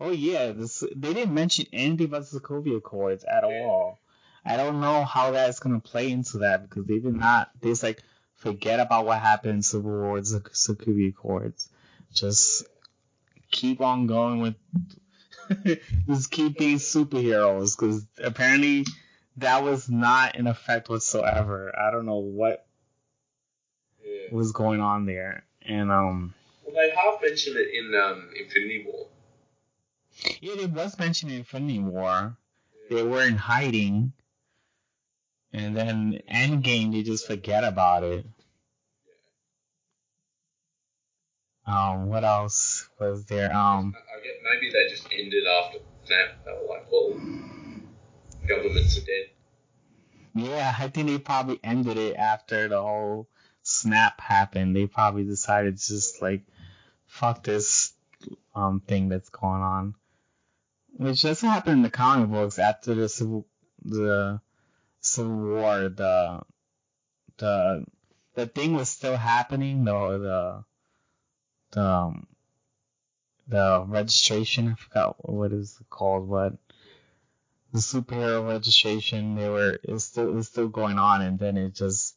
[0.00, 3.64] oh yeah, this, they didn't mention anything about the Sokovia Accords at Yeah.
[3.64, 3.98] all.
[4.44, 7.50] I don't know how that's gonna play into that because they did not.
[7.60, 8.02] They just like
[8.36, 11.68] forget about what happened in Civil War, the Sokovia Accords.
[12.12, 12.64] Just
[13.50, 14.54] keep on going with
[16.06, 18.86] just keep being superheroes because apparently
[19.38, 21.72] that was not in effect whatsoever.
[21.78, 22.66] I don't know what
[24.04, 24.28] Yeah.
[24.30, 25.44] was going on there.
[25.62, 29.06] And um Well, they half mentioned it in um, Infinity War.
[30.40, 32.36] yeah, it was mentioned in Infinity War.
[32.90, 34.12] They were in hiding.
[35.54, 38.26] And then Endgame they just forget about it.
[41.72, 43.54] Um, what else was there?
[43.54, 46.44] Um I, I get maybe they just ended after Snap.
[46.44, 47.10] They were like, well,
[48.46, 49.26] governments are dead.
[50.34, 53.28] Yeah, I think they probably ended it after the whole
[53.62, 54.74] snap happened.
[54.74, 56.42] They probably decided to just like
[57.06, 57.92] fuck this
[58.54, 59.94] um thing that's going on.
[60.96, 63.46] Which doesn't happen in the comic books after the civil
[63.84, 64.40] the
[65.00, 66.40] Civil War, the
[67.36, 67.84] the
[68.34, 70.64] the thing was still happening, though the
[71.72, 72.26] the um,
[73.48, 76.54] the registration, I forgot what is called, but
[77.72, 81.74] the superhero registration, they were it's still it was still going on, and then it
[81.74, 82.16] just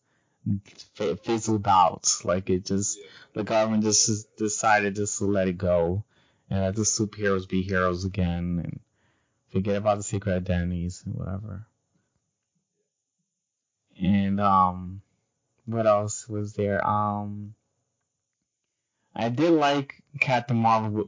[0.94, 2.08] fi- fizzled out.
[2.24, 3.00] Like it just
[3.34, 6.04] the government just decided just to let it go
[6.50, 8.80] and let the superheroes be heroes again and
[9.52, 11.66] forget about the secret identities and whatever.
[14.02, 15.02] And um,
[15.66, 16.86] what else was there?
[16.86, 17.56] Um,
[19.16, 21.08] I did like Captain Marvel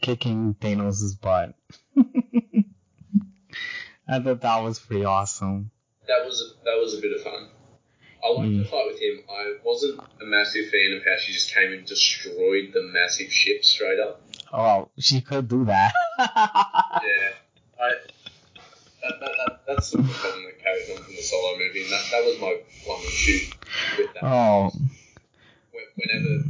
[0.00, 1.54] kicking Thanos' butt.
[4.08, 5.70] I thought that was pretty awesome.
[6.08, 7.48] That was that was a bit of fun.
[8.24, 8.62] I liked Mm.
[8.62, 9.20] the fight with him.
[9.28, 13.64] I wasn't a massive fan of how she just came and destroyed the massive ship
[13.64, 14.20] straight up.
[14.52, 15.92] Oh, she could do that.
[16.18, 17.32] Yeah,
[17.80, 17.94] I.
[19.02, 22.04] That, that, that, that's the problem that carries on from the solo movie, and that,
[22.12, 22.56] that was my
[22.86, 23.50] one issue
[23.98, 24.22] with that.
[24.24, 24.70] Oh,
[25.72, 26.44] When- Whenever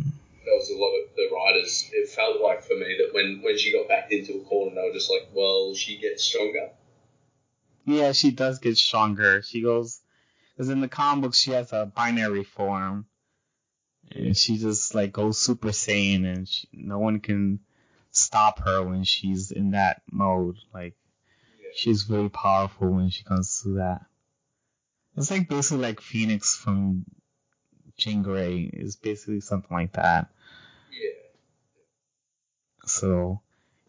[0.44, 3.58] there was a lot of the writers, it felt like for me that when, when
[3.58, 6.70] she got backed into a corner, they were just like, well, she gets stronger.
[7.84, 9.42] yeah, she does get stronger.
[9.42, 10.00] She goes,
[10.54, 13.06] because in the comic book she has a binary form,
[14.10, 17.60] and she just like goes Super Saiyan, and she, no one can
[18.10, 20.56] stop her when she's in that mode.
[20.74, 20.94] Like
[21.60, 21.70] Yeah.
[21.74, 24.02] she's very powerful when she comes to that.
[25.16, 27.04] It's like basically like Phoenix from
[27.96, 30.28] Jean Grey is basically something like that.
[30.92, 31.10] Yeah.
[32.86, 33.40] So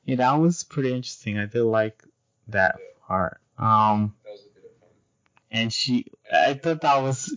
[0.06, 1.38] yeah, that was pretty interesting.
[1.38, 2.04] I did like
[2.50, 2.76] that
[3.08, 3.40] part.
[3.58, 4.90] Um, That was a bit of fun.
[5.52, 7.36] and she, I thought that was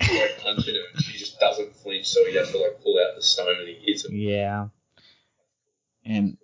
[0.00, 3.16] Like punching her, and she just doesn't flinch, so he has to like pull out
[3.16, 4.12] the stone and he hits it.
[4.12, 4.68] yeah,
[6.04, 6.36] and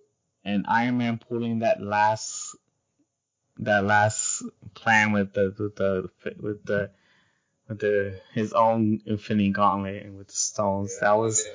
[0.44, 2.56] and Iron Man pulling that last
[3.58, 4.42] that last
[4.74, 6.10] plan with the with the
[6.40, 6.90] with the
[7.78, 10.98] the his own Infinity Gauntlet and with the stones.
[11.00, 11.52] That was Yeah,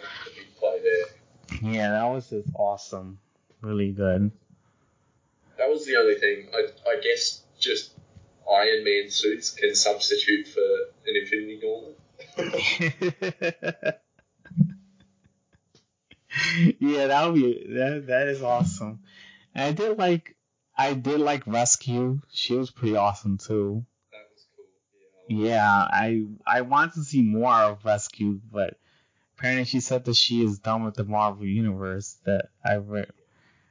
[0.60, 1.72] play there.
[1.72, 3.20] yeah, that was just awesome.
[3.62, 4.32] Really good.
[5.58, 6.50] That was the only thing.
[6.54, 7.92] I, I guess just
[8.50, 10.62] Iron Man suits can substitute for
[11.08, 11.98] an Infinity Gauntlet.
[16.80, 18.06] yeah, that would be that.
[18.08, 19.00] That is awesome.
[19.56, 20.36] And I did like,
[20.78, 22.22] I did like Rescue.
[22.32, 23.86] She was pretty awesome too.
[25.28, 25.68] That was cool.
[25.68, 25.68] Yeah.
[25.68, 28.78] Yeah, I I want to see more of Rescue, but
[29.38, 32.18] apparently she said that she is done with the Marvel universe.
[32.26, 33.12] That I read,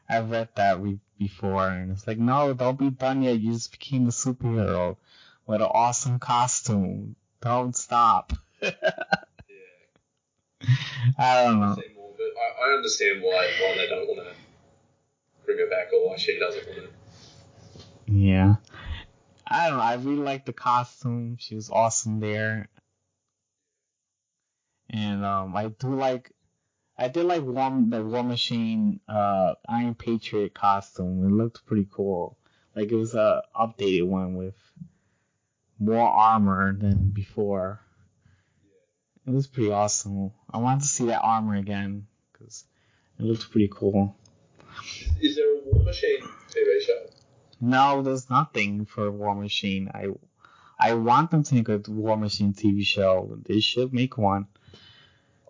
[0.08, 3.40] I read that re- before, and it's like, no, don't be done yet.
[3.40, 4.96] You just became a superhero
[5.46, 7.16] with an awesome costume.
[7.40, 8.32] Don't stop.
[8.60, 8.70] Yeah.
[11.18, 11.76] I don't know.
[11.94, 14.34] More, I, I understand why why they don't want to
[15.44, 18.12] bring her back or why she doesn't want to.
[18.12, 18.56] Yeah.
[19.46, 19.82] I don't know.
[19.82, 21.36] I really like the costume.
[21.38, 22.68] She was awesome there.
[24.90, 26.32] And um I do like
[26.98, 31.24] I did like War the War Machine uh Iron Patriot costume.
[31.24, 32.38] It looked pretty cool.
[32.74, 34.56] Like it was a updated one with
[35.78, 37.80] more armor than before.
[39.26, 40.32] It was pretty awesome.
[40.50, 42.64] I wanted to see that armor again because
[43.18, 44.16] It looked pretty cool.
[45.20, 47.06] Is, is there a War Machine TV show?
[47.66, 49.90] No, there's nothing for War Machine.
[49.92, 50.10] I
[50.78, 53.36] I want them to make a War Machine TV show.
[53.44, 54.46] They should make one.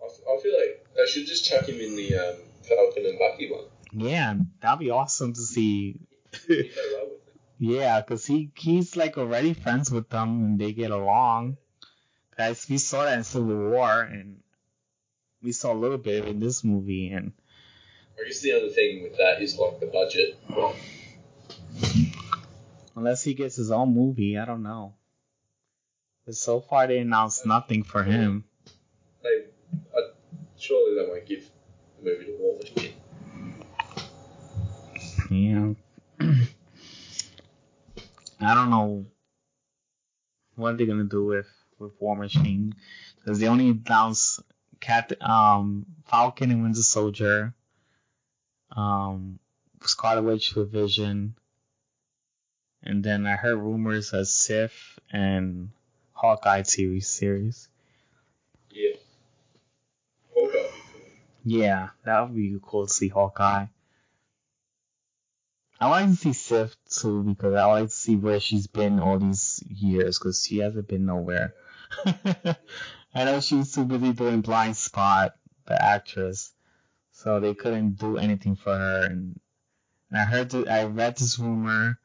[0.01, 3.51] I, I feel like they should just chuck him in the um, Falcon and Bucky
[3.51, 3.65] one.
[3.91, 5.99] Yeah, that'd be awesome to see.
[6.47, 7.39] He'd go well with it.
[7.59, 11.57] yeah, cause he he's like already friends with them and they get along.
[12.35, 14.39] Guys, we saw that in Civil War and
[15.43, 17.33] we saw a little bit in this movie and
[18.19, 20.39] I guess the other thing with that is like the budget.
[22.97, 24.95] Unless he gets his own movie, I don't know.
[26.25, 28.45] But so far they announced nothing for him.
[29.21, 29.45] they
[29.95, 30.01] uh,
[30.57, 31.47] surely they won't give
[31.99, 32.93] the movie to War Machine.
[35.29, 35.73] Yeah.
[38.41, 39.05] I don't know
[40.55, 41.47] what they're gonna do with
[41.77, 42.73] with War Machine
[43.17, 44.41] because they only announced
[44.79, 47.53] Cat um Falcon and Winter Soldier,
[48.75, 49.37] um
[49.83, 51.35] Scarlet Witch with Vision,
[52.87, 55.71] and then I heard rumors of Sif and
[56.13, 57.67] Hawkeye TV series.
[58.71, 58.95] Yeah.
[60.33, 60.69] Hawkeye.
[61.43, 63.65] Yeah, that would be cool to see Hawkeye.
[65.81, 69.19] I like to see Sif too because I like to see where she's been all
[69.19, 71.55] these years because she hasn't been nowhere.
[72.05, 75.35] I know she was too busy doing Blind Spot,
[75.65, 76.53] the actress,
[77.11, 79.03] so they couldn't do anything for her.
[79.03, 79.37] And,
[80.09, 81.99] and I heard, th- I read this rumor,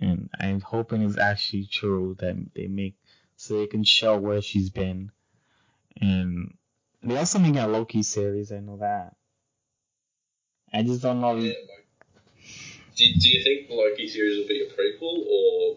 [0.00, 2.96] and I'm hoping it's actually true that they make
[3.36, 5.10] so they can show where she's been.
[6.00, 6.54] And
[7.02, 8.52] they also making a Loki series.
[8.52, 9.14] I know that.
[10.72, 11.36] I just don't know.
[11.36, 11.86] Yeah, like,
[12.96, 15.76] do, do you think the Loki series will be a prequel, or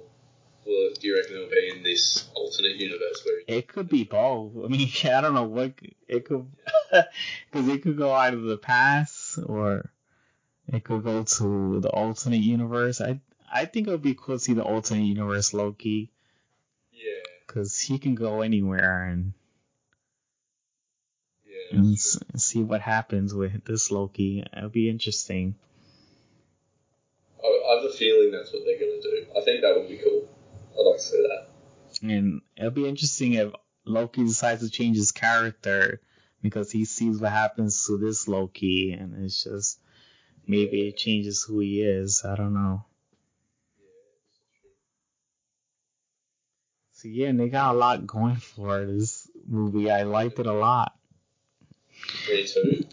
[0.65, 4.53] will do you reckon it'll be in this alternate universe where It could be both.
[4.63, 5.73] I mean, I don't know what
[6.07, 6.47] it could,
[6.91, 9.91] because it could go out of the past or
[10.67, 13.01] it could go to the alternate universe.
[13.01, 13.19] I
[13.51, 16.11] I think it would be cool to see the alternate universe Loki,
[16.91, 19.33] yeah, because he can go anywhere and,
[21.45, 24.43] yeah, and s- see what happens with this Loki.
[24.55, 25.55] It'll be interesting.
[27.43, 29.25] I, I have a feeling that's what they're gonna do.
[29.37, 30.27] I think that would be cool.
[30.77, 31.47] I'd like to see that.
[32.03, 33.51] And it'll be interesting if
[33.85, 36.01] Loki decides to change his character
[36.41, 39.79] because he sees what happens to this Loki and it's just
[40.45, 42.23] maybe it changes who he is.
[42.23, 42.85] I don't know.
[46.99, 49.89] So yeah, and they got a lot going for this movie.
[49.89, 50.93] I liked it a lot.
[52.27, 52.85] Me too.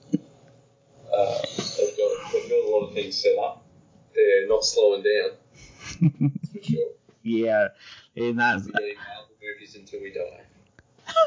[1.12, 1.38] Uh,
[1.76, 3.66] they've got they've got a lot of things set up.
[4.14, 5.30] They're not slowing down
[6.52, 6.90] for sure.
[7.24, 7.68] yeah,
[8.14, 8.94] they're not We're
[9.42, 10.44] movies until we die.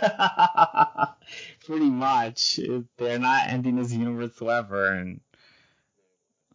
[1.66, 2.62] pretty much.
[2.96, 5.20] They're not ending this universe whatsoever, and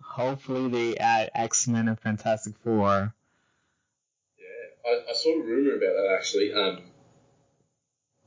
[0.00, 3.12] hopefully they add X Men and Fantastic Four.
[4.84, 6.52] Yeah, I, I saw a rumor about that actually.
[6.52, 6.82] Um,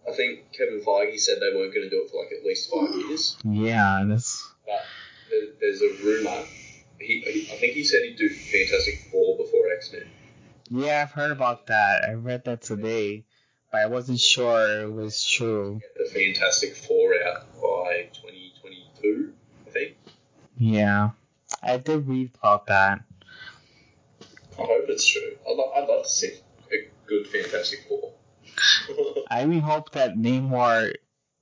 [0.08, 2.72] I think Kevin Feige said they weren't going to do it for like at least
[2.72, 4.48] five years, Yeah, this.
[4.66, 4.80] but
[5.30, 6.44] there, there's a rumor.
[7.00, 10.08] He, he, I think he said he'd do Fantastic Four before X Men.
[10.70, 12.06] Yeah, I've heard about that.
[12.08, 13.26] I read that today,
[13.72, 15.80] but I wasn't sure it was true.
[15.82, 19.34] Get the Fantastic Four out by 2022,
[19.68, 19.96] I think.
[20.58, 21.10] Yeah,
[21.62, 23.02] I did read about that.
[24.58, 25.38] I hope it's true.
[25.48, 26.32] I'd, lo- I'd love to see a
[27.08, 28.14] good Fantastic Four.
[29.30, 30.94] I even hope that Namor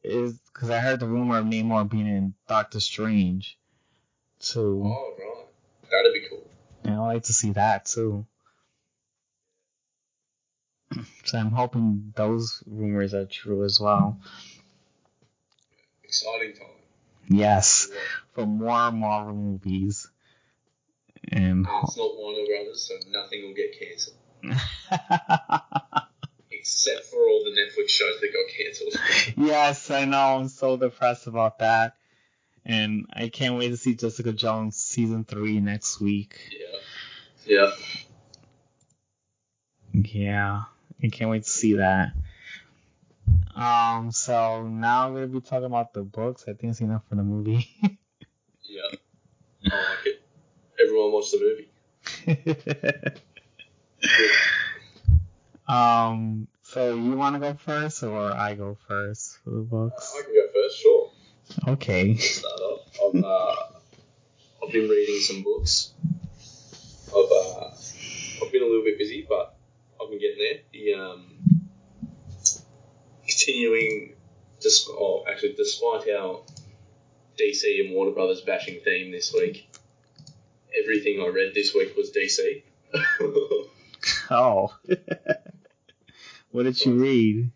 [0.03, 3.57] is because I heard the rumor of Namor being in Doctor Strange
[4.39, 4.83] too.
[4.85, 6.47] oh right, that'd be cool.
[6.83, 8.25] And I'd like to see that too.
[11.25, 14.19] So I'm hoping those rumors are true as well.
[16.03, 16.67] Exciting time.
[17.27, 17.89] Yes,
[18.33, 20.07] for more Marvel movies.
[21.31, 24.15] And And it's not Warner Brothers, so nothing will get cancelled.
[26.51, 28.95] Except for all the Netflix shows that got cancelled.
[29.47, 30.37] yes, I know.
[30.37, 31.95] I'm so depressed about that.
[32.65, 36.39] And I can't wait to see Jessica Jones season three next week.
[36.51, 36.79] yeah.
[37.45, 37.71] Yeah.
[39.93, 40.63] Yeah,
[41.01, 42.11] I can't wait to see that.
[43.55, 46.43] Um, so now we're gonna be talking about the books.
[46.47, 47.69] I think it's enough for the movie.
[48.67, 48.97] Yeah.
[49.71, 50.21] I like it.
[50.83, 51.39] Everyone watch the
[52.25, 53.21] movie.
[55.67, 60.13] Um, so you want to go first or I go first for the books?
[60.17, 61.11] I can go first, sure.
[61.73, 62.15] Okay.
[62.17, 62.81] Start off.
[63.03, 63.55] I've, uh,
[64.63, 65.93] I've been reading some books.
[67.09, 67.69] I've, uh,
[68.43, 69.55] I've been a little bit busy, but
[70.01, 70.59] I've been getting there.
[70.73, 71.37] The, um,
[73.27, 74.15] continuing,
[74.61, 76.41] just, oh, actually, despite our
[77.39, 79.69] DC and Warner Brothers bashing theme this week.
[80.81, 82.63] Everything I read this week was DC.
[84.31, 84.75] Oh.
[86.51, 87.51] what did you read?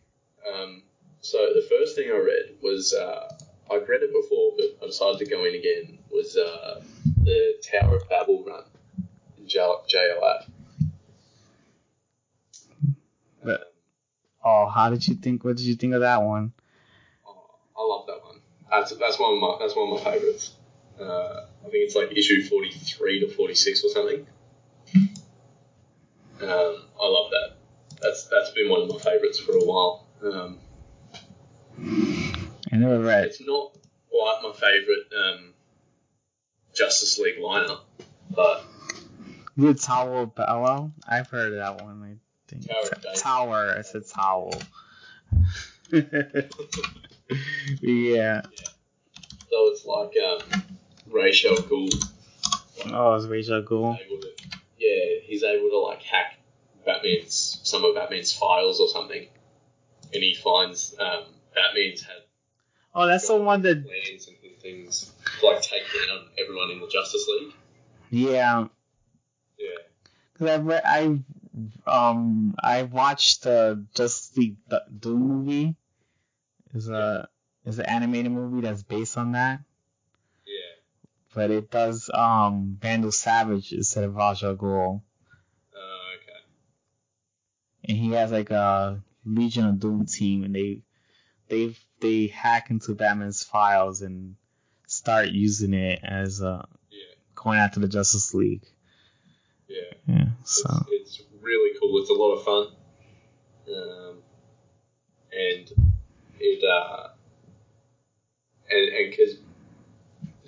[0.53, 0.83] um,
[1.21, 3.27] so the first thing I read was uh,
[3.71, 5.99] I've read it before, but I decided to go in again.
[6.11, 6.81] Was uh,
[7.23, 8.63] the Tower of Babel run
[9.37, 9.47] in.
[13.43, 13.65] But- Um,
[14.45, 15.43] Oh, how did you think?
[15.43, 16.53] What did you think of that one?
[17.27, 18.39] Oh, I love that one.
[18.71, 20.53] That's that's one of my that's one of my favorites.
[20.99, 24.25] Uh, I think it's like issue forty three to forty six or something.
[26.41, 27.55] Um, I love that.
[28.01, 30.07] That's that's been one of my favorites for a while.
[30.23, 30.59] Um,
[32.71, 33.25] I never read.
[33.25, 33.75] it's not
[34.09, 35.53] quite my favorite um,
[36.73, 37.81] Justice League lineup,
[38.31, 38.63] but
[39.57, 40.91] The Tower of Babel?
[41.07, 42.03] I've heard of that one.
[42.03, 42.15] I
[42.49, 43.13] think Tower.
[43.15, 43.75] Tower.
[43.77, 44.53] I said towel.
[47.81, 48.41] yeah.
[48.41, 50.63] so it's like um,
[51.07, 51.89] Ra's al Ghul.
[52.91, 53.97] Oh, it's Ra's al Ghul.
[53.97, 54.38] to,
[54.79, 56.39] yeah, he's able to like hack
[56.85, 59.27] Batman's some of Batman's files or something,
[60.13, 61.23] and he finds um,
[61.53, 62.23] Batman's had
[62.95, 63.85] Oh, that's the one that.
[63.85, 67.53] plans and things to like take down everyone in the Justice League.
[68.09, 68.67] Yeah.
[69.57, 69.67] Yeah,
[70.37, 71.19] Cause I read, I
[71.87, 74.55] um I watched the Just the
[74.99, 75.75] Doom movie.
[76.73, 77.27] Is a
[77.65, 79.61] is an animated movie that's based on that.
[81.33, 85.01] But it does um Vandal Savage instead of Ra's al Ghul,
[85.73, 86.43] Uh, okay.
[87.85, 90.81] and he has like a Legion of Doom team, and they
[91.49, 94.35] they they hack into Batman's files and
[94.87, 98.65] start using it as uh Yeah, going after the Justice League.
[99.67, 99.93] yeah.
[100.07, 101.99] Yeah, It's, so it's really cool.
[102.01, 102.75] It's a lot of fun.
[103.71, 104.17] Um,
[105.31, 105.71] and
[106.39, 107.09] it uh,
[108.71, 109.35] and and because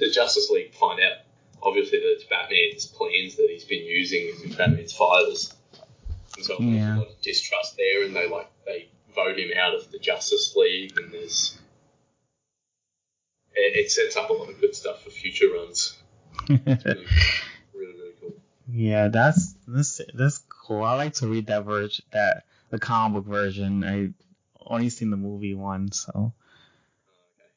[0.02, 1.19] the Justice League find out
[1.61, 5.56] obviously that it's Batman's plans that he's been using in Batman's files,
[6.36, 9.76] and so there's a lot of distrust there, and they like they vote him out
[9.76, 11.57] of the Justice League, and there's
[13.53, 15.98] it, it sets up a lot of good stuff for future runs.
[16.49, 17.06] Really, really,
[17.73, 18.34] really cool.
[18.68, 20.84] Yeah, that's that's that's cool.
[20.84, 23.84] I like to read that version, that the comic book version.
[23.84, 24.10] I
[24.65, 26.34] only seen the movie one, so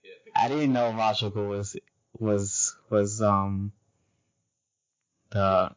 [0.04, 0.10] yeah.
[0.36, 1.76] I didn't know Rachel was
[2.18, 3.72] was was um
[5.30, 5.70] the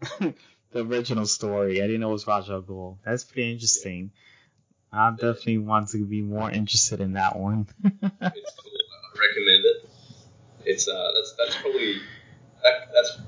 [0.72, 1.82] the original story.
[1.82, 2.98] I didn't know it was Ra's al Ghul.
[3.04, 4.12] That's pretty interesting.
[4.92, 7.66] I definitely want to be more interested in that one.
[7.84, 8.12] it's cool.
[8.12, 9.88] I recommend it.
[10.64, 11.94] It's uh, that's that's probably
[12.62, 13.18] that, that's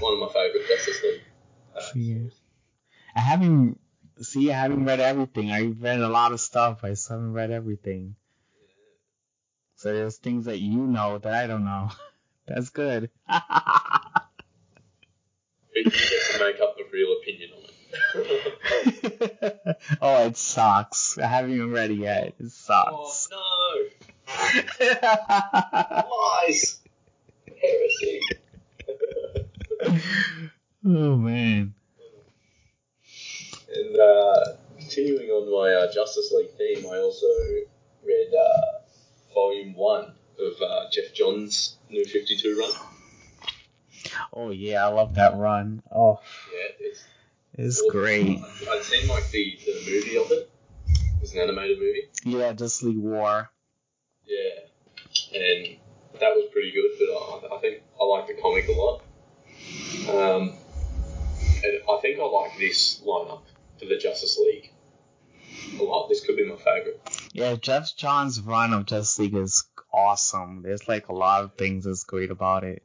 [0.00, 1.20] one of my favorite Justice League.
[1.76, 2.28] Uh, Yeah.
[3.16, 3.78] I haven't
[4.22, 4.50] see.
[4.50, 5.52] I haven't read everything.
[5.52, 6.82] I've read a lot of stuff.
[6.82, 8.16] I still haven't read everything.
[9.84, 11.90] So there's things that you know that I don't know.
[12.48, 13.10] That's good.
[15.76, 17.64] You get to make up a real opinion on
[18.14, 19.76] it.
[20.00, 21.18] oh, it sucks.
[21.18, 22.28] I haven't even read it yet.
[22.40, 23.28] It oh sucks.
[23.30, 23.90] no!
[26.48, 26.80] Lies!
[27.60, 28.20] Heresy!
[30.86, 31.74] oh man.
[33.76, 34.44] and uh,
[34.78, 37.26] continuing on my uh, Justice League theme, I also
[38.02, 38.83] read uh,
[39.34, 40.04] Volume 1
[40.38, 42.70] of uh, Geoff Johns' New 52 run.
[44.32, 45.82] Oh yeah, I love that run.
[45.94, 46.20] Oh,
[46.52, 47.04] Yeah, it's
[47.56, 47.90] it's awesome.
[47.90, 48.38] great.
[48.70, 50.50] I'd seen like the, the movie of it.
[51.22, 52.08] It's an animated movie.
[52.24, 53.50] Yeah, Just League War.
[54.26, 54.60] Yeah,
[55.34, 55.76] and
[56.20, 56.90] that was pretty good.
[56.98, 57.14] But
[57.52, 59.02] I, I think I like the comic a lot.
[60.08, 60.52] Um,
[61.64, 63.42] and I think I like this lineup
[63.78, 64.72] for the Justice League
[65.78, 66.08] a lot.
[66.08, 67.00] This could be my favorite.
[67.34, 70.62] Yeah, Geoff Johns' run of Justice League is awesome.
[70.62, 72.84] There's like a lot of things that's great about it.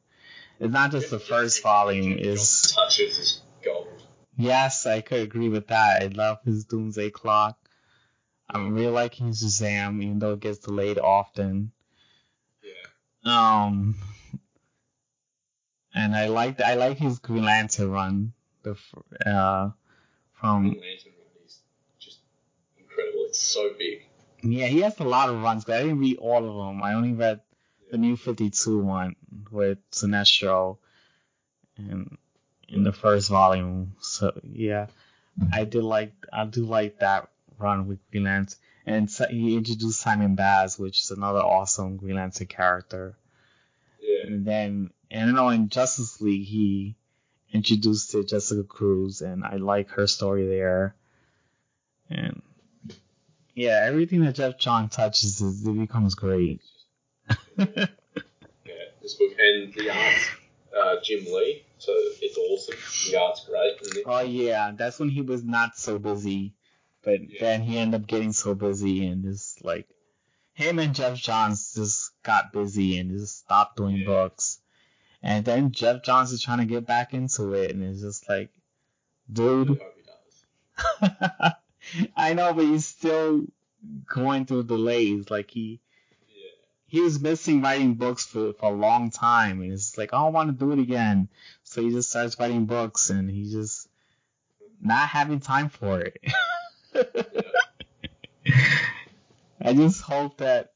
[0.59, 2.17] It's not just the first volume.
[2.17, 3.87] Is touches is gold.
[4.35, 6.01] yes, I could agree with that.
[6.01, 7.59] I love his Doomsday Clock.
[8.49, 11.71] I'm really liking his Shazam, even though it gets delayed often.
[12.63, 13.97] Yeah, Um,
[15.93, 18.33] and I like I like his Green Lantern run.
[18.63, 18.75] The
[19.27, 19.69] uh
[20.33, 21.59] from Green Lantern run is
[21.99, 22.17] just
[22.79, 23.25] incredible.
[23.27, 24.08] It's so big.
[24.41, 25.65] Yeah, he has a lot of runs.
[25.65, 26.83] But I didn't read all of them.
[26.83, 27.41] I only read
[27.91, 29.15] the new 52 one
[29.51, 30.77] with Sinestro
[31.77, 32.17] and
[32.67, 33.93] in the first volume.
[33.99, 34.87] So yeah,
[35.51, 38.57] I did like I do like that run with Green Lantern.
[38.85, 43.15] And so he introduced Simon Baz, which is another awesome Green Lantern character.
[44.01, 46.95] Yeah, And then and I know in Justice League he
[47.51, 50.95] introduced to Jessica Cruz, and I like her story there.
[52.09, 52.41] And
[53.55, 56.61] yeah, everything that Geoff John touches is, it becomes great.
[58.65, 60.29] Yeah, this book, and the art's
[60.77, 63.11] uh, Jim Lee, so it's awesome.
[63.11, 64.03] The art's great.
[64.05, 66.53] Oh yeah, that's when he was not so busy,
[67.03, 67.39] but Yeah.
[67.39, 69.87] then he ended up getting so busy and just like
[70.53, 74.05] him and Geoff Johns just got busy and just stopped doing Yeah.
[74.05, 74.59] books.
[75.23, 78.49] And then Geoff Johns is trying to get back into it, and it's just like,
[79.29, 81.51] I dude, hope he does.
[82.15, 83.45] I know, but he's still
[84.07, 85.29] going through delays.
[85.29, 85.79] Like he
[86.87, 90.33] he was missing writing books for, for a long time, and it's like I don't
[90.33, 91.29] want to do it again.
[91.63, 93.87] So he just starts writing books, and he's just
[94.81, 96.19] not having time for it.
[99.61, 100.71] I just hope that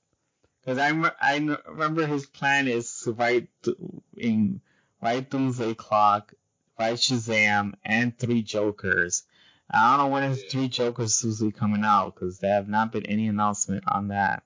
[0.61, 1.37] because I rem- I
[1.67, 3.77] remember his plan is to write th-
[4.17, 4.61] in
[5.01, 6.33] write Doomsday Clock,
[6.79, 9.23] write Shazam, and Three Jokers.
[9.69, 10.49] I don't know when is Yeah.
[10.49, 14.43] Three Jokers Susie coming out because there have not been any announcement on that.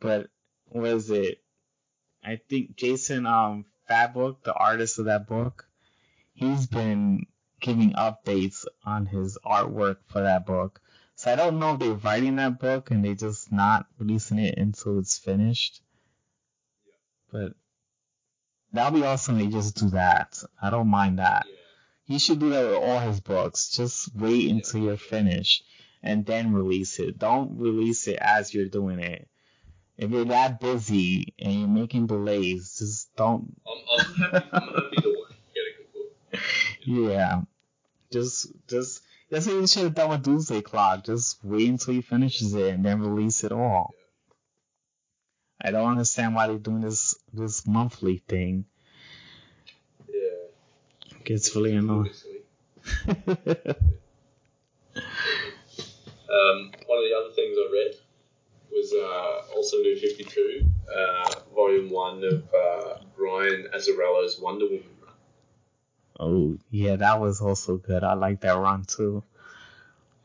[0.00, 0.30] But
[0.66, 1.42] what is it?
[2.24, 5.68] I think Jason um Fabok, the artist of that book,
[6.34, 7.26] he's been
[7.60, 10.80] giving updates on his artwork for that book.
[11.14, 14.58] So I don't know if they're writing that book and they just not releasing it
[14.58, 15.82] until it's finished.
[17.30, 17.52] But
[18.72, 19.38] that'll be awesome.
[19.38, 20.42] They just do that.
[20.60, 21.46] I don't mind that.
[21.48, 21.56] Yeah.
[22.04, 23.70] He should do that with all his books.
[23.70, 25.64] Just wait until you're finished
[26.02, 27.18] and then release it.
[27.18, 29.28] Don't release it as you're doing it.
[29.96, 33.54] If you're that busy and you're making delays, just don't.
[33.66, 34.46] I'm, I'm happy.
[34.52, 35.36] I'm happy to wait.
[35.54, 36.40] Get a good book.
[36.84, 37.42] Yeah.
[38.12, 39.02] Just, just.
[39.30, 41.04] That's what you should have done with Doomsday Clock.
[41.04, 43.94] Just wait until he finishes it and then release it all.
[45.64, 48.64] I don't understand why they're doing this this monthly thing.
[51.22, 51.34] Yeah.
[51.34, 52.10] It gets really annoying.
[52.10, 53.76] Obviously.
[56.32, 57.94] Um, one of the other things I read
[58.70, 65.14] was uh, also New 52, uh, Volume 1 of uh, Brian Azzarello's Wonder Woman run.
[66.20, 68.02] oh, yeah, that was also good.
[68.02, 69.22] I like that run too.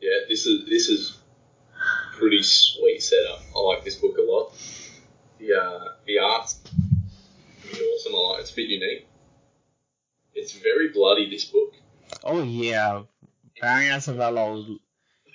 [0.00, 1.18] Yeah, this is this is
[2.16, 3.40] pretty sweet setup.
[3.54, 4.54] I like this book a lot.
[5.38, 6.60] The uh, the art's
[7.60, 8.14] pretty awesome.
[8.14, 9.07] I like it's a bit unique.
[10.40, 11.28] It's very bloody.
[11.28, 11.74] This book.
[12.24, 13.02] Oh yeah,
[13.60, 14.78] Brian Azzarello,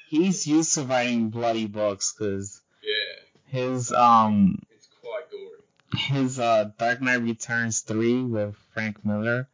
[0.08, 5.60] he's used to writing bloody books because Yeah, his um it's quite gory.
[6.22, 9.50] his uh Dark Knight Returns three with Frank Miller,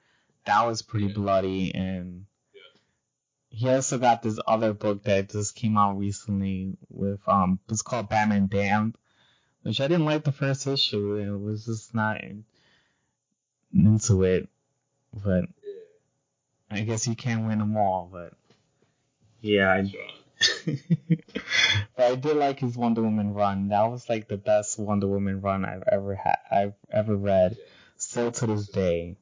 [0.46, 1.14] that was pretty Yeah.
[1.14, 2.62] bloody, and Yeah.
[3.50, 8.08] he also got this other book that just came out recently with um it's called
[8.10, 8.96] Batman Damned,
[9.64, 12.22] which I didn't like the first issue, it was just not
[13.74, 14.50] into it,
[15.14, 15.46] but
[16.72, 18.34] I guess you can't win them all, but
[19.42, 19.94] yeah, I
[21.96, 23.70] but I did like his Wonder Woman run.
[23.70, 26.38] That was like the best Wonder Woman run I've ever had.
[26.52, 27.58] I've ever read.
[27.58, 27.66] Yeah.
[27.98, 29.18] Still to this day.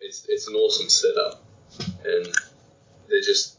[0.00, 1.44] It's it's an awesome setup,
[2.04, 2.26] and
[3.08, 3.58] they're just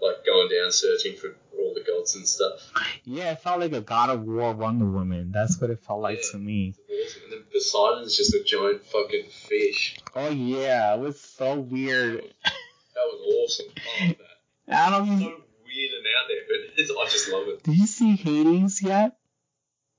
[0.00, 2.72] like going down searching for all the gods and stuff.
[3.04, 5.30] Yeah, it felt like a God of War Wonder Woman.
[5.32, 6.30] That's what it felt like Yeah.
[6.32, 6.74] to me.
[6.88, 7.22] Awesome.
[7.24, 9.98] And then Poseidon's just a giant fucking fish.
[10.14, 12.22] Oh yeah, it was so weird.
[12.44, 13.66] That was awesome.
[14.00, 14.26] I love that.
[14.86, 15.06] I don't.
[15.20, 17.62] So weird and out there, but it's, I just love it.
[17.62, 19.16] did you see Hades yet?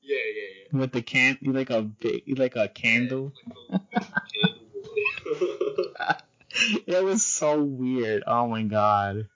[0.02, 0.42] Yeah, yeah,
[0.74, 0.80] yeah.
[0.80, 3.34] With the can, like a big, like a candle.
[3.70, 4.00] Yeah, like the
[5.94, 6.18] candle
[6.88, 8.24] it was so weird.
[8.28, 9.28] Oh my god.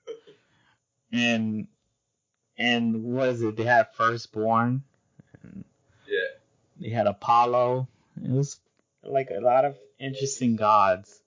[1.12, 1.68] And
[2.58, 3.58] and what is it?
[3.58, 4.84] They had Firstborn.
[6.08, 6.20] yeah,
[6.80, 7.88] They had Apollo.
[8.24, 8.60] It was
[9.04, 11.22] like a lot of interesting gods.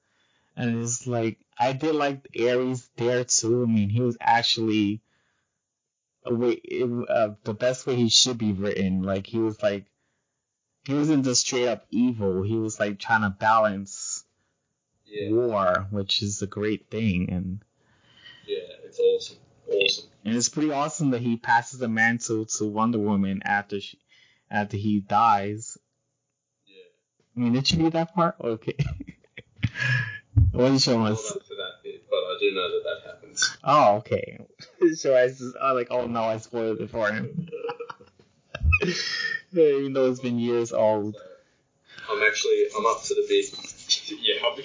[0.56, 3.62] And it's like I did like Ares there too.
[3.62, 5.00] I mean, he was actually
[6.24, 9.02] a way it, uh, the best way he should be written.
[9.02, 9.86] Like he was like
[10.84, 12.42] he wasn't just straight up evil.
[12.42, 14.24] He was like trying to balance
[15.06, 17.30] yeah, war, which is a great thing.
[17.30, 17.60] And
[18.46, 18.58] yeah.
[18.84, 19.36] It's awesome,
[19.70, 20.08] awesome.
[20.28, 23.98] And it's pretty awesome that he passes the mantle to Wonder Woman after she
[24.50, 25.78] after he dies.
[26.66, 26.74] Yeah.
[27.36, 28.36] I mean, did you read that part?
[28.38, 28.76] Okay.
[30.52, 31.30] what did you Hold us?
[31.30, 33.56] up to that bit, but I do know that that happens.
[33.64, 34.38] Oh, okay.
[34.96, 37.48] so I was I was like, oh no, I spoiled it for him.
[39.52, 41.16] Even though it's been years old.
[42.10, 44.10] I'm actually I'm up to the bit.
[44.20, 44.62] yeah, I'm,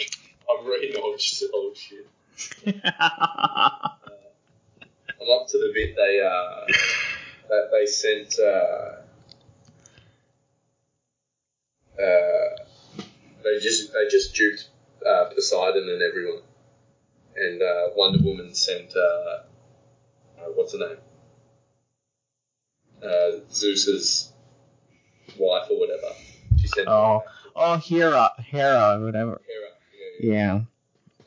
[0.60, 1.22] I'm reading old.
[1.54, 2.08] Old shit.
[5.24, 6.66] I'm up to the bit they uh
[7.50, 9.02] that they sent uh
[12.02, 12.50] uh
[13.44, 14.70] they just they just duped
[15.06, 16.42] uh, Poseidon and everyone,
[17.36, 19.44] and uh, Wonder Woman sent uh, uh
[20.56, 20.98] what's her name
[23.04, 24.32] uh Zeus's
[25.38, 26.14] wife or whatever.
[26.60, 27.22] She sent Oh.
[27.26, 29.40] to Oh, Hera, Hera, whatever.
[29.46, 29.68] Hera.
[30.20, 30.32] Yeah.
[30.32, 30.34] yeah.
[30.34, 30.54] Yeah.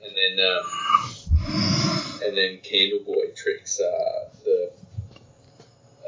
[0.03, 0.65] And then, um,
[2.27, 4.73] and then Candleboy tricks uh, the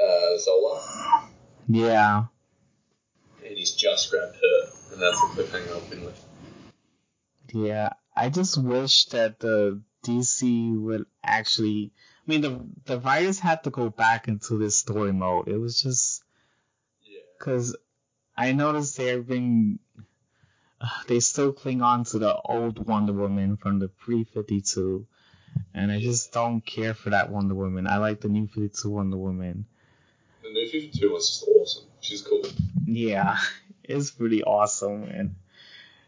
[0.00, 1.28] uh, Zola,
[1.68, 2.24] Yeah.
[3.46, 6.24] and he's just grabbed her, and that's the cliffhanger been with.
[7.52, 7.90] Yeah.
[8.16, 11.92] I just wish that the DC would actually.
[12.26, 15.48] I mean, the the writers had to go back into this story mode.
[15.48, 16.22] It was just
[17.04, 17.20] Yeah.
[17.38, 17.76] because
[18.36, 19.78] I noticed they're being.
[20.80, 25.06] Uh, they still cling on to the old Wonder Woman from the pre 52.
[25.74, 27.86] And I just don't care for that Wonder Woman.
[27.86, 29.66] I like the new 52 Wonder Woman.
[30.42, 31.84] The new 52 one's just awesome.
[32.00, 32.44] She's cool.
[32.86, 33.36] Yeah,
[33.84, 35.04] it's pretty awesome.
[35.04, 35.34] And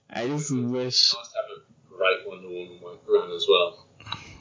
[0.09, 0.87] I just wish.
[0.87, 3.87] It's nice to have a great Wonder Woman run as well.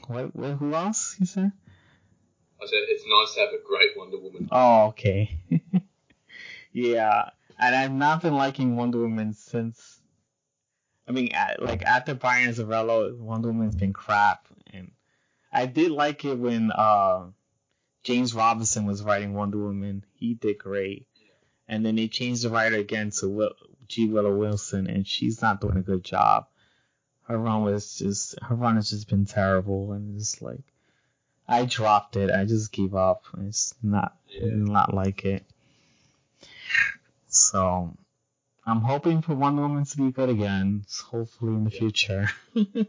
[0.06, 1.52] What, what, who else, you said?
[2.62, 4.48] I said it's nice to have a great Wonder Woman.
[4.50, 5.38] Oh, okay.
[6.72, 9.98] yeah, and I've not been liking Wonder Woman since.
[11.08, 14.46] I mean, at, like after Brian Azzarello, Wonder Woman's been crap,
[15.52, 17.26] I did like it when uh,
[18.04, 20.04] James Robinson was writing Wonder Woman.
[20.14, 21.06] He did great,
[21.68, 23.52] and then they changed the writer again to Will,
[23.88, 24.08] G.
[24.08, 26.46] Willow Wilson, and she's not doing a good job.
[27.24, 30.62] Her run was just her run has just been terrible, and it's like
[31.48, 32.30] I dropped it.
[32.30, 33.24] I just gave up.
[33.38, 35.44] It's not did not like it.
[37.28, 37.96] So
[38.66, 40.84] I'm hoping for Wonder Woman to be good again.
[41.06, 41.78] Hopefully in the Yeah.
[41.78, 42.28] future.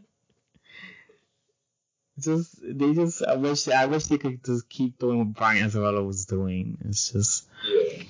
[2.20, 6.06] just they just I wish I wish they could just keep doing what Brian Azzarello
[6.06, 6.78] was doing.
[6.86, 8.04] It's just Yeah.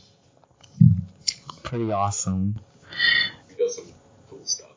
[1.63, 2.59] pretty awesome.
[3.49, 3.85] We got some
[4.29, 4.69] cool stuff.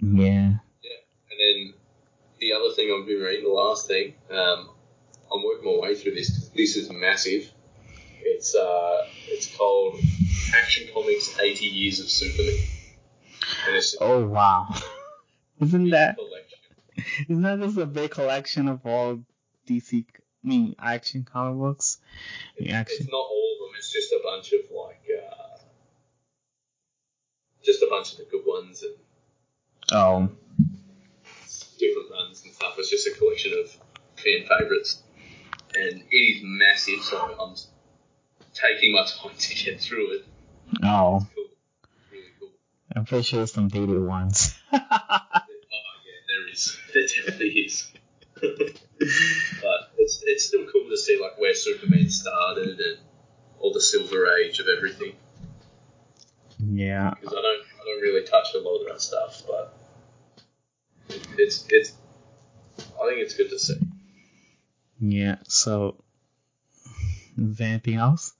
[0.00, 0.54] Yeah.
[0.82, 1.00] Yeah,
[1.30, 1.74] and then
[2.40, 4.70] the other thing I've been reading, the last thing, um,
[5.32, 7.50] I'm working my way through this this is massive.
[8.20, 10.00] It's uh, it's called
[10.54, 12.56] Action Comics 80 Years of Superman.
[14.00, 14.66] Oh wow.
[15.60, 16.47] Isn't that collection.
[17.28, 19.20] isn't that just a big collection of all
[19.68, 20.04] DC
[20.44, 21.98] I mean action comic books?
[22.56, 22.96] It's, Action.
[23.00, 23.74] it's not all of them.
[23.78, 25.58] It's just a bunch of like, uh,
[27.64, 28.94] just a bunch of the good ones and
[29.90, 30.28] Oh.
[31.78, 32.74] different runs and stuff.
[32.78, 33.70] It's just a collection of
[34.22, 35.02] fan favourites,
[35.74, 37.00] and it is massive.
[37.02, 37.54] So I'm
[38.54, 40.26] taking my time to get through it.
[40.82, 41.26] Oh.
[41.34, 41.44] Cool,
[42.12, 42.50] really cool.
[42.94, 44.54] I'm pretty sure there's some dated ones.
[46.94, 47.92] There definitely is.
[48.40, 52.98] but it's it's still cool to see like where Superman started and
[53.58, 55.14] all the Silver Age of everything.
[56.64, 57.14] yeah.
[57.20, 59.74] Because I don't I don't really touch a lot of that stuff, but
[61.36, 61.92] it's it's
[62.78, 63.78] I think it's good to see.
[65.00, 65.36] Yeah.
[65.48, 65.96] So
[67.36, 68.34] is there anything else?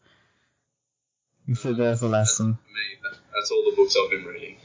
[1.46, 2.58] You said there's a lesson.
[3.34, 4.56] That's all the books I've been reading.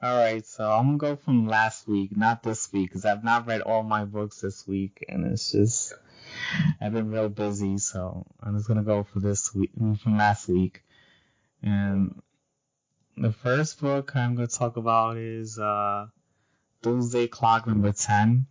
[0.00, 3.62] Alright, so I'm gonna go from last week, not this week, because I've not read
[3.62, 5.92] all my books this week, and it's just
[6.80, 10.84] I've been real busy, so I'm just gonna go for this week from last week.
[11.64, 12.22] And
[13.16, 16.06] the first book I'm gonna talk about is uh
[16.82, 18.46] Doomsday Clock number ten,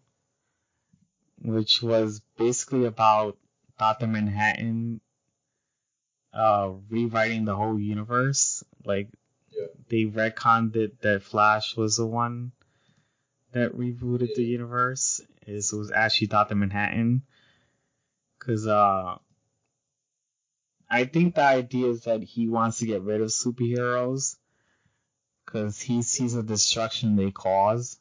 [1.41, 3.37] which was basically about
[3.79, 4.99] Doctor Manhattan
[6.33, 8.65] uh rewriting the whole universe.
[8.83, 9.07] Like
[9.51, 9.65] Yeah.
[9.89, 12.51] they retconned it that Flash was the one
[13.53, 15.21] that rebooted the universe.
[15.45, 17.23] Is it was actually Doctor Manhattan.
[18.39, 19.17] Cause uh
[20.89, 24.35] I think the idea is that he wants to get rid of superheroes
[25.45, 27.99] because he sees the destruction they cause,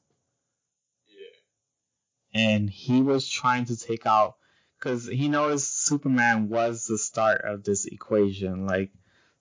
[1.08, 2.40] Yeah.
[2.42, 4.36] and he was trying to take out
[4.78, 8.66] because he noticed Superman was the start of this equation.
[8.66, 8.92] Like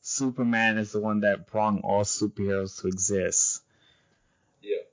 [0.07, 3.63] Superman is the one that brought all superheroes to exist,
[4.61, 4.83] Yeah.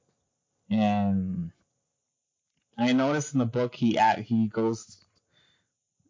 [0.70, 1.52] and
[2.78, 5.05] I noticed in the book he act he goes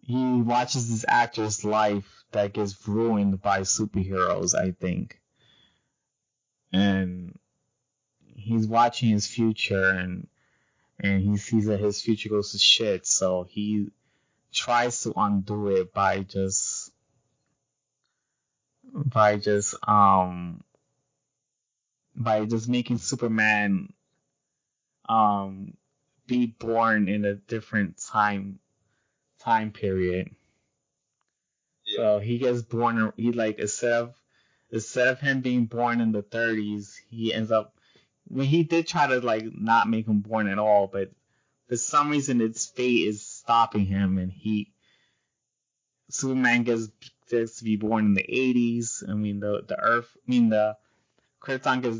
[0.02, 5.20] he watches this actor's life that gets ruined by superheroes, I think.
[6.72, 7.36] And
[8.36, 10.28] he's watching his future and
[11.00, 13.90] and he sees that his future goes to shit, so he
[14.52, 16.71] tries to undo it by just
[18.94, 20.62] by just um
[22.16, 23.92] by just making Superman
[25.08, 25.76] um
[26.26, 28.58] be born in a different time
[29.40, 30.30] time period.
[31.86, 31.96] Yeah.
[31.96, 33.12] So he gets born.
[33.16, 34.14] He like instead of
[34.70, 37.74] instead of him being born in the 30s, he ends up.
[38.26, 41.12] when he did try to like not make him born at all, but
[41.68, 44.72] for some reason, its fate is stopping him, and he
[46.10, 46.88] Superman gets
[47.32, 49.08] gets to be born in the 80s.
[49.08, 50.16] I mean, the the Earth.
[50.16, 50.76] I mean, the
[51.40, 51.98] Krypton gets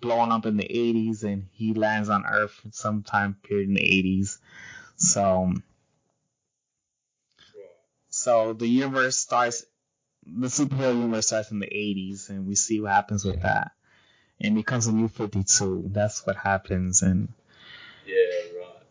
[0.00, 4.38] blown up in the 80s and he lands on Earth sometime period in the 80s.
[4.96, 5.52] So,
[8.10, 9.64] so the universe starts,
[10.26, 13.72] the superhero universe starts in the 80s and we see what happens with that.
[14.40, 15.84] And becomes a new 52.
[15.86, 17.02] That's what happens.
[17.02, 17.28] And,
[18.04, 18.16] Yeah,
[18.58, 18.82] right.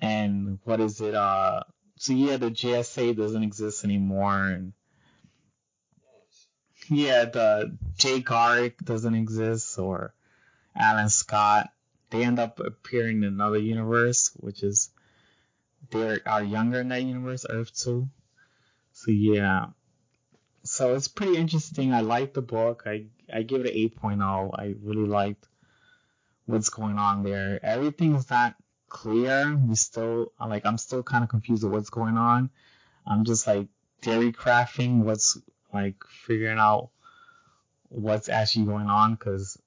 [0.00, 1.14] and what is it?
[1.14, 1.64] Uh,
[1.96, 4.46] so yeah, the JSA doesn't exist anymore.
[4.46, 4.72] And.
[6.88, 10.14] Yeah, the Jay Garrick doesn't exist or
[10.74, 11.70] Alan Scott.
[12.10, 14.90] They end up appearing in another universe, which is
[15.90, 18.08] they are younger in that universe, Earth 2.
[18.92, 19.66] So yeah.
[20.62, 21.92] So it's pretty interesting.
[21.92, 22.84] I like the book.
[22.86, 24.50] I I give it an 8.0.
[24.58, 25.46] I really liked
[26.46, 27.60] what's going on there.
[27.64, 28.54] Everything's not
[28.88, 29.56] clear.
[29.56, 32.50] We still like I'm still kind of confused with what's going on.
[33.06, 33.68] I'm just like
[34.02, 35.38] theory crafting what's
[35.76, 36.90] like figuring out
[37.88, 39.58] what's actually going on because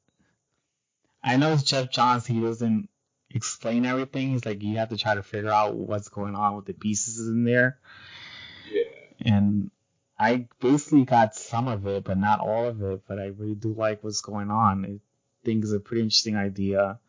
[1.23, 2.25] I know it's Geoff Johns.
[2.25, 2.89] He doesn't
[3.29, 4.35] explain everything.
[4.35, 7.27] It's like you have to try to figure out what's going on with the pieces
[7.27, 7.79] in there.
[8.71, 9.33] Yeah.
[9.33, 9.71] And
[10.17, 13.01] I basically got some of it, but not all of it.
[13.07, 14.85] But I really do like what's going on.
[14.85, 14.99] I
[15.45, 16.99] think it's a pretty interesting idea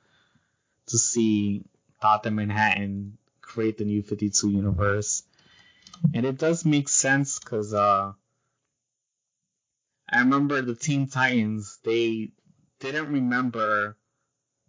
[0.87, 1.65] to see
[2.01, 2.31] Dr.
[2.31, 5.23] Manhattan create the new 52 universe.
[6.15, 8.13] And it does make sense because uh,
[10.11, 12.33] I remember the Teen Titans, they
[12.81, 13.97] didn't remember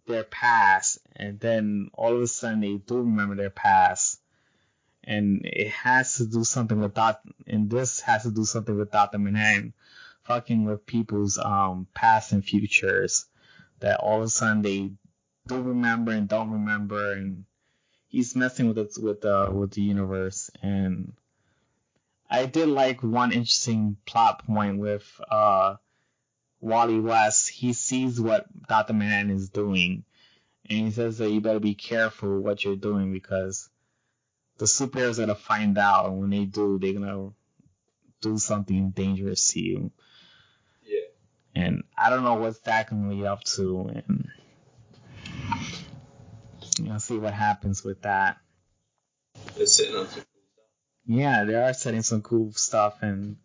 [0.06, 4.20] their past, and then all of a sudden they do remember their past.
[5.04, 8.92] And it has to do something with that, and this has to do something with
[8.92, 9.18] Dr.
[9.18, 9.74] Manhattan
[10.24, 13.26] fucking with people's um past and futures
[13.80, 14.90] that all of a sudden they
[15.46, 17.44] don't remember and don't remember and
[18.08, 21.12] he's messing with it with the with the universe and
[22.32, 25.76] I did like one interesting plot point with uh
[26.60, 27.50] Wally West.
[27.50, 28.94] He sees what Dr.
[28.94, 30.04] Manhattan is doing
[30.68, 33.68] and he says that you better be careful what you're doing because
[34.56, 37.32] the superheroes are gonna find out and when they do they're gonna
[38.22, 39.90] do something dangerous to you.
[40.84, 41.00] Yeah.
[41.54, 44.28] And I don't know what that can lead up to and
[46.78, 48.38] you know, see what happens with that.
[49.56, 50.31] They're sitting on some cool stuff.
[51.06, 53.36] Yeah, they are setting some cool stuff, and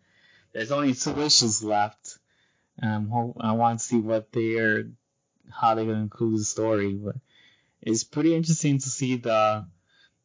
[0.52, 2.18] there's only two issues left.
[2.80, 4.84] Um, I want to see what they're,
[5.50, 7.16] how they're gonna include the story, but
[7.80, 9.66] it's pretty interesting to see the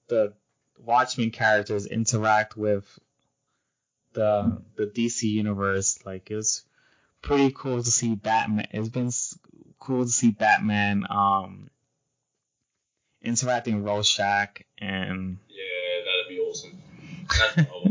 [0.07, 0.33] the
[0.77, 2.85] Watchmen characters interact with
[4.13, 6.05] the the DC universe.
[6.05, 6.63] Like it was
[7.21, 8.67] pretty cool to see Batman.
[8.71, 9.11] It's been
[9.79, 11.69] cool to see Batman um
[13.21, 15.72] interacting with Rorschach and Yeah,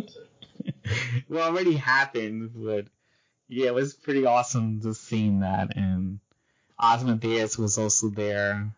[1.28, 2.86] it already happened, but
[3.48, 5.76] yeah, it was pretty awesome to seeing that.
[5.76, 6.20] And
[6.82, 8.72] Ozymandias was also there.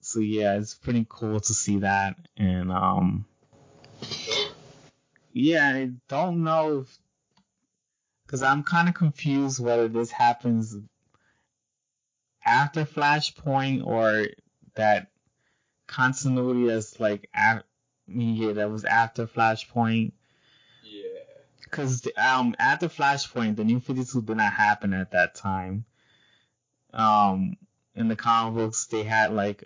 [0.00, 2.16] So yeah, it's pretty cool to see that.
[2.36, 3.26] And um,
[5.32, 6.98] yeah, I don't know if,
[8.26, 10.76] cause I'm kind of confused whether this happens
[12.44, 14.26] after Flashpoint or
[14.74, 15.08] that
[15.86, 17.62] continuity that's like, mean,
[18.12, 20.12] yeah, that was after Flashpoint.
[20.82, 21.02] Yeah.
[21.62, 25.84] because um at the Flashpoint, the New Fifty Two did not happen at that time.
[26.92, 27.56] Um,
[27.94, 29.64] in the comic books, they had like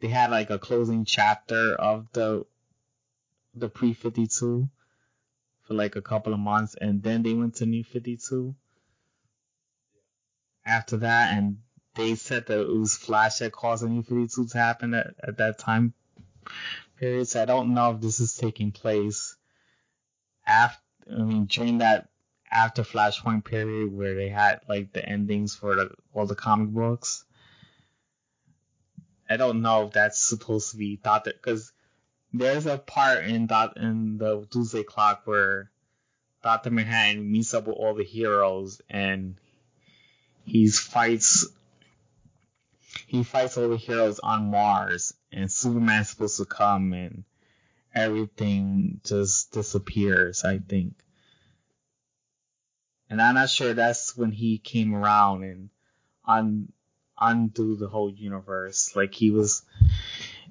[0.00, 2.46] they had like a closing chapter of the
[3.54, 4.68] the pre Fifty Two
[5.62, 8.54] for like a couple of months, and then they went to New Fifty Two.
[10.64, 11.58] After that, and
[11.94, 15.14] they said that it was Flash that caused the New Fifty Two to happen at,
[15.22, 15.94] at that time
[16.98, 17.28] period.
[17.28, 19.36] So I don't know if this is taking place
[20.46, 20.80] after
[21.10, 22.08] I mean, during that
[22.50, 27.24] after Flashpoint period where they had like the endings for the, all the comic books.
[29.28, 31.72] I don't know if that's supposed to be Doctor, because
[32.32, 35.70] there's a part in Dot in the Doomsday Clock where
[36.42, 39.36] Doctor Manhattan meets up with all the heroes and
[40.44, 41.46] he fights
[43.06, 47.24] he fights all the heroes on Mars and Superman's supposed to come and
[47.94, 50.94] everything just disappears, I think.
[53.10, 55.70] And I'm not sure that's when he came around and
[56.26, 56.72] un,
[57.18, 58.94] undo the whole universe.
[58.94, 59.62] Like he was,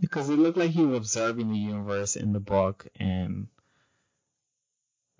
[0.02, 3.48] because it looked like he was observing the universe in the book and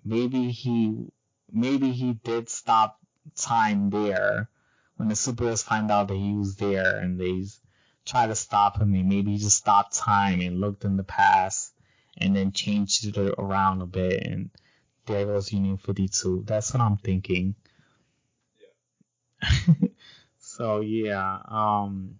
[0.04, 1.06] maybe he,
[1.50, 2.98] maybe he did stop
[3.36, 4.48] time there
[4.96, 7.44] when the superheroes find out that he was there and they
[8.08, 11.72] try to stop him and maybe just stopped time and looked in the past
[12.16, 14.50] and then changed it around a bit and
[15.06, 16.44] there goes Union 52.
[16.46, 17.54] That's what I'm thinking.
[19.38, 19.74] Yeah.
[20.38, 22.16] so yeah, um,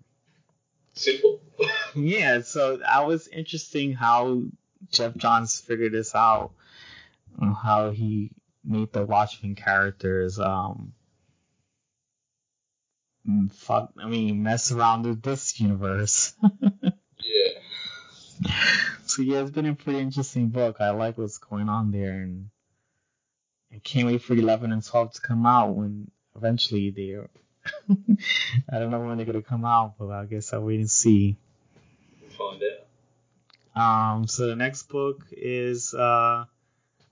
[0.98, 1.40] Simple.
[1.94, 2.40] yeah.
[2.40, 4.42] So that was interesting how
[4.90, 6.50] Geoff Johns figured this out,
[7.40, 8.32] how he
[8.64, 10.40] made the Watchmen characters.
[10.40, 10.92] Um,
[13.52, 13.92] fuck.
[13.98, 16.34] I mean, mess around with this universe.
[16.82, 18.50] yeah.
[19.06, 20.76] so yeah, it's been a pretty interesting book.
[20.80, 22.50] I like what's going on there, and
[23.72, 27.28] I can't wait for 11 and 12 to come out when eventually they're.
[28.70, 31.36] I don't know when they're gonna come out, but I guess I'll wait and see.
[32.20, 32.88] We'll find out.
[33.78, 36.46] Um, so the next book is uh,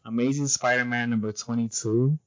[0.04, 2.18] Amazing Spider-Man number 22,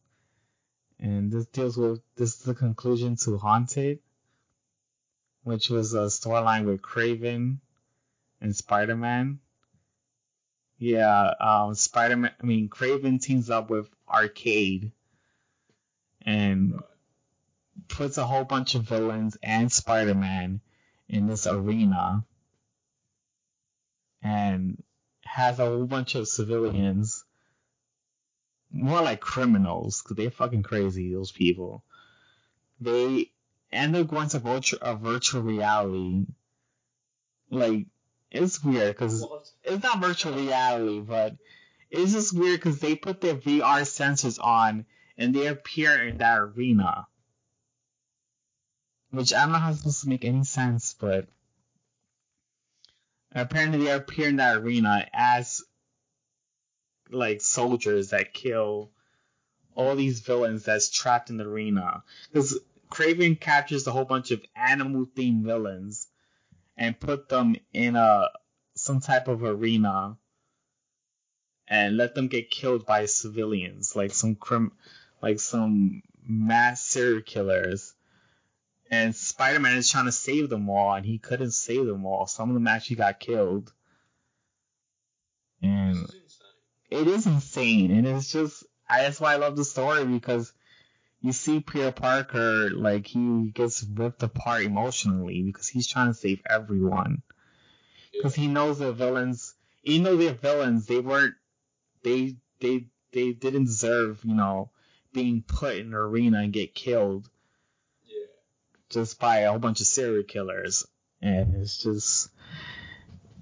[0.99, 3.99] and this deals with this is the conclusion to Haunted,
[5.43, 7.57] which was a storyline with Kraven
[8.41, 9.39] and Spider-Man.
[10.77, 12.31] Yeah, um, Spider-Man.
[12.41, 14.91] I mean, Kraven teams up with Arcade,
[16.21, 16.79] and
[17.87, 20.61] puts a whole bunch of villains and Spider-Man
[21.07, 22.23] in this arena
[24.21, 24.81] and
[25.23, 27.23] has a whole bunch of civilians,
[28.71, 31.83] more like criminals, because they're fucking crazy, those people.
[32.79, 33.31] They
[33.71, 36.25] end up going to virtual, a virtual reality.
[37.49, 37.87] Like,
[38.31, 39.25] it's weird, because
[39.63, 41.35] it's not virtual reality, but
[41.89, 44.85] it's just weird because they put their VR sensors on
[45.17, 47.07] and they appear in that arena.
[49.11, 51.27] Which I don't know how it's supposed to make any sense, but
[53.33, 55.63] apparently they appear in that arena as
[57.09, 58.91] like soldiers that kill
[59.75, 62.03] all these villains that's trapped in the arena.
[62.31, 62.59] Because
[62.91, 66.07] Kraven captures a whole bunch of animal themed villains
[66.77, 68.29] and put them in a
[68.75, 70.17] some type of arena
[71.67, 74.71] and let them get killed by civilians, like some crim
[75.21, 77.93] like some mass serial killers
[78.89, 82.25] and Spider-Man is trying to save them all, and he couldn't save them all.
[82.25, 83.71] Some of them actually got killed,
[85.61, 86.09] and
[86.89, 87.91] it is insane.
[87.91, 90.51] And it's just I, that's why I love the story because
[91.21, 96.41] you see Peter Parker like he gets ripped apart emotionally because he's trying to save
[96.49, 97.21] everyone
[98.13, 99.55] because he knows the villains.
[99.83, 101.35] Even though they're villains, they weren't.
[102.03, 104.71] They they they didn't deserve you know
[105.13, 107.29] being put in an arena and get killed
[108.05, 108.25] yeah.
[108.89, 110.85] just by a whole bunch of serial killers,
[111.21, 112.29] and it's just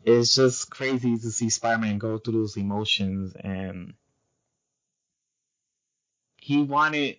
[0.08, 3.94] it's just crazy to see Spider-Man go through those emotions, and
[6.38, 7.18] he wanted,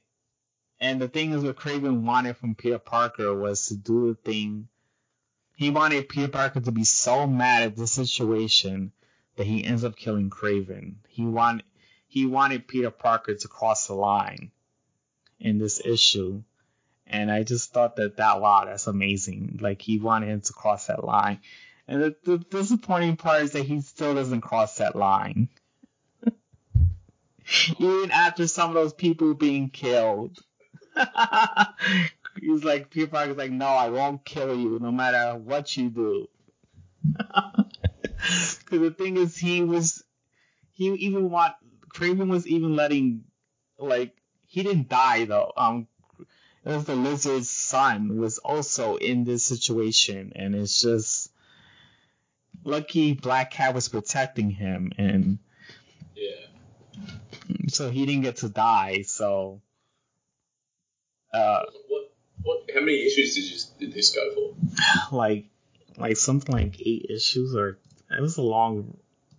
[0.80, 4.68] and the thing is, what Kraven wanted from Peter Parker was to do the thing.
[5.54, 8.92] He wanted Peter Parker to be so mad at the situation
[9.36, 10.94] that he ends up killing Kraven.
[11.08, 11.64] He wanted
[12.06, 14.50] he wanted Peter Parker to cross the line
[15.38, 16.42] in this issue
[17.08, 19.58] and I just thought that that wow, that's amazing.
[19.60, 21.40] Like he wanted him to cross that line.
[21.88, 25.48] And the, the disappointing part is that he still doesn't cross that line.
[27.78, 30.38] Even after some of those people being killed.
[32.40, 36.28] He's like, Peter Parker's like, no, I won't kill you no matter what you do.
[38.20, 40.02] Because the thing is, he was,
[40.72, 41.54] he even want,
[41.94, 43.24] Kraven was even letting,
[43.78, 44.14] like,
[44.46, 45.52] he didn't die though.
[45.56, 45.86] Um,
[46.64, 51.30] as the lizard's son was also in this situation, and it's just
[52.64, 55.38] lucky Black Cat was protecting him, and
[56.14, 56.46] yeah,
[57.68, 59.02] so he didn't get to die.
[59.02, 59.60] So,
[61.32, 62.12] uh, what
[62.42, 65.16] what how many issues did you did this go for?
[65.16, 65.46] Like,
[65.96, 67.78] like something like eight issues, or
[68.10, 68.96] it was a long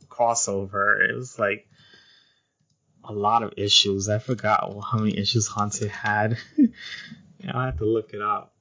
[0.07, 1.09] crossover.
[1.09, 1.67] It was like
[3.03, 4.09] a lot of issues.
[4.09, 6.37] I forgot how many issues Haunted had.
[7.53, 8.53] I have to look it up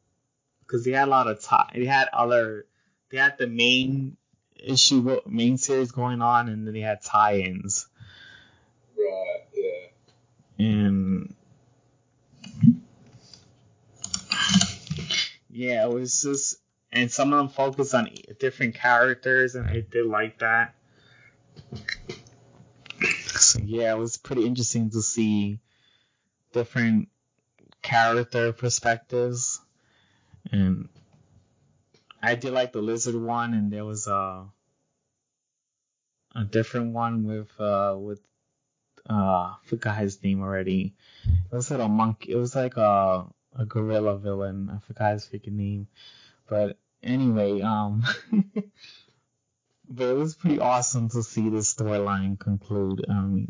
[0.61, 1.71] because they had a lot of time.
[1.75, 2.67] They had other.
[3.11, 4.18] They had the main
[4.63, 7.87] issue, main series going on, and then they had tie-ins.
[8.97, 9.45] Right.
[9.55, 10.67] Yeah.
[10.67, 11.35] And
[15.51, 16.57] yeah, it was just,
[16.93, 20.75] and some of them focused on different characters, and I did like that.
[23.27, 25.61] So yeah, it was pretty interesting to see
[26.53, 27.09] different
[27.83, 29.61] character perspectives,
[30.51, 30.89] and
[32.23, 34.47] I did like the lizard one, and there was a
[36.35, 38.21] a different one with uh with
[39.09, 40.95] uh forgot his name already.
[41.25, 42.33] It was like a monkey.
[42.33, 43.27] It was like a
[43.57, 44.71] a gorilla villain.
[44.75, 45.89] I forgot his freaking name,
[46.49, 48.05] but anyway, um.
[49.89, 53.05] but it was pretty awesome to see this storyline conclude.
[53.09, 53.49] Um,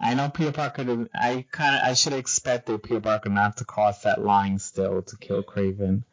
[0.00, 1.08] I know Peter Parker.
[1.14, 5.02] I kind of I should have expected Peter Parker not to cross that line still
[5.02, 6.04] to kill Kraven,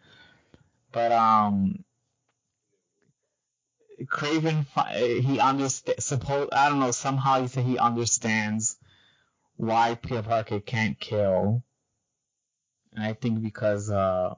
[0.92, 1.84] but um,
[4.06, 4.66] Kraven
[5.22, 6.02] he understand.
[6.02, 6.92] Suppose I don't know.
[6.92, 8.78] Somehow he said he understands
[9.56, 11.64] why Peter Parker can't kill,
[12.94, 14.36] and I think because uh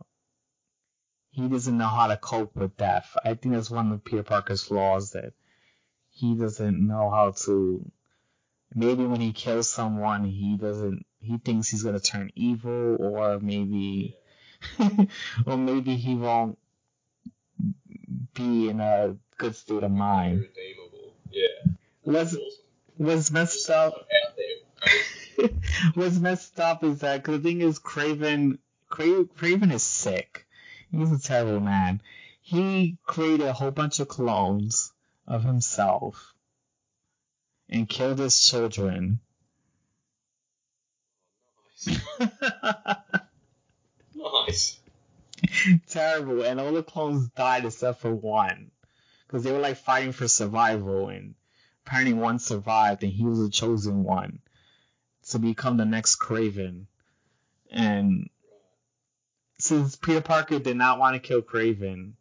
[1.31, 3.15] he doesn't know how to cope with death.
[3.23, 5.33] I think that's one of Peter Parker's flaws that
[6.09, 7.91] he doesn't know how to
[8.73, 11.05] maybe when he kills someone, he doesn't.
[11.21, 14.15] He thinks he's gonna turn evil, or maybe,
[15.45, 16.57] or maybe he won't
[18.33, 20.39] be in a good state of mind.
[20.39, 21.13] Redeemable.
[21.31, 21.73] Yeah.
[22.03, 22.49] What's awesome.
[22.97, 23.93] what's messed up?
[25.93, 28.59] what's messed up is that cause the thing is, Kraven.
[28.89, 30.47] Cra- Kraven is sick.
[30.91, 32.01] He's a terrible man.
[32.41, 34.91] He created a whole bunch of clones
[35.27, 36.33] of himself
[37.69, 39.19] and killed his children.
[44.19, 44.79] Nice.
[45.89, 46.43] Terrible.
[46.43, 48.71] And all the clones died except for one.
[49.25, 51.35] Because they were like fighting for survival and
[51.85, 54.39] apparently one survived and he was the chosen one
[55.29, 56.85] to become the next Kraven.
[57.71, 58.29] And
[59.59, 62.13] since Peter Parker did not want to kill Kraven,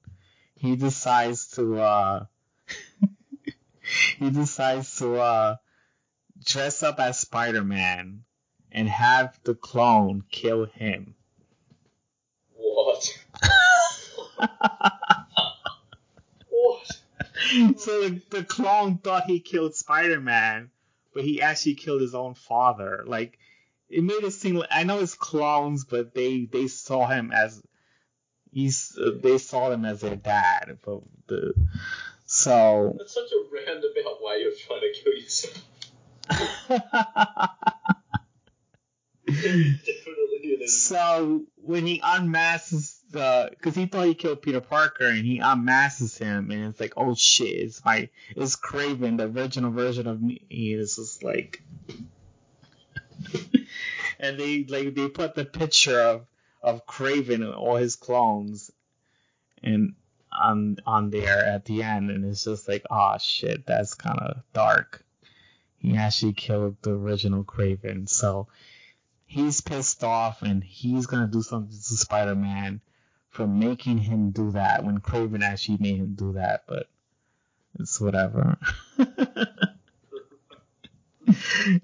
[0.54, 2.24] he decides to uh
[4.18, 5.56] he decides to uh,
[6.44, 8.24] dress up as Spider Man
[8.70, 11.14] and have the clone kill him.
[12.54, 13.18] What?
[16.48, 16.90] What?
[17.78, 20.70] So the, the clone thought he killed Spider Man,
[21.15, 23.05] but he actually killed his own father.
[23.06, 23.39] Like
[23.89, 27.62] it made it seem like I know it's clones, but they they saw him as
[28.52, 30.78] he's uh, they saw him as their dad.
[30.85, 31.55] But the
[32.27, 35.65] so That's such a roundabout way of trying to kill yourself.
[39.27, 40.19] Definitely
[40.69, 46.18] so when he unmasks the, because he thought he killed Peter Parker, and he unmasks
[46.18, 50.43] him, and it's like, oh shit, it's my, it's Kraven the original version of me.
[50.51, 51.62] It's just like,
[54.20, 56.26] and they like they put the picture of
[56.62, 58.70] of Kraven and all his clones,
[59.62, 59.94] and
[60.32, 64.43] on on there at the end, and it's just like, oh shit, that's kind of
[64.52, 65.05] dark.
[65.78, 68.48] He actually killed the original Kraven so
[69.28, 72.80] he's pissed off and he's gonna do something to Spider-Man
[73.39, 76.89] for making him do that when Kraven actually made him do that, but
[77.78, 78.59] it's whatever.
[78.98, 79.09] and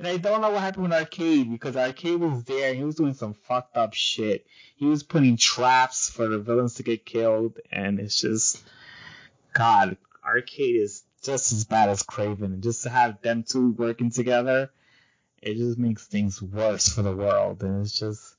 [0.04, 3.14] I don't know what happened with Arcade because Arcade was there and he was doing
[3.14, 4.48] some fucked up shit.
[4.74, 8.60] He was putting traps for the villains to get killed, and it's just,
[9.52, 14.10] God, Arcade is just as bad as Kraven, and just to have them two working
[14.10, 14.72] together,
[15.40, 18.33] it just makes things worse for the world, and it's just,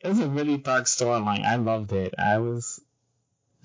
[0.00, 1.44] it was a really dark storyline.
[1.44, 2.14] I loved it.
[2.18, 2.80] I was.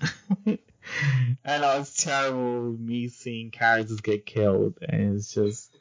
[1.44, 5.76] I know it's terrible me seeing characters get killed, and it's just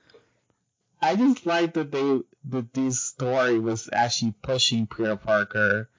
[1.02, 2.19] I just like that they
[2.49, 5.90] that this story was actually pushing Peter Parker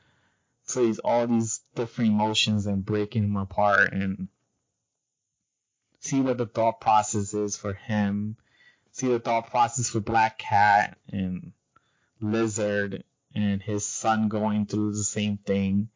[0.69, 4.29] to these all these different emotions and breaking him apart and
[6.01, 8.37] see what the thought process is for him,
[8.93, 11.53] see the thought process for Black Cat and
[12.21, 13.05] Lizard
[13.37, 15.89] and his son going through the same thing.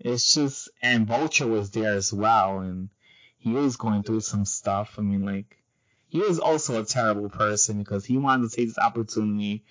[0.00, 2.90] It's just and Vulture was there as well and
[3.38, 4.96] he was going through some stuff.
[4.98, 5.62] I mean like
[6.08, 9.64] he was also a terrible person because he wanted to take this opportunity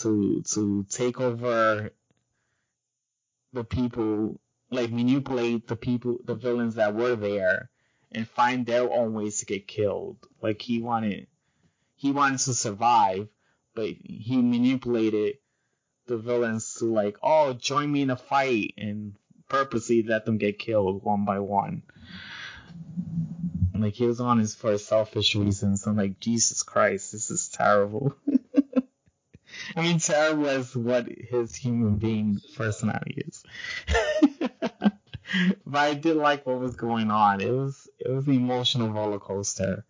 [0.00, 1.90] to to take over
[3.52, 4.40] the people,
[4.70, 7.70] like manipulate the people, the villains that were there,
[8.12, 10.18] and find their own ways to get killed.
[10.42, 11.28] Like he wanted,
[11.96, 13.28] he wanted to survive,
[13.74, 15.38] but he manipulated
[16.08, 19.14] the villains to like, oh, join me in a fight, and
[19.48, 21.82] purposely let them get killed one by one.
[23.74, 25.86] Like he was on his for selfish reasons.
[25.86, 28.14] I'm like, Jesus Christ, this is terrible.
[29.76, 33.44] I mean, terrible as what his human being personality is.
[35.66, 37.40] but I did like what was going on.
[37.40, 39.84] It was it was an emotional roller coaster.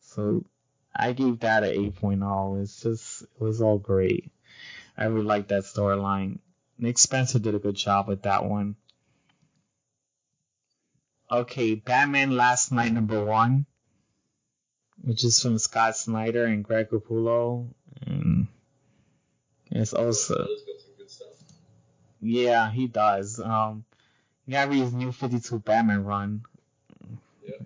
[0.00, 0.44] So
[0.94, 2.62] I gave that an 8.0.
[2.62, 4.30] It's just it was all great.
[4.98, 6.40] I really like that storyline.
[6.76, 8.74] Nick Spencer did a good job with that one.
[11.30, 13.66] Okay, Batman Last Knight number one,
[15.02, 17.68] which is from Scott Snyder and Greg Capullo,
[18.06, 18.48] and
[19.70, 21.28] it's also He's got some good stuff.
[22.20, 23.38] yeah he does.
[23.38, 23.84] Um,
[24.46, 26.42] you gotta read his new Fifty Two Batman run.
[27.46, 27.64] Yeah.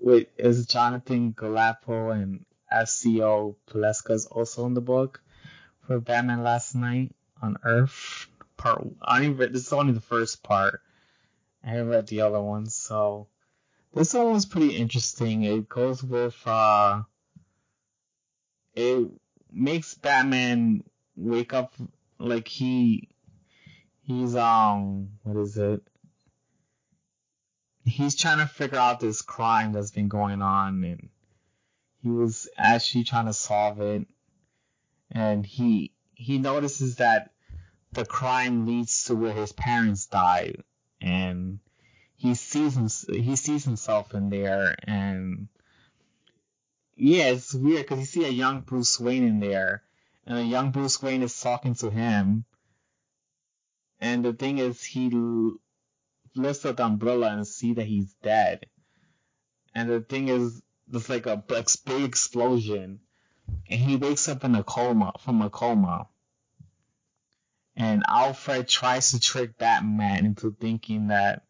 [0.00, 5.20] With is Jonathan Galapo and Acio Pleska is also in the book
[5.90, 7.10] for Batman Last Knight
[7.42, 8.28] on Earth.
[8.56, 10.80] Part I only read this is only the first part.
[11.64, 13.26] I haven't read the other ones, so
[13.92, 15.42] this one was pretty interesting.
[15.42, 17.02] It goes with uh
[18.76, 19.10] it
[19.50, 20.84] makes Batman
[21.16, 21.74] wake up
[22.20, 23.08] like he
[24.02, 25.82] he's um what is it?
[27.84, 31.08] He's trying to figure out this crime that's been going on and
[32.00, 34.06] he was actually trying to solve it
[35.10, 37.32] and he he notices that
[37.92, 40.62] the crime leads to where his parents died
[41.00, 41.58] and
[42.16, 45.48] he sees him, he sees himself in there and
[46.96, 49.82] yeah it's weird because you see a young bruce wayne in there
[50.26, 52.44] and a young bruce wayne is talking to him
[54.00, 55.10] and the thing is he
[56.36, 58.66] lifts up the umbrella and see that he's dead
[59.74, 63.00] and the thing is there's like a big explosion
[63.68, 66.06] and he wakes up in a coma from a coma
[67.80, 71.44] and Alfred tries to trick Batman into thinking that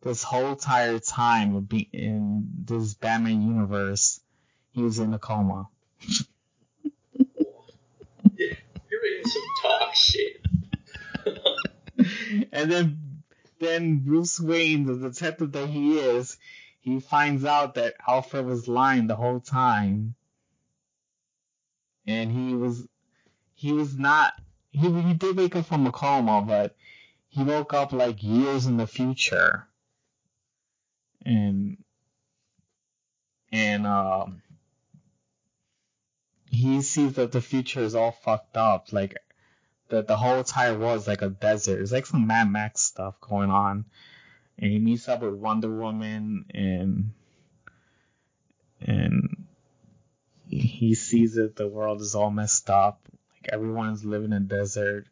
[0.00, 4.20] this whole entire time of being in this Batman universe,
[4.70, 5.68] he was in a coma.
[6.00, 6.24] You're
[9.02, 10.40] reading some talk shit.
[12.52, 13.22] and then,
[13.58, 16.38] then Bruce Wayne, the detective that he is,
[16.80, 20.14] he finds out that Alfred was lying the whole time,
[22.08, 22.84] and he was,
[23.54, 24.32] he was not
[24.70, 26.76] he he did wake up from a coma, but
[27.28, 29.66] he woke up like years in the future,
[31.24, 31.78] and
[33.50, 34.42] and um
[36.50, 39.16] he sees that the future is all fucked up, like
[39.88, 41.80] that the whole entire world is like a desert.
[41.80, 43.84] It's like some Mad Max stuff going on,
[44.58, 47.12] and he meets up with Wonder Woman and
[48.80, 49.47] and
[50.48, 51.56] he sees it.
[51.56, 53.00] the world is all messed up
[53.34, 55.06] like everyone's living in desert,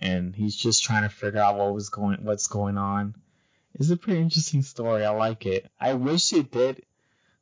[0.00, 3.14] and he's just trying to figure out what was going, what's going on.
[3.74, 5.04] It's a pretty interesting story.
[5.04, 5.70] I like it.
[5.80, 6.82] I wish it did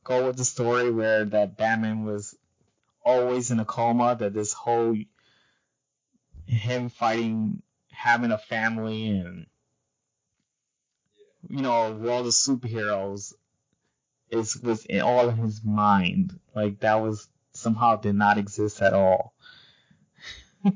[0.05, 2.37] go with the story where that Batman was
[3.05, 4.17] always in a coma.
[4.19, 4.97] That this whole
[6.47, 7.63] him fighting,
[7.93, 9.47] having a family, and
[11.49, 13.33] you know, a world of superheroes
[14.31, 16.39] is was in all in his mind.
[16.55, 19.35] Like that was somehow did not exist at all.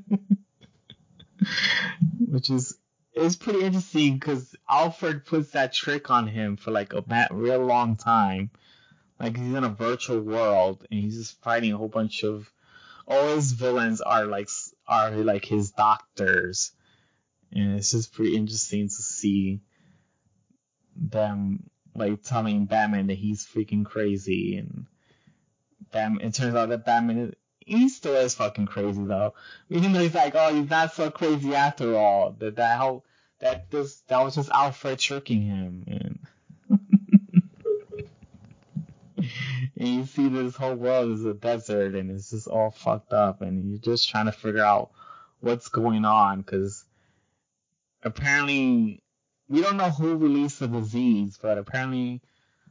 [2.27, 2.77] Which is
[3.15, 7.97] is pretty interesting because Alfred puts that trick on him for like a real long
[7.97, 8.51] time.
[9.21, 12.51] Like he's in a virtual world and he's just fighting a whole bunch of
[13.07, 14.49] all his villains are like
[14.87, 16.73] are like his doctors,
[17.53, 19.61] and it's just pretty interesting to see
[20.97, 24.87] them like telling Batman that he's freaking crazy and
[25.91, 26.27] Batman.
[26.27, 27.35] It turns out that Batman
[27.67, 29.35] he still is fucking crazy though.
[29.71, 32.35] Even though he's like, oh, he's not so crazy after all.
[32.39, 33.05] That that whole
[33.41, 36.19] that this that was just Alfred tricking him, and
[39.77, 43.43] and you see this whole world is a desert, and it's just all fucked up,
[43.43, 44.91] and you're just trying to figure out
[45.41, 46.85] what's going on because
[48.05, 49.03] apparently
[49.49, 52.21] we don't know who released the disease, but apparently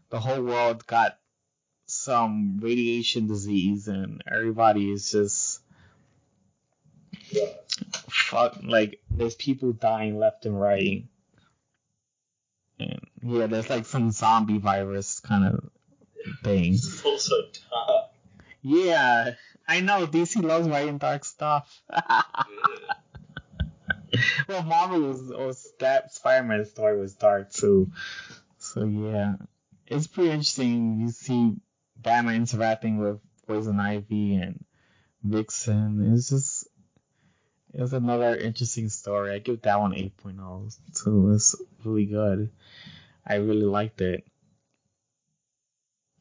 [0.09, 1.17] the whole world got
[1.85, 5.59] some radiation disease and everybody is just
[7.29, 7.47] yeah.
[8.09, 11.05] fuck like there's people dying left and right.
[12.79, 15.69] And yeah, there's like some zombie virus kind of
[16.43, 16.77] thing.
[17.05, 17.35] also
[17.69, 18.05] dark.
[18.61, 19.31] Yeah,
[19.67, 21.81] I know DC loves writing dark stuff.
[24.47, 27.91] well, Marvel was, was that Spider-Man story was dark too.
[28.57, 29.35] So yeah,
[29.87, 31.01] it's pretty interesting.
[31.01, 31.55] You see
[31.97, 34.63] Batman interacting with Poison Ivy and
[35.23, 36.13] Vixen.
[36.13, 36.67] It's just
[37.73, 39.33] it's another interesting story.
[39.33, 41.31] I give that one 8.0 too.
[41.33, 42.51] It's really good.
[43.25, 44.25] I really liked it.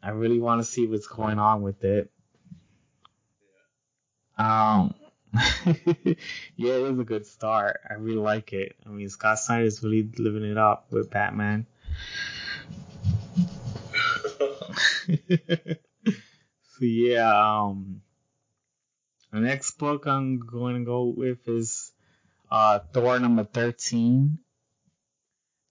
[0.03, 2.11] I really want to see what's going on with it.
[4.39, 4.95] Um,
[6.57, 7.81] yeah, it was a good start.
[7.89, 8.77] I really like it.
[8.85, 11.67] I mean, Scott Snyder is really living it up with Batman.
[15.29, 18.03] so yeah, um,
[19.33, 21.93] the next book I'm going to go with is
[22.51, 24.39] uh, Thor number 13.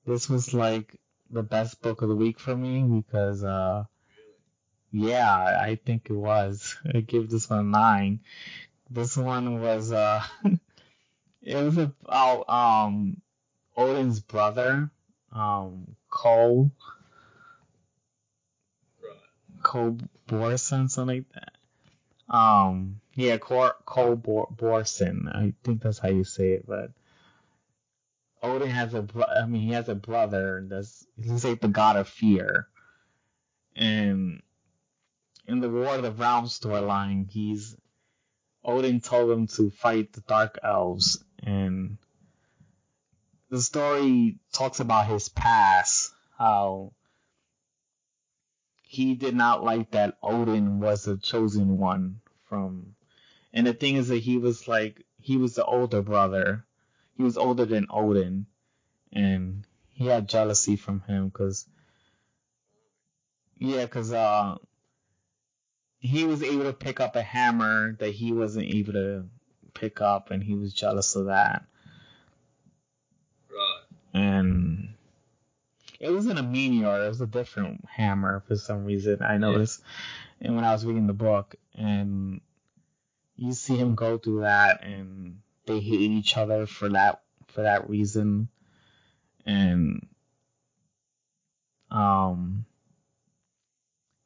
[0.06, 0.98] This was like
[1.30, 3.84] the best book of the week for me because, uh,
[4.91, 6.77] yeah, I think it was.
[6.94, 8.22] I give this one a nine.
[8.90, 10.24] This one was, uh,
[11.41, 13.22] it was about, um,
[13.78, 14.90] Odin's brother,
[15.32, 16.72] um, Cole,
[19.61, 19.98] Cole
[20.28, 22.36] Borson, something like that.
[22.36, 25.34] Um, yeah, Cole, Cole Borson.
[25.34, 26.91] I think that's how you say it, but
[28.41, 31.98] Odin has a bro- I mean, he has a brother that's he's like the god
[31.98, 32.68] of fear,
[33.76, 34.41] and
[35.48, 37.76] in the War of the Realms storyline, he's
[38.64, 41.98] Odin told him to fight the Dark Elves, and
[43.49, 46.94] the story talks about his past, how
[48.90, 52.95] he did not like that Odin was the chosen one from.
[53.53, 56.65] And the thing is that he was like, he was the older brother.
[57.15, 58.48] He was older than Odin.
[59.14, 61.68] And he had jealousy from him because,
[63.57, 64.56] yeah, because, uh,
[65.99, 69.26] he was able to pick up a hammer that he wasn't able to
[69.73, 71.65] pick up, and he was jealous of that.
[73.49, 73.84] Right.
[74.13, 74.93] And
[75.99, 79.21] it wasn't a meteor; it was a different hammer for some reason.
[79.21, 79.81] I noticed,
[80.39, 80.47] yeah.
[80.47, 82.39] and when I was reading the book, and
[83.35, 87.89] you see him go through that, and they hate each other for that for that
[87.89, 88.47] reason,
[89.45, 90.07] and
[91.91, 92.65] um,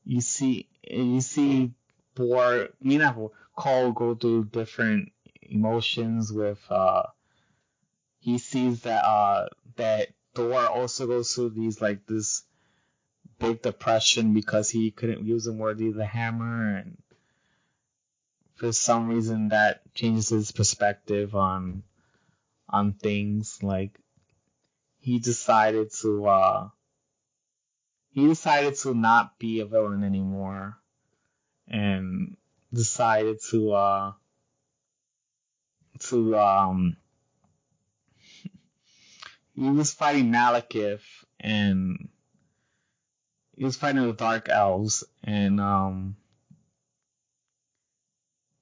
[0.06, 1.72] you see you see
[2.16, 3.18] Bor, me not
[3.56, 5.12] Cole go through different
[5.42, 7.04] emotions with uh
[8.20, 12.44] he sees that uh that Thor also goes through these like this
[13.40, 16.98] big depression because he couldn't use him worthy the hammer and
[18.56, 21.84] for some reason that changes his perspective on
[22.70, 23.60] on things.
[23.62, 24.00] Like
[25.00, 26.70] he decided to uh
[28.14, 30.78] he decided to not be a villain anymore
[31.68, 32.38] and
[32.72, 34.12] decided to uh
[36.00, 36.96] to um
[39.56, 41.02] he was fighting Malekith
[41.40, 42.10] and
[43.56, 46.16] he was fighting the Dark Elves and um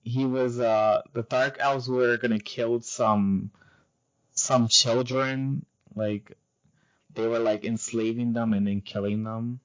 [0.03, 3.51] he was uh the Dark Elves were gonna kill some
[4.31, 6.37] some children like
[7.13, 9.59] they were like enslaving them and then killing them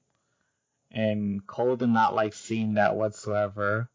[0.91, 3.89] and Cole did not like seeing that whatsoever.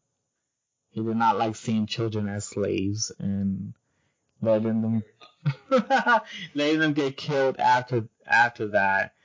[0.91, 3.73] He did not like seeing children as slaves and
[4.41, 5.03] letting them
[6.55, 9.15] letting them get killed after after that.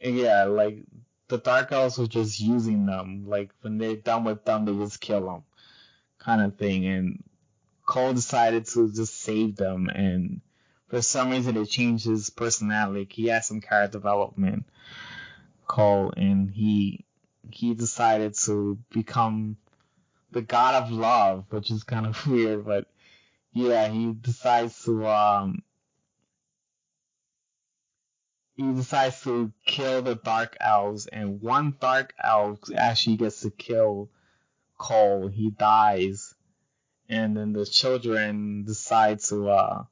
[0.00, 0.84] And yeah, like
[1.28, 3.24] the Dark Elves were just using them.
[3.28, 5.44] Like when they're done with them, they just kill them,
[6.18, 6.84] kind of thing.
[6.84, 7.22] And
[7.86, 10.40] Cole decided to just save them, and
[10.92, 13.08] for some reason, it changed his personality.
[13.10, 14.66] He had some character development
[15.66, 17.06] Cole, and he
[17.50, 19.56] he decided to become
[20.32, 22.88] the god of love, which is kind of weird, but
[23.54, 25.62] yeah, he decides to um
[28.54, 34.10] he decides to kill the dark elves, and one dark elf actually gets to kill
[34.76, 35.28] Cole.
[35.28, 36.34] He dies,
[37.08, 39.84] and then the children decide to uh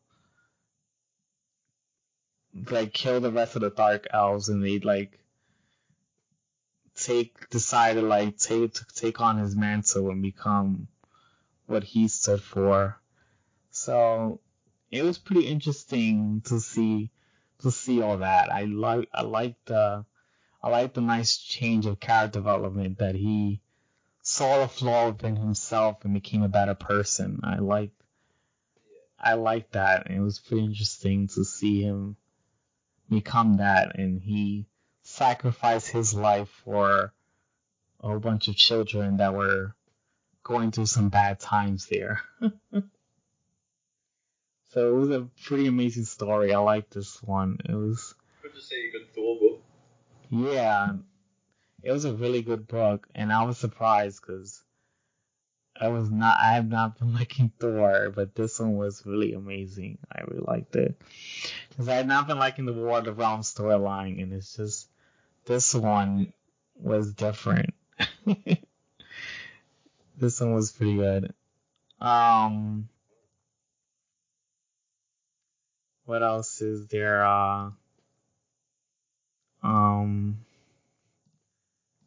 [2.70, 5.18] like kill the rest of the dark elves, and they like
[6.94, 10.88] take decide to like take take on his mantle and become
[11.66, 13.00] what he stood for.
[13.70, 14.40] So
[14.90, 17.10] it was pretty interesting to see
[17.60, 18.52] to see all that.
[18.52, 20.04] I like I like the
[20.62, 23.60] I like the nice change of character development that he
[24.22, 27.40] saw the flaw within himself and became a better person.
[27.44, 27.92] I like
[29.18, 30.10] I like that.
[30.10, 32.16] It was pretty interesting to see him
[33.10, 34.66] become that and he
[35.02, 37.12] sacrificed his life for
[38.00, 39.74] a whole bunch of children that were
[40.42, 42.22] going through some bad times there.
[44.70, 46.54] so it was a pretty amazing story.
[46.54, 47.58] I like this one.
[47.68, 49.62] It was good to a good book.
[50.30, 50.92] Yeah,
[51.82, 54.62] it was a really good book, and I was surprised because
[55.80, 56.38] I was not.
[56.38, 59.98] I have not been liking Thor, but this one was really amazing.
[60.12, 61.00] I really liked it
[61.70, 64.88] because I had not been liking the War of the Realms storyline, and it's just
[65.46, 66.32] this one
[66.76, 67.74] was different.
[70.18, 71.32] this one was pretty good.
[72.00, 72.88] Um,
[76.04, 77.24] what else is there?
[77.24, 77.70] Uh,
[79.62, 80.38] um,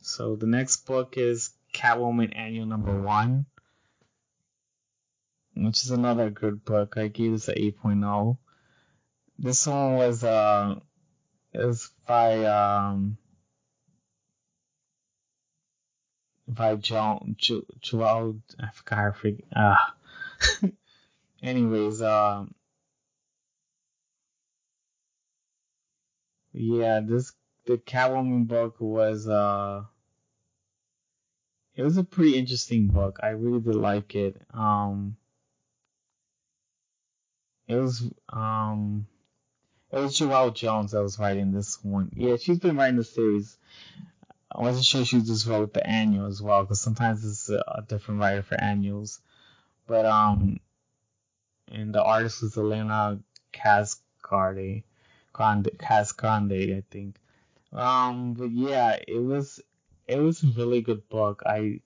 [0.01, 3.45] so the next book is Catwoman Annual Number One,
[5.55, 6.95] which is another good book.
[6.97, 8.37] I gave this an 8.0.
[9.39, 10.75] This one was uh,
[11.53, 13.17] is by um
[16.47, 19.95] by Joan jo, Joel I forgot her freak ah
[21.43, 22.53] anyways um
[26.51, 27.33] yeah this
[27.65, 29.83] the Catwoman book was uh
[31.75, 33.19] it was a pretty interesting book.
[33.23, 34.39] I really did like it.
[34.53, 35.17] Um,
[37.73, 39.07] it was um,
[39.91, 42.11] it was Joelle Jones that was writing this one.
[42.15, 43.57] Yeah, she's been writing the series.
[44.51, 48.19] I wasn't sure she just wrote the annual as well, because sometimes it's a, different
[48.19, 49.19] writer for annuals.
[49.87, 50.59] But um,
[51.71, 53.19] and the artist was Elena
[53.51, 54.83] Cascardi,
[55.31, 57.15] Grande, Casgrande, I think.
[57.71, 59.59] Um, but yeah, it was
[60.07, 61.41] it was a really good book.
[61.45, 61.81] I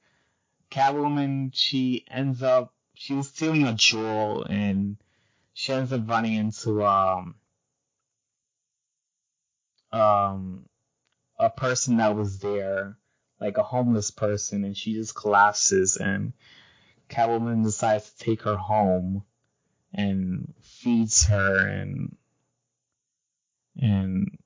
[0.69, 4.97] Catwoman, she ends up she was stealing a jewel and
[5.57, 7.33] she ends up running into um
[9.91, 10.69] um
[11.39, 12.95] a person that was there,
[13.41, 16.33] like a homeless person, and she just collapses and
[17.09, 19.23] Catwoman decides to take her home
[19.95, 22.15] and feeds her and
[23.81, 24.37] and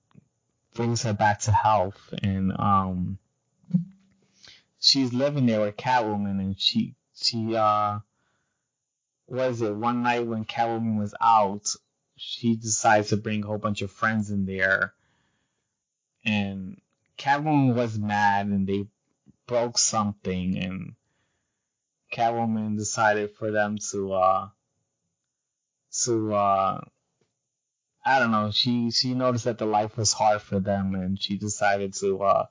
[0.76, 3.18] brings her back to health and um
[4.80, 8.00] she's living there with Catwoman and she she uh
[9.32, 11.76] was it one night when Catwoman was out
[12.24, 14.94] she decides to bring a whole bunch of friends in there.
[16.24, 16.80] And
[17.18, 18.86] Catwoman was mad and they
[19.48, 20.94] broke something and
[22.14, 24.50] Catwoman decided for them to uh
[26.04, 26.82] to uh
[28.06, 31.38] I don't know, she she noticed that the life was hard for them and she
[31.38, 32.46] decided to uh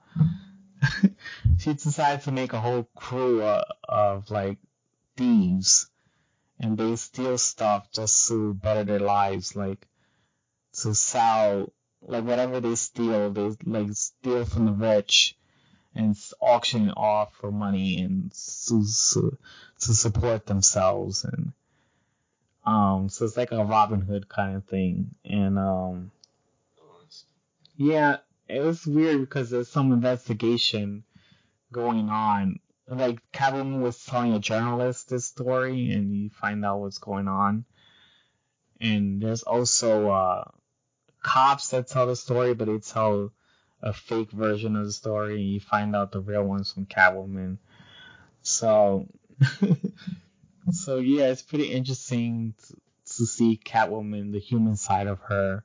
[1.59, 4.59] she decided to make a whole crew uh, of like
[5.17, 5.91] thieves
[6.61, 9.87] and they steal stuff just to better their lives like
[10.73, 11.73] to sell
[12.03, 15.37] like whatever they steal they like steal from the rich
[15.95, 19.37] and auction it off for money and to, to,
[19.81, 21.53] to support themselves and
[22.65, 26.11] um so it's like a Robin Hood kind of thing and um
[27.77, 28.19] yeah
[28.51, 31.05] it was weird because there's some investigation
[31.73, 32.59] going on.
[32.91, 37.65] Like Catwoman was telling a journalist this story, and you find out what's going on.
[38.81, 40.45] And there's also uh,
[41.23, 43.33] cops that tell the story, but they tell
[43.81, 47.59] a fake version of the story, and you find out the real ones from Catwoman.
[48.43, 49.07] So,
[50.73, 52.75] so yeah, it's pretty interesting to,
[53.19, 55.63] to see Catwoman, the human side of her,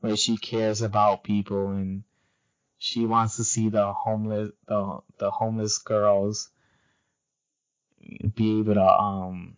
[0.00, 2.04] where she cares about people and
[2.78, 6.48] she wants to see the homeless the the homeless girls
[8.34, 9.56] be able to um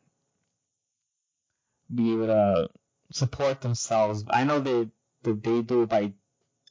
[1.95, 2.69] be able to
[3.11, 4.25] support themselves.
[4.29, 4.89] I know they
[5.23, 6.13] they do it by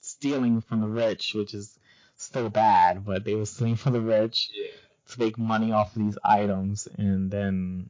[0.02, 1.78] stealing from the rich, which is
[2.18, 4.72] still bad, but they were stealing from the rich Yeah.
[5.14, 7.90] to make money off of these items, and then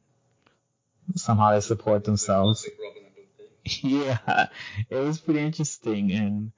[1.16, 2.62] somehow they support themselves.
[2.62, 3.90] Classic Robin Hood thing.
[4.02, 4.46] yeah,
[4.90, 6.52] it was pretty interesting, and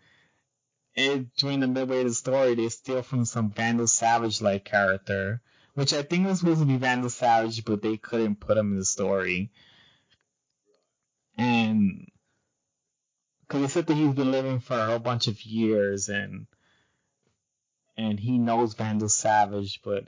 [0.96, 5.40] it, during the midway of the story, they steal from some Vandal Savage like character,
[5.74, 8.78] which I think was supposed to be Vandal Savage, but they couldn't put him in
[8.78, 9.50] the story.
[11.36, 12.10] And
[13.40, 16.46] because they said that he's been living for a whole bunch of years, and
[17.96, 20.04] and he knows Vandal Savage, but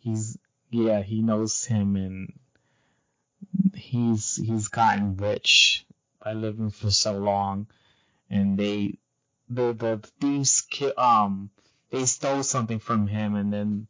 [0.00, 0.38] he's
[0.70, 2.38] yeah he knows him, and
[3.74, 5.86] he's he's gotten rich
[6.22, 7.68] by living for so long,
[8.28, 8.98] and they
[9.48, 10.66] the the thieves
[10.98, 11.48] um
[11.90, 13.88] they stole something from him and then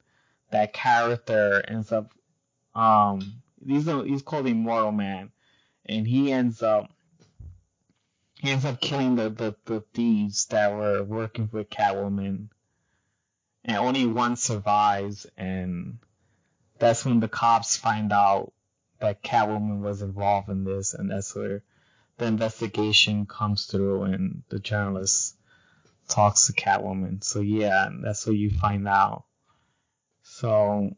[0.50, 2.12] that character ends up
[2.74, 3.20] um
[3.66, 5.30] he's a, he's called Immortal Man
[5.86, 6.90] and he ends up
[8.40, 12.48] he ends up killing the, the, the thieves that were working with Catwoman
[13.64, 15.98] and only one survives and
[16.78, 18.52] that's when the cops find out
[19.00, 21.62] that Catwoman was involved in this and that's where
[22.18, 25.36] the investigation comes through and the journalist
[26.08, 27.22] talks to Catwoman.
[27.22, 29.24] So yeah, that's what you find out.
[30.38, 30.94] So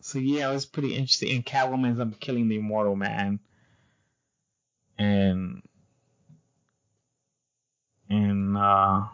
[0.00, 1.36] so yeah, it was pretty interesting.
[1.36, 3.38] And Catwoman ends up killing the Immortal Man.
[4.96, 5.60] And
[8.08, 9.08] and uh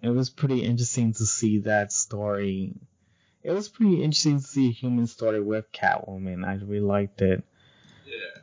[0.00, 2.72] it was pretty interesting to see that story.
[3.42, 6.42] It was pretty interesting to see a human story with Catwoman.
[6.42, 7.44] I really liked it.
[8.06, 8.42] Yeah.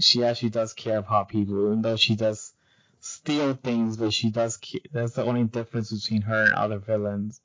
[0.00, 2.47] she actually does care about people, even though she does
[3.00, 4.56] steal things, but she does.
[4.56, 4.80] Care.
[4.92, 7.40] That's the only difference between her and other villains.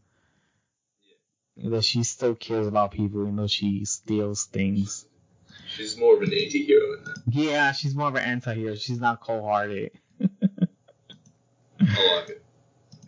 [1.57, 5.05] That she still cares about people, even though she steals things.
[5.67, 7.21] She's more of an anti-hero in that.
[7.27, 8.75] Yeah, she's more of an anti-hero.
[8.75, 9.91] She's not cold-hearted.
[10.21, 10.25] I
[11.79, 12.39] like it.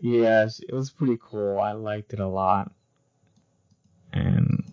[0.01, 1.57] Yeah, it was pretty cool.
[1.59, 2.72] I liked it a lot.
[4.14, 4.72] And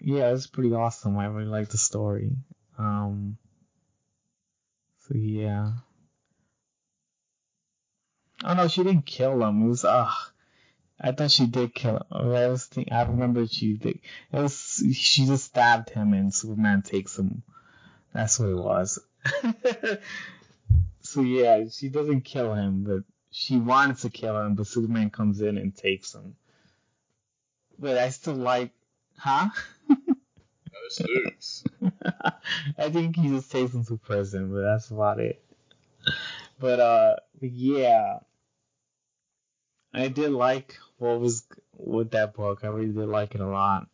[0.00, 1.16] yeah, it was pretty awesome.
[1.16, 2.32] I really liked the story.
[2.76, 3.38] Um,
[5.06, 5.72] so yeah.
[8.42, 9.62] Oh no, she didn't kill him.
[9.62, 10.10] It was uh
[11.00, 12.04] I thought she did kill him.
[12.10, 14.00] I was think, I remember she did.
[14.32, 17.42] It was she just stabbed him and Superman takes him.
[18.14, 18.98] That's what it was.
[21.00, 25.40] so yeah, she doesn't kill him, but she wanted to kill him, but Superman comes
[25.40, 26.36] in and takes him.
[27.78, 28.70] But I still like,
[29.18, 29.50] huh?
[30.84, 31.64] Those
[32.78, 35.42] I think he just takes him to prison, but that's about it.
[36.60, 38.18] But uh, yeah,
[39.94, 41.46] I did like what was
[41.76, 42.60] with that book.
[42.62, 43.86] I really did like it a lot.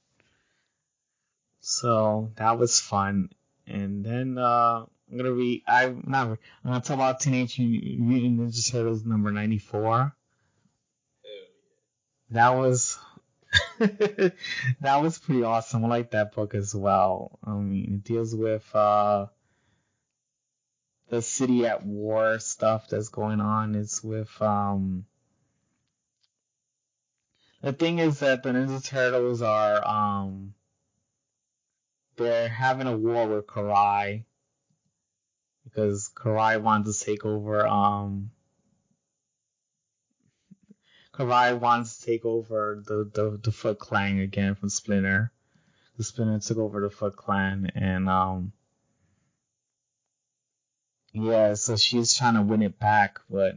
[1.61, 3.31] So that was fun.
[3.67, 5.63] And then uh, I'm gonna read.
[5.69, 6.27] I'm not.
[6.27, 10.15] I'm gonna talk about Teenage Mutant Ninja Turtles number 94.
[12.31, 12.99] That was
[13.79, 15.85] that was pretty awesome.
[15.85, 17.39] I like that book as well.
[17.45, 19.27] I mean, it deals with uh,
[21.09, 23.75] the city at war stuff that's going on.
[23.75, 25.07] It's with um,
[27.63, 30.55] the thing is that the Ninja Turtles are um,
[32.17, 34.25] they're having a war with Karai
[35.65, 38.31] because Karai wants to take over um
[41.13, 45.33] Karai wants to take over the, the, the Foot Clan again from Splinter.
[45.97, 48.53] The Splinter took over the Foot Clan and um
[51.13, 53.57] yeah, so she's trying to win it back, but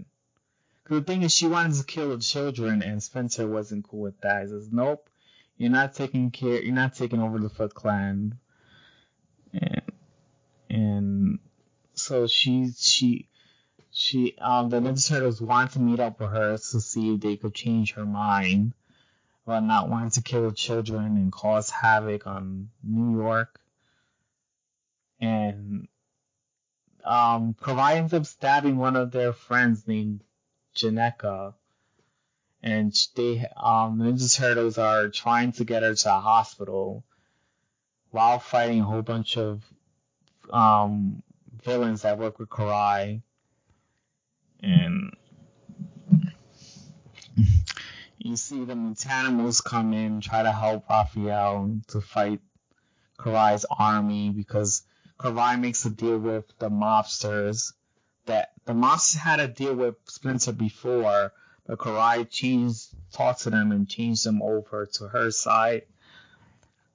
[0.89, 4.41] the thing is she wanted to kill the children and Spencer wasn't cool with that.
[4.41, 5.07] He says, Nope,
[5.57, 8.39] you're not taking care you're not taking over the Foot Clan.
[9.53, 9.81] And
[10.69, 11.39] and
[11.93, 13.29] so she she
[13.95, 17.53] she um the Turtles want to meet up with her to see if they could
[17.53, 18.73] change her mind
[19.45, 23.59] about not wanting to kill children and cause havoc on New York.
[25.21, 25.87] And
[27.05, 30.23] um ends up stabbing one of their friends named
[30.75, 31.53] Jennika.
[32.63, 37.03] And they um the Ninja Turtles are trying to get her to a hospital
[38.09, 39.63] while fighting a whole bunch of
[40.49, 41.21] um
[41.63, 43.21] villains that work with Karai
[44.63, 45.15] and
[48.17, 52.39] you see the Mutanimals come in, try to help Raphael to fight
[53.19, 54.83] Karai's army because
[55.19, 57.73] Karai makes a deal with the mobsters
[58.25, 61.33] that the mobsters had a deal with Splinter before,
[61.65, 65.83] but Karai changed, talked to them and changed them over to her side.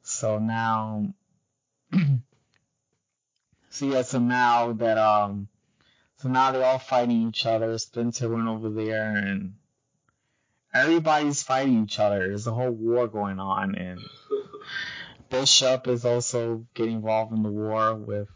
[0.03, 1.13] So now,
[3.71, 5.49] so yeah, so now that um
[6.19, 7.79] so now they're all fighting each other.
[7.79, 9.55] Splinter went over there and
[10.75, 12.27] everybody's fighting each other.
[12.27, 14.01] There's a whole war going on and
[15.31, 18.29] Bishop is also getting involved in the war with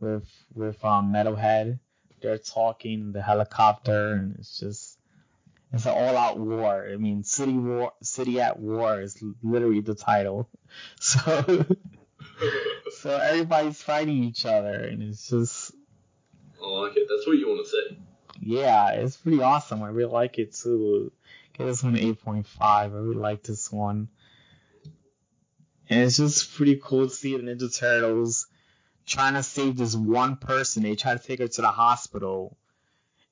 [0.00, 1.78] with with um Metalhead.
[2.20, 4.98] They're talking the helicopter and it's just
[5.72, 6.86] it's an all out war.
[6.92, 10.48] I mean City War City at War is literally the title.
[11.00, 11.66] So
[13.00, 15.72] so everybody's fighting each other and it's just
[16.62, 17.08] I like it.
[17.08, 17.98] That's what you want to see.
[18.40, 19.82] Yeah, it's pretty awesome.
[19.82, 21.12] I really like it too.
[21.56, 22.44] Get this one 8.5.
[22.60, 24.08] I really like this one.
[25.88, 28.46] And it's just pretty cool to see the Ninja Turtles
[29.06, 30.82] trying to save this one person.
[30.82, 32.56] They tried to take her to the hospital,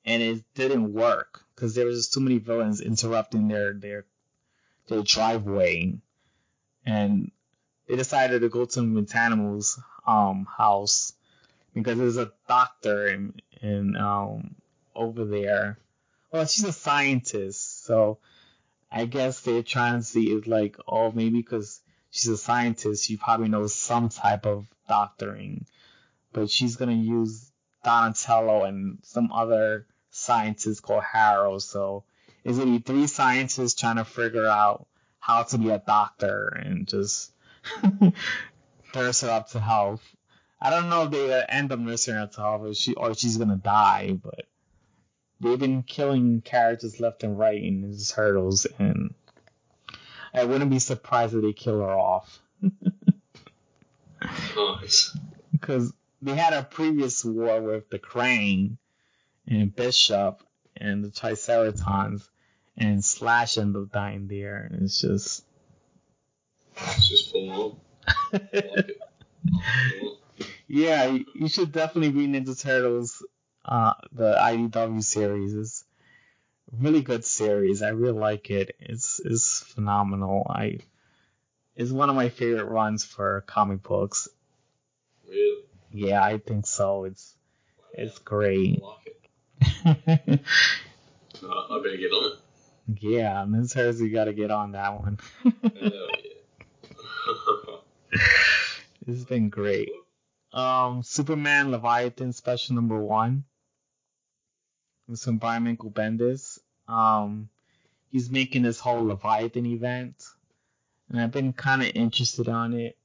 [0.05, 4.05] and it didn't work because there was just too many villains interrupting their their
[4.87, 5.95] their driveway,
[6.85, 7.31] and
[7.87, 11.13] they decided to go to Mutanimals' um house
[11.73, 14.55] because there's a doctor in in um
[14.95, 15.77] over there.
[16.31, 18.19] Well, she's a scientist, so
[18.91, 23.17] I guess they're trying to see is like, oh, maybe because she's a scientist, she
[23.17, 25.65] probably knows some type of doctoring,
[26.33, 27.51] but she's gonna use
[27.83, 31.63] Donatello and some other scientist called Harold.
[31.63, 32.03] So
[32.43, 34.87] it's gonna be three scientists trying to figure out
[35.19, 37.31] how to be a doctor and just
[38.95, 40.03] nurse her up to health.
[40.61, 43.55] I don't know if they end up nursing her to or she or she's gonna
[43.55, 44.45] die, but
[45.39, 49.15] they've been killing characters left and right in these hurdles, and
[50.33, 52.41] I wouldn't be surprised if they kill her off.
[54.55, 55.17] Nice.
[55.51, 58.77] Because they had a previous war with the Krang
[59.47, 60.41] and Bishop
[60.75, 62.27] and the Triceratons,
[62.75, 65.43] and Slash ended up dying there, and it's just.
[66.77, 67.79] It's just full
[68.33, 68.41] on.
[70.41, 70.47] I like it.
[70.47, 70.47] I like it.
[70.67, 71.05] yeah,
[71.35, 73.25] you- should definitely read Ninja Turtles,
[73.65, 75.53] uh, the IDW series.
[75.53, 75.85] It's
[76.71, 77.81] a really good series.
[77.81, 78.75] I really like it.
[78.79, 80.45] It's it's phenomenal.
[80.49, 80.79] I
[81.75, 84.27] it's one of my favorite runs for comic books.
[85.27, 85.63] Really.
[85.91, 87.05] Yeah, I think so.
[87.05, 87.35] It's
[87.93, 88.81] it's great.
[89.85, 90.41] it.
[91.43, 92.39] Uh, I better get on it.
[92.99, 93.75] Yeah, Ms.
[94.01, 95.19] You gotta get on that one.
[95.43, 96.07] Hell yeah.
[99.07, 99.89] it's been great.
[100.53, 103.45] Um, Superman Leviathan special number one.
[105.07, 106.59] With Michael Bendis.
[106.87, 107.49] Um,
[108.11, 110.23] he's making this whole Leviathan event,
[111.09, 112.97] and I've been kind of interested on it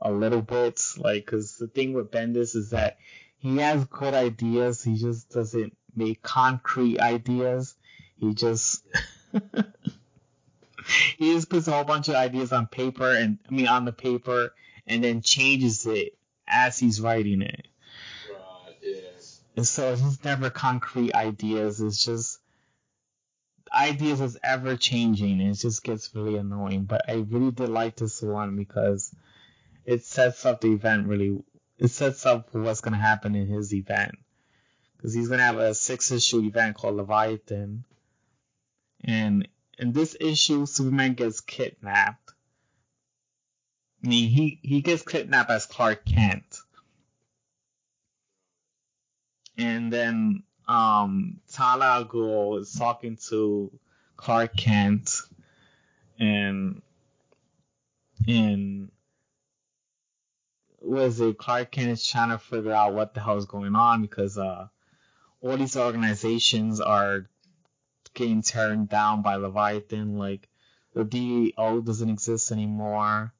[0.00, 2.98] a little bit, like, cause the thing with Bendis is that
[3.38, 7.74] he has good ideas, he just doesn't make concrete ideas.
[8.18, 8.84] He just
[11.18, 13.92] he just puts a whole bunch of ideas on paper and I mean on the
[13.92, 14.54] paper
[14.86, 16.16] and then changes it
[16.52, 17.66] as he's writing it.
[18.30, 19.00] Right, yeah.
[19.56, 21.80] And so it's just never concrete ideas.
[21.80, 22.38] It's just
[23.72, 25.40] ideas is ever changing.
[25.40, 26.84] And it just gets really annoying.
[26.84, 29.14] But I really did like this one because
[29.84, 31.42] it sets up the event really.
[31.78, 34.12] It sets up what's gonna happen in his event
[34.96, 37.84] because he's gonna have a six issue event called Leviathan,
[39.02, 39.48] and
[39.78, 42.21] in this issue, Superman gets kidnapped.
[44.02, 46.58] He he gets kidnapped as Clark Kent,
[49.56, 53.70] and then um Talia Ghul is talking to
[54.16, 55.20] Clark Kent,
[56.18, 56.82] and
[58.26, 58.90] and
[60.80, 64.02] was it Clark Kent is trying to figure out what the hell is going on
[64.02, 64.66] because uh
[65.40, 67.28] all these organizations are
[68.14, 70.18] getting turned down by Leviathan.
[70.18, 70.48] Like
[70.94, 73.32] the DEO doesn't exist anymore.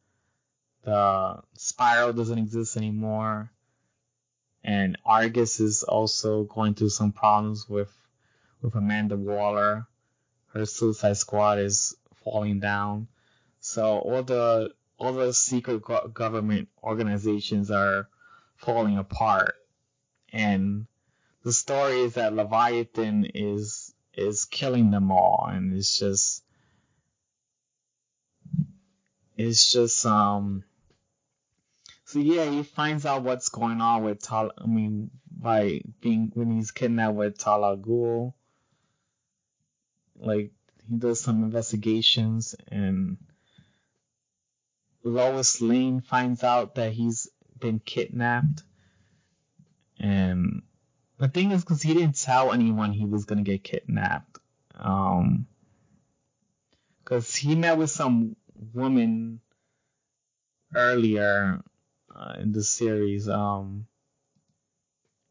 [0.84, 3.50] The Spyral doesn't exist anymore.
[4.64, 7.92] And Argus is also going through some problems with
[8.60, 9.86] with Amanda Waller.
[10.52, 13.08] Her Suicide Squad is falling down.
[13.60, 18.08] So all the all the secret go- government organizations are
[18.56, 19.54] falling apart.
[20.32, 20.86] And
[21.42, 26.44] the story is that Leviathan is is killing them all, and it's just
[29.36, 30.64] it's just um.
[32.12, 34.52] So yeah, he finds out what's going on with Tal.
[34.58, 38.34] I mean, by being when he's kidnapped with Tal al Ghul.
[40.18, 40.52] Like
[40.86, 43.16] he does some investigations, and
[45.02, 48.62] Lois Lane finds out that he's been kidnapped,
[49.98, 50.60] and
[51.16, 54.38] the thing is, because he didn't tell anyone he was gonna get kidnapped.
[54.78, 55.46] Um,
[57.02, 58.36] because he met with some
[58.74, 59.40] woman
[60.74, 61.62] earlier
[62.14, 63.28] uh, in the series.
[63.28, 63.86] Um,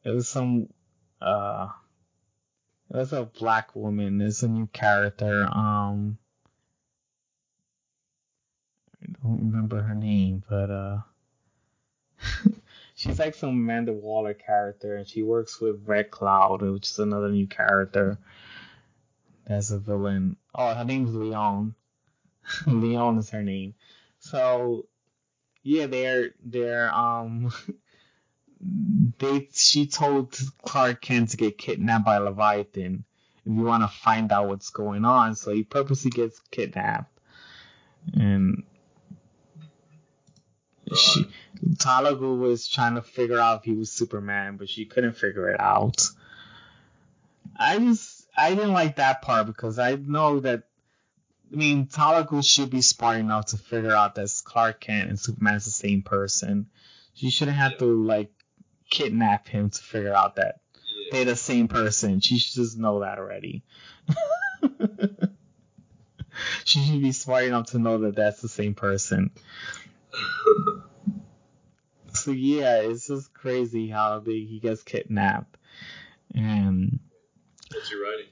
[0.03, 0.69] it was some
[1.21, 1.69] uh,
[2.89, 4.21] it was a black woman.
[4.21, 5.43] It's a new character.
[5.43, 6.17] Um,
[9.01, 10.97] I don't remember her name, but uh.
[12.95, 17.29] she's like some Amanda Waller character, and she works with Red Cloud, which is another
[17.29, 18.17] new character.
[19.47, 20.37] That's a villain.
[20.53, 21.75] Oh, her name's Leon.
[22.67, 23.73] Leon is her name.
[24.19, 24.85] So,
[25.63, 27.51] yeah, they're they're um
[29.19, 33.03] they she told Clark Kent to get kidnapped by Leviathan
[33.45, 35.35] if you want to find out what's going on.
[35.35, 37.19] So he purposely gets kidnapped,
[38.13, 38.63] and
[40.95, 41.27] she
[41.77, 45.13] Talia al Ghul was trying to figure out if he was Superman, but she couldn't
[45.13, 46.07] figure it out.
[47.55, 50.63] I just I didn't like that part because I know that
[51.51, 55.55] I mean Talia should be smart enough to figure out that Clark Kent and Superman
[55.55, 56.67] is the same person.
[57.13, 58.31] She shouldn't have to like
[58.89, 61.09] kidnap him to figure out that Yeah.
[61.11, 62.19] they're the same person.
[62.21, 63.63] She should just know that already.
[66.63, 69.31] she should be smart enough to know that that's the same person.
[72.13, 75.55] So yeah, it's just crazy how they, he gets kidnapped,
[76.35, 76.99] and
[77.73, 78.25] What's your rating?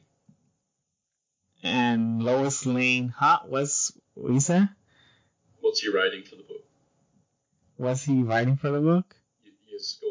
[1.63, 3.39] And Lois Lane, huh?
[3.45, 4.67] What's what you say?
[5.61, 6.63] What's he writing for the book?
[7.77, 9.15] Was he writing for the book?
[9.43, 10.09] Your, your score.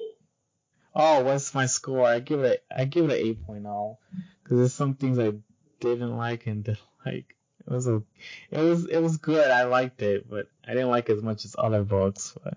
[0.95, 2.07] Oh, what's my score?
[2.07, 3.99] I give it I give it an eight oh
[4.43, 5.33] because there's some things I
[5.81, 7.35] didn't like and didn't like.
[7.67, 8.03] It was a,
[8.51, 9.51] it was it was good.
[9.51, 12.35] I liked it, but I didn't like it as much as other books.
[12.43, 12.57] But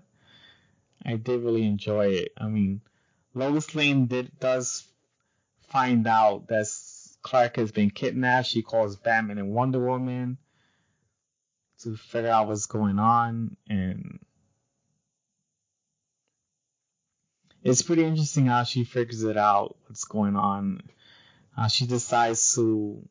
[1.04, 2.32] I did really enjoy it.
[2.38, 2.80] I mean,
[3.34, 4.86] Lois Lane did does
[5.68, 6.66] find out that
[7.22, 8.48] Clark has been kidnapped.
[8.48, 10.38] She calls Batman and Wonder Woman
[11.82, 14.18] to figure out what's going on, and
[17.62, 20.82] it's pretty interesting how she figures it out, what's going on.
[21.68, 23.06] She decides to,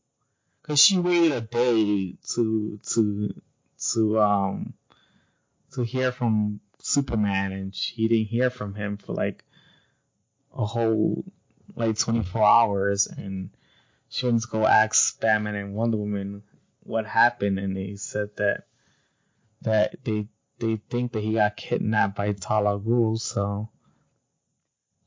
[0.64, 3.42] cause she waited a day to to
[3.94, 4.74] to um
[5.74, 9.44] to hear from Superman, and she didn't hear from him for like
[10.56, 11.24] a whole
[11.76, 13.52] like 24 hours, and
[14.12, 16.44] she went to go ask Batman and Wonder Woman
[16.84, 18.66] what happened, and they said that
[19.62, 20.28] that they
[20.60, 23.70] they think that he got kidnapped by Tal Al Ghul, so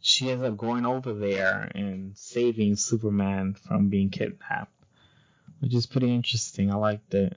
[0.01, 4.73] she ends up going over there and saving Superman from being kidnapped,
[5.61, 6.73] which is pretty interesting.
[6.73, 7.37] I liked it.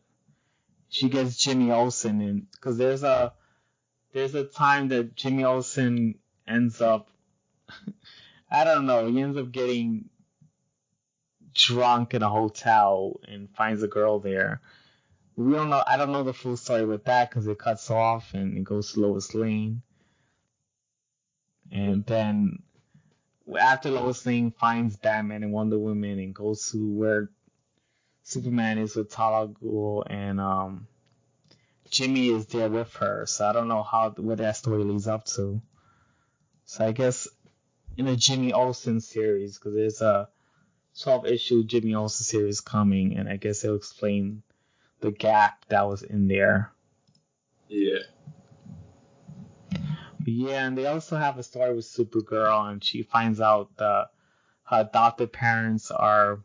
[0.87, 3.33] She gets Jimmy Olsen in because there's a
[4.13, 6.15] there's a time that Jimmy Olsen
[6.47, 7.09] ends up
[8.49, 10.09] I don't know he ends up getting
[11.57, 14.61] drunk in a hotel and finds a girl there.
[15.35, 15.83] We don't know.
[15.85, 18.93] I don't know the full story with that because it cuts off and it goes
[18.93, 19.81] to Lois Lane.
[21.71, 22.63] And then
[23.59, 27.29] after Lois Lane finds Batman and Wonder Woman and goes to where
[28.23, 30.87] Superman is with Tal Al Ghul and um,
[31.89, 33.25] Jimmy is there with her.
[33.25, 35.61] So I don't know how what that story leads up to.
[36.65, 37.27] So I guess
[37.95, 40.29] in the Jimmy Olsen series, because there's a
[41.01, 44.43] 12 issue Jimmy Olsen series coming, and I guess it'll explain
[44.99, 46.71] the gap that was in there.
[47.67, 47.99] Yeah.
[50.25, 54.09] Yeah, and they also have a story with Supergirl, and she finds out that
[54.63, 56.41] her adopted parents are.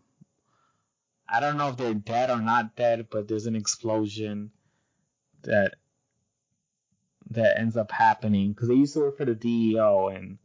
[1.28, 4.52] I don't know if they're dead or not dead, but there's an explosion
[5.42, 5.74] that
[7.30, 10.38] that ends up happening because they used to work for the DEO, and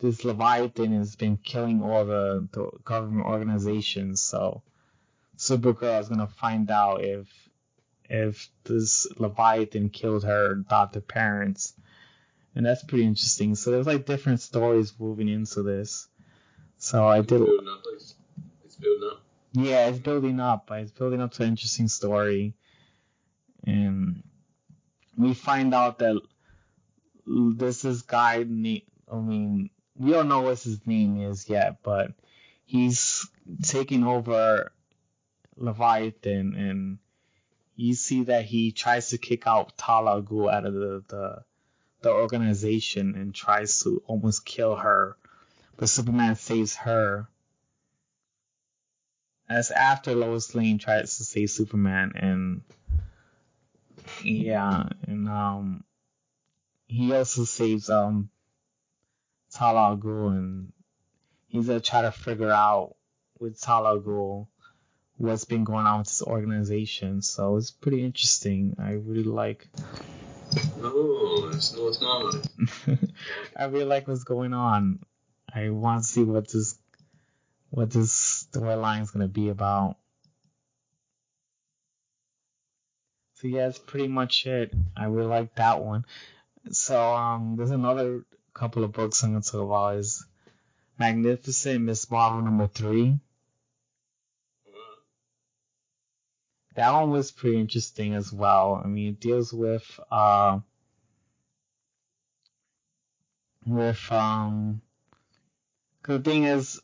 [0.00, 4.22] this Leviathan has been killing all the, the government organizations.
[4.22, 4.62] So
[5.36, 7.28] Supergirl is gonna find out if
[8.08, 11.74] if this Leviathan killed her adopted parents,
[12.54, 13.54] and that's pretty interesting.
[13.54, 16.08] So there's like different stories moving into this.
[16.78, 17.38] So I did.
[17.38, 18.14] Building up, it's,
[18.64, 19.22] it's building up.
[19.52, 20.70] Yeah, it's building up.
[20.72, 22.54] It's building up to an interesting story,
[23.64, 24.22] and
[25.16, 26.20] we find out that
[27.26, 28.40] this is guy.
[28.40, 29.70] I mean,
[30.00, 32.12] we don't know what his name is yet, but
[32.64, 33.28] he's
[33.62, 34.72] taking over
[35.56, 36.98] Leviathan, and
[37.76, 41.44] you see that he tries to kick out Tal Al Ghul out of the, the
[42.00, 45.18] the organization and tries to almost kill her,
[45.76, 47.28] but Superman saves her.
[49.50, 52.62] As after Lois Lane tries to save Superman, and
[54.24, 55.84] yeah, and um,
[56.86, 58.30] he also saves um
[59.52, 60.72] Tal Al Ghul, and
[61.48, 62.96] he's gonna try to figure out
[63.38, 64.46] with Tal Al Ghul
[65.16, 67.20] what's been going on with this organization.
[67.20, 68.76] So it's pretty interesting.
[68.78, 69.68] I really like.
[70.52, 72.48] It's no, it's not.
[73.56, 75.00] I really like what's going on.
[75.52, 76.78] I want to see what this
[77.70, 79.96] what this storyline is gonna be about.
[83.34, 84.72] So yeah, that's pretty much it.
[84.96, 86.04] I really like that one.
[86.72, 88.24] So um, there's another
[88.60, 90.22] couple of books I'm gonna talk about is
[90.98, 93.18] Magnificent Miss Marvel number three.
[96.74, 98.78] That one was pretty interesting as well.
[98.84, 100.60] I mean, it deals with uh,
[103.66, 104.82] with um.
[106.02, 106.82] The thing is,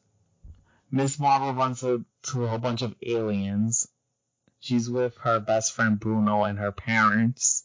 [0.91, 3.87] Miss Marvel runs into a whole bunch of aliens.
[4.61, 7.65] She's with her best friend Bruno and her parents,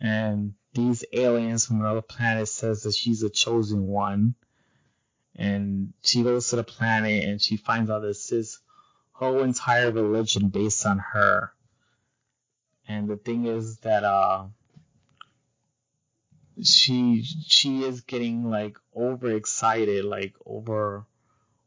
[0.00, 4.34] and these aliens from another planet says that she's a chosen one.
[5.34, 8.60] And she goes to the planet and she finds out this is
[9.12, 11.52] whole entire religion based on her.
[12.86, 14.46] And the thing is that uh
[16.62, 21.06] she she is getting like overexcited, like over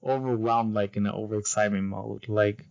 [0.03, 2.29] overwhelmed like in an overexcitement mode.
[2.29, 2.65] Like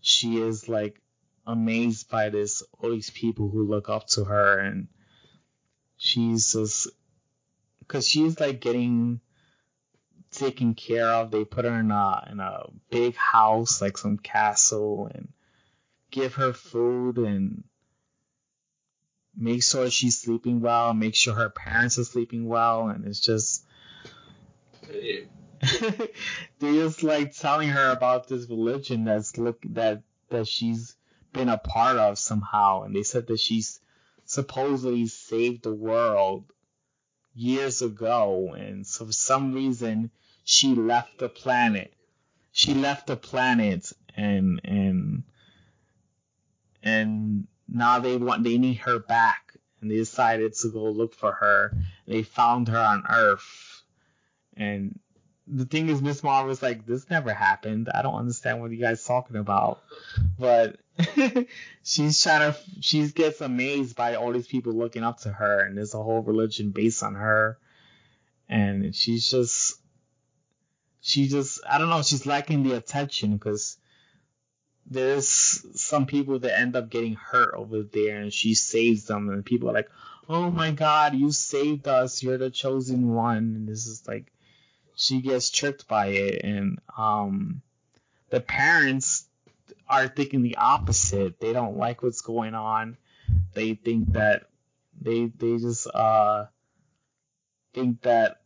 [0.00, 1.00] she is like
[1.46, 4.88] amazed by this all these people who look up to her and
[5.98, 6.88] she's just
[7.80, 9.20] because she's like getting
[10.30, 11.30] taken care of.
[11.30, 15.28] They put her in a in a big house, like some castle, and
[16.10, 17.64] give her food and
[19.36, 20.94] make sure she's sleeping well.
[20.94, 23.64] Make sure her parents are sleeping well, and it's just.
[26.60, 30.94] they're just like telling her about this religion that's look that that she's
[31.32, 33.80] been a part of somehow, and they said that she's
[34.28, 36.44] supposedly saved the world
[37.34, 40.10] years ago, and so for some reason
[40.44, 41.94] she left the planet.
[42.52, 45.22] She left the planet, and and
[46.82, 51.32] and now they want they need her back, and they decided to go look for
[51.32, 51.72] her.
[52.06, 53.82] They found her on Earth,
[54.54, 55.00] and
[55.50, 57.88] the thing is, Miss Marvel was like, "This never happened.
[57.94, 59.82] I don't understand what you guys talking about."
[60.38, 60.78] But
[61.82, 65.76] she's trying to, she gets amazed by all these people looking up to her, and
[65.76, 67.58] there's a whole religion based on her,
[68.48, 69.80] and she's just,
[71.00, 73.78] she just I don't know she's lacking the attention because
[74.90, 75.26] there's
[75.80, 79.68] some people that end up getting hurt over there and she saves them and people
[79.68, 79.90] are like
[80.28, 84.32] oh my god you saved us you're the chosen one and this is like
[84.98, 87.62] she gets tricked by it and um
[88.30, 89.26] the parents
[89.88, 92.96] are thinking the opposite they don't like what's going on
[93.54, 94.44] they think that
[95.00, 96.44] they they just uh
[97.72, 98.40] think that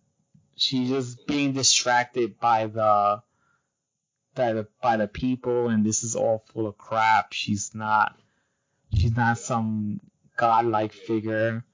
[0.57, 3.23] she's just being distracted by the
[4.35, 7.33] by the by the people and this is all full of crap.
[7.33, 8.17] She's not
[8.95, 10.01] she's not some
[10.37, 11.65] godlike figure.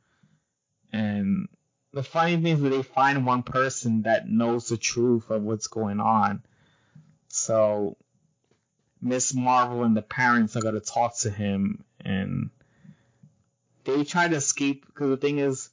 [0.92, 1.48] And
[1.98, 5.66] the funny thing is that they find one person that knows the truth of what's
[5.66, 6.44] going on.
[7.26, 7.96] So
[9.02, 12.50] Miss Marvel and the parents are gonna talk to him and
[13.82, 15.70] they try to escape because the thing is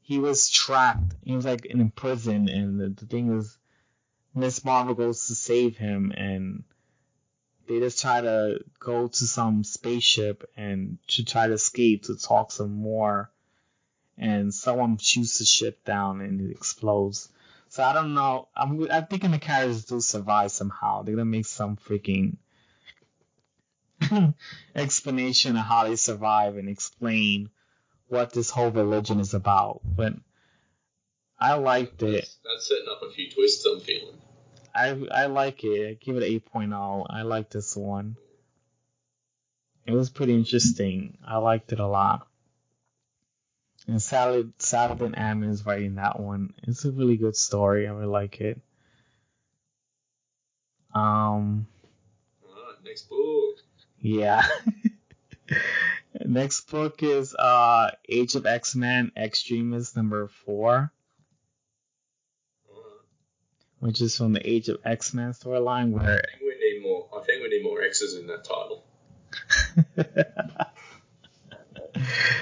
[0.00, 1.14] he was trapped.
[1.22, 3.56] He was like in prison, and the, the thing is,
[4.34, 6.64] Miss Marvel goes to save him, and
[7.68, 12.50] they just try to go to some spaceship and to try to escape to talk
[12.50, 13.30] some more.
[14.18, 17.28] And someone shoots the ship down and it explodes.
[17.68, 18.48] So I don't know.
[18.54, 21.02] I'm I'm thinking the characters do survive somehow.
[21.02, 22.36] They're gonna make some freaking
[24.74, 27.48] explanation of how they survive and explain
[28.08, 29.80] what this whole religion is about.
[29.84, 30.14] But
[31.40, 32.12] I liked it.
[32.12, 33.64] That's, that's setting up a few twists.
[33.64, 34.18] I'm feeling.
[34.74, 35.88] I I like it.
[35.88, 37.06] I give it an 8.0.
[37.08, 38.16] I like this one.
[39.86, 41.18] It was pretty interesting.
[41.26, 42.28] I liked it a lot.
[43.88, 46.54] And Salad Saladin Ahmed is writing that one.
[46.62, 47.86] It's a really good story.
[47.86, 48.60] I really like it.
[50.94, 51.66] Um.
[52.46, 53.56] Alright, next book.
[54.00, 54.46] Yeah.
[56.24, 60.92] Next book is uh Age of X Men X-Tremists number four,
[63.80, 67.08] which is from the Age of X-Man storyline where I think we need more.
[67.16, 68.84] I think we need more X's in that title.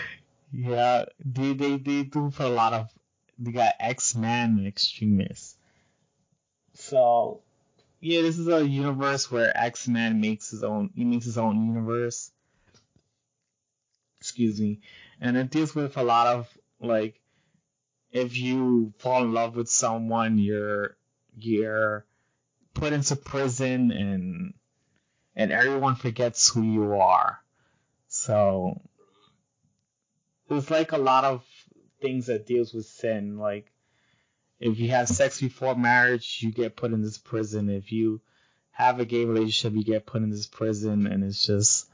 [0.52, 2.90] yeah, they, they they do for a lot of
[3.38, 5.56] they got X-Man and X-Tremists.
[6.74, 7.40] So
[8.00, 12.30] yeah, this is a universe where X-Man makes his own he makes his own universe
[14.20, 14.80] excuse me,
[15.20, 17.20] and it deals with a lot of like
[18.12, 20.96] if you fall in love with someone, you're
[21.38, 22.04] you're
[22.74, 24.54] put into prison and
[25.36, 27.40] and everyone forgets who you are.
[28.08, 28.80] So
[30.50, 31.42] there's like a lot of
[32.02, 33.38] things that deals with sin.
[33.38, 33.72] Like
[34.58, 37.70] if you have sex before marriage, you get put in this prison.
[37.70, 38.20] If you
[38.72, 41.88] have a gay relationship, you get put in this prison, and it's just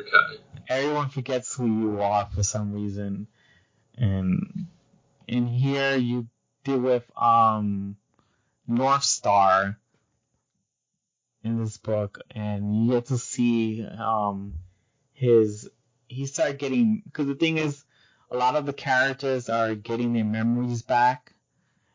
[0.00, 3.28] Okay everyone forgets who you are for some reason.
[3.96, 4.66] And
[5.26, 6.28] in here you
[6.64, 7.96] deal with um
[8.68, 9.76] Northstar
[11.42, 14.54] in this book and you get to see um
[15.12, 15.70] his
[16.08, 17.84] he started getting because the thing is
[18.30, 21.34] a lot of the characters are getting their memories back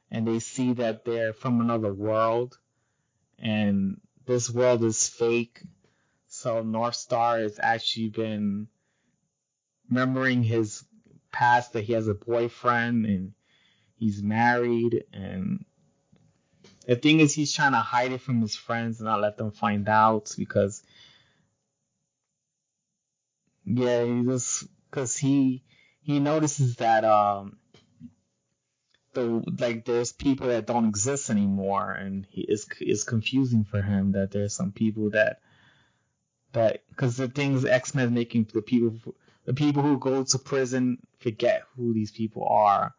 [0.10, 2.58] and they see that they're from another world
[3.40, 5.62] and this world is fake.
[6.28, 8.68] So Northstar has actually been
[9.90, 10.84] remembering his
[11.32, 13.34] past that he has a boyfriend and
[13.96, 15.66] he's married and
[16.88, 19.52] the thing is he's trying to hide it from his friends and not let them
[19.52, 20.84] find out because
[23.66, 25.64] yeah he just because he
[26.02, 27.58] he notices that um
[29.14, 34.14] the like there's people that don't exist anymore and he is is confusing for him
[34.14, 35.40] that there's some people that
[36.54, 38.94] that because the things X-Man making the people
[39.46, 42.94] the people who go to prison forget who these people are,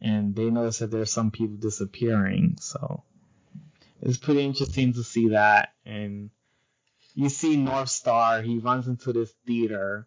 [0.00, 2.56] and they notice that there's some people disappearing.
[2.60, 3.02] So
[4.00, 5.70] it's pretty interesting to see that.
[5.86, 6.30] And
[7.14, 10.06] you see Northstar, he runs into this theater,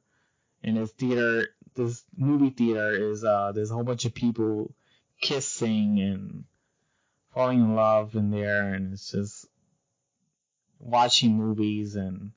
[0.64, 4.74] and this theater, this movie theater is uh, there's a whole bunch of people
[5.22, 6.46] kissing and
[7.34, 9.46] falling in love in there, and it's just
[10.80, 12.32] watching movies and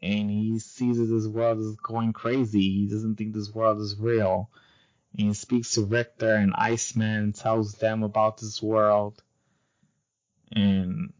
[0.00, 2.60] and he sees that this world is going crazy.
[2.60, 4.48] He doesn't think this world is real.
[5.18, 9.20] And he speaks to Richter and Iceman tells them about this world.
[10.52, 11.12] And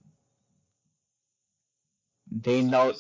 [2.31, 2.93] they know.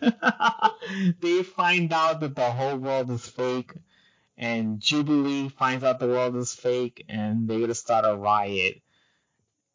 [1.20, 3.72] they find out that the whole world is fake.
[4.36, 7.04] And Jubilee finds out the world is fake.
[7.08, 8.80] And they're to start a riot.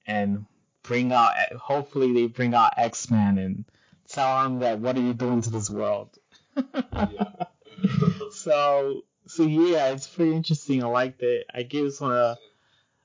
[0.06, 0.46] And
[0.84, 3.66] bring out, hopefully, they bring out X-Man and
[4.08, 6.18] tell them that what are you doing to this world?
[8.32, 10.84] so so yeah, it's pretty interesting.
[10.84, 11.46] I liked it.
[11.54, 12.38] I gave this one a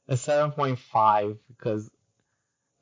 [0.08, 1.90] a seven point five because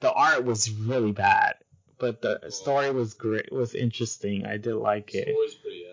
[0.00, 1.54] the art was really bad,
[1.98, 2.48] but the oh.
[2.48, 3.52] story was great.
[3.52, 4.46] Was interesting.
[4.46, 5.28] I did like it.
[5.28, 5.84] Story's pretty.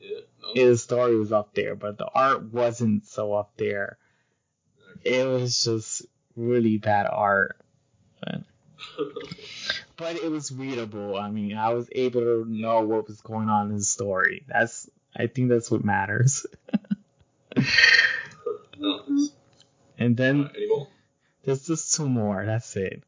[0.00, 0.20] Yeah.
[0.42, 0.48] No.
[0.54, 3.98] His story was up there, but the art wasn't so up there.
[5.04, 7.56] It was just really bad art.
[8.20, 8.42] But,
[9.96, 11.16] but it was readable.
[11.16, 14.44] I mean, I was able to know what was going on in the story.
[14.48, 16.46] That's I think that's what matters.
[19.98, 20.50] And then
[21.44, 22.44] there's just two more.
[22.44, 23.02] That's it.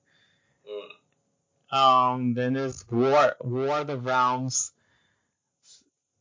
[1.71, 4.73] Um, then there's War War of the Realms.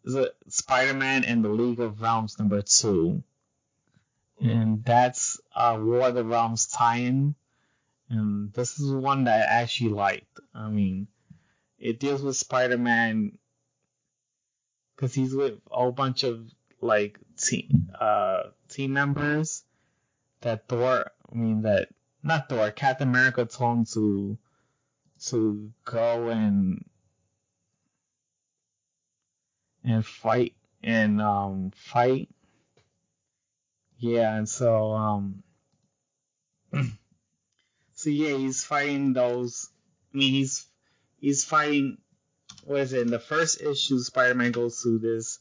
[0.04, 3.24] The Spider-Man and the League of Realms number two.
[4.40, 7.36] And that's uh, War of the Realms tie-in.
[8.10, 10.40] And this is one that I actually liked.
[10.56, 11.08] I mean,
[11.78, 13.38] it deals with Spider-Man
[14.96, 16.50] because he's with a whole bunch of
[16.82, 19.64] like team uh team members
[20.42, 21.12] that Thor.
[21.32, 21.90] I mean that
[22.24, 22.72] not Thor.
[22.72, 24.38] Captain America told him to
[25.28, 26.84] to go and
[29.84, 32.30] and fight and um fight.
[34.00, 35.44] Yeah, and so um
[37.94, 39.70] so yeah, he's fighting those
[40.14, 40.68] I mean he's
[41.20, 41.98] he's fighting
[42.64, 45.40] what is it, in the first issue Spider Man goes through this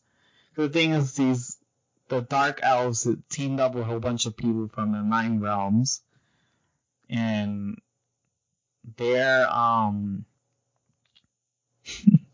[0.55, 1.57] the thing is these
[2.09, 6.03] the Dark Elves teamed up with a whole bunch of people from the Nine Realms
[7.11, 7.81] and
[8.97, 10.25] they're um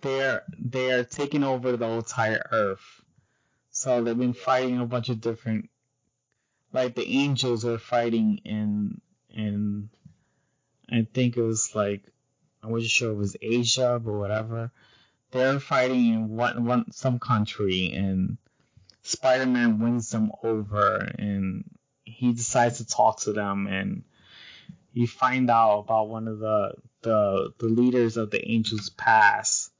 [0.00, 3.02] they're they're taking over the entire earth.
[3.70, 5.70] So they've been fighting a bunch of different
[6.72, 9.00] like the angels are fighting in
[9.30, 9.88] in
[10.90, 12.02] I think it was like
[12.62, 14.70] I wasn't sure it was Asia but whatever.
[15.30, 18.38] They're fighting in one one some country and
[19.02, 21.64] Spider Man wins them over and
[22.04, 24.04] he decides to talk to them and
[24.94, 29.70] you find out about one of the the the leaders of the Angels Pass,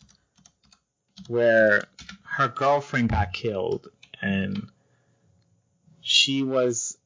[1.29, 1.85] where
[2.25, 3.89] her girlfriend got killed
[4.21, 4.69] and
[6.01, 6.99] she was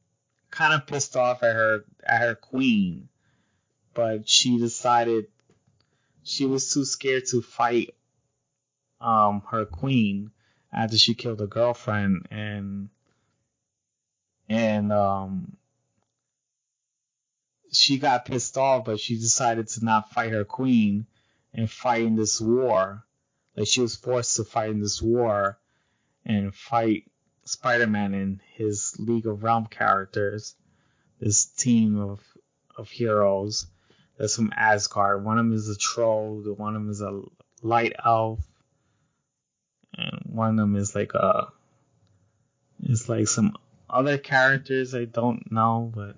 [0.50, 3.08] kind of pissed off at her at her queen
[3.94, 5.26] but she decided
[6.22, 7.94] she was too scared to fight
[9.00, 10.30] um her queen
[10.72, 12.88] after she killed her girlfriend and
[14.48, 15.56] and um
[17.72, 21.06] she got pissed off, but she decided to not fight her queen
[21.52, 23.04] and fight in this war.
[23.56, 25.58] Like she was forced to fight in this war
[26.24, 27.10] and fight
[27.44, 30.54] Spider-Man and his League of Realm characters,
[31.18, 32.20] this team of
[32.76, 33.66] of heroes
[34.16, 35.24] that's from Asgard.
[35.24, 37.22] One of them is a troll, the one of them is a
[37.62, 38.40] light elf,
[39.96, 41.48] and one of them is like a
[42.84, 43.56] it's like some
[43.90, 46.16] other characters I don't know, but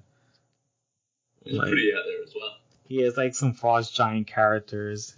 [1.44, 2.56] It's Like- pretty out there as well.
[2.84, 5.14] he has like some frost giant characters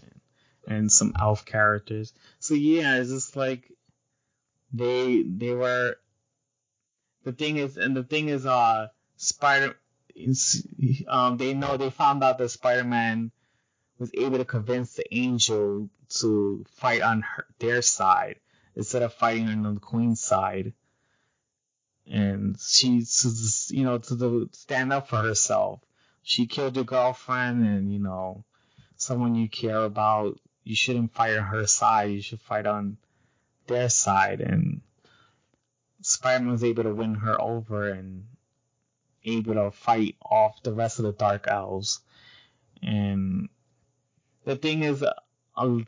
[0.66, 2.12] and, some elf characters.
[2.38, 3.70] So yeah, it's just like
[4.72, 5.96] they they were
[7.24, 9.76] the thing is and the thing is uh Spider
[11.08, 13.30] um they know they found out that Spider-Man
[13.98, 15.88] was able to convince the angel
[16.20, 18.36] to fight on her, their side
[18.76, 20.72] instead of fighting on the queen's side.
[22.06, 25.80] And she's you know to stand up for herself
[26.22, 28.44] she killed your girlfriend and you know
[28.96, 32.96] someone you care about you shouldn't fight on her side you should fight on
[33.66, 34.40] their side.
[34.40, 34.82] And
[36.00, 38.26] spider-man was able to win her over and
[39.24, 42.00] able to fight off the rest of the dark elves.
[42.82, 43.48] And
[44.44, 45.12] the thing is uh,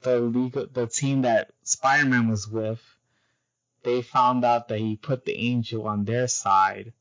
[0.03, 2.81] the league the team that spider-man was with
[3.83, 6.93] they found out that he put the angel on their side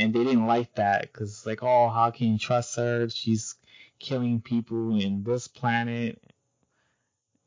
[0.00, 3.08] and they didn't like that because like, oh, how can you trust her?
[3.10, 3.54] She's
[3.98, 6.22] killing people in this planet,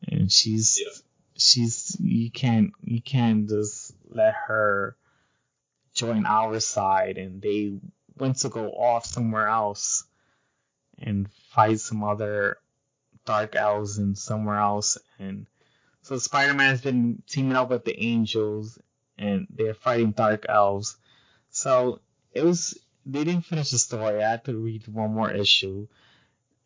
[0.08, 0.92] and she's Yeah.
[1.36, 4.96] she's you can't you can't just let her
[5.96, 7.18] join our side.
[7.18, 7.74] And they
[8.18, 10.04] went to go off somewhere else
[11.00, 12.58] and fight some other
[13.26, 14.98] dark elves and somewhere else.
[15.18, 15.48] And
[16.04, 18.78] so Spider-Man has been teaming up with the angels,
[19.18, 20.98] and they're fighting dark elves.
[21.50, 22.02] So
[22.34, 24.24] it was they didn't finish the story.
[24.24, 25.88] I had to read one more issue,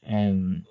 [0.04, 0.66] and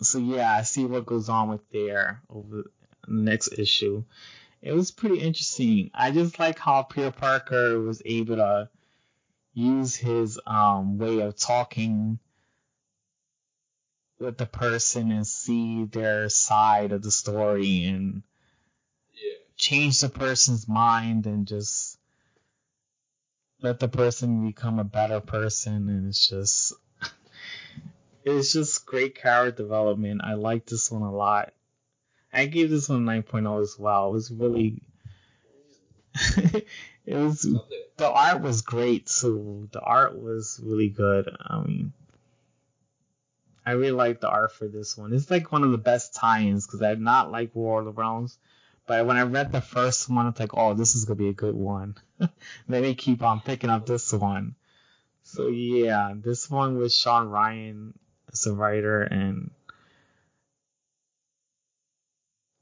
[0.00, 2.64] so yeah, I see what goes on with there over
[3.06, 4.04] the next issue.
[4.60, 5.90] It was pretty interesting.
[5.94, 8.68] I just like how Peter Parker was able to
[9.54, 12.18] use his um way of talking
[14.18, 18.22] with the person and see their side of the story and
[19.14, 19.34] Yeah.
[19.56, 21.91] change the person's mind and just
[23.62, 26.74] let the person become a better person, and it's just
[28.24, 30.20] it's just great character development.
[30.24, 31.52] I like this one a lot.
[32.32, 34.08] I gave this one 9.0 as well.
[34.08, 34.82] It was really
[37.06, 37.42] it was
[37.96, 39.68] the art was great too.
[39.72, 41.34] The art was really good.
[41.40, 41.92] I mean,
[43.64, 45.12] I really like the art for this one.
[45.12, 47.92] It's like one of the best tie-ins because I did not like War of the
[47.92, 48.38] Realms,
[48.92, 51.32] but when I read the first one, it's like, oh, this is gonna be a
[51.32, 51.94] good one.
[52.18, 52.30] then
[52.68, 54.54] they keep on picking up this one.
[55.22, 57.98] So yeah, this one with Sean Ryan
[58.30, 59.50] as a writer and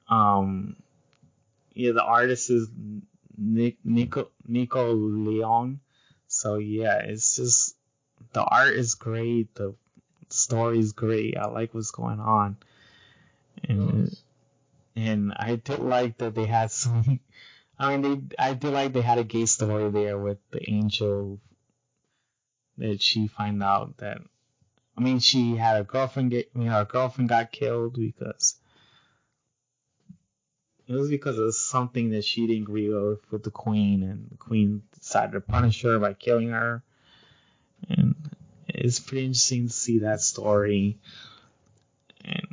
[0.08, 0.76] um
[1.74, 2.68] yeah the artist is
[3.36, 5.80] Nick, Nico Nico Leon.
[6.28, 7.74] So yeah, it's just
[8.34, 9.74] the art is great, the
[10.28, 11.36] story is great.
[11.36, 12.56] I like what's going on,
[13.64, 14.22] and nice.
[15.00, 17.20] And I did like that they had some.
[17.78, 21.40] I mean, they I did like they had a gay story there with the angel
[22.76, 24.18] that she find out that.
[24.98, 26.50] I mean, she had a girlfriend get.
[26.54, 28.56] I mean, her girlfriend got killed because
[30.86, 34.36] it was because of something that she didn't agree with with the queen, and the
[34.36, 36.82] queen decided to punish her by killing her.
[37.88, 38.14] And
[38.68, 40.98] it's pretty interesting to see that story.
[42.22, 42.46] And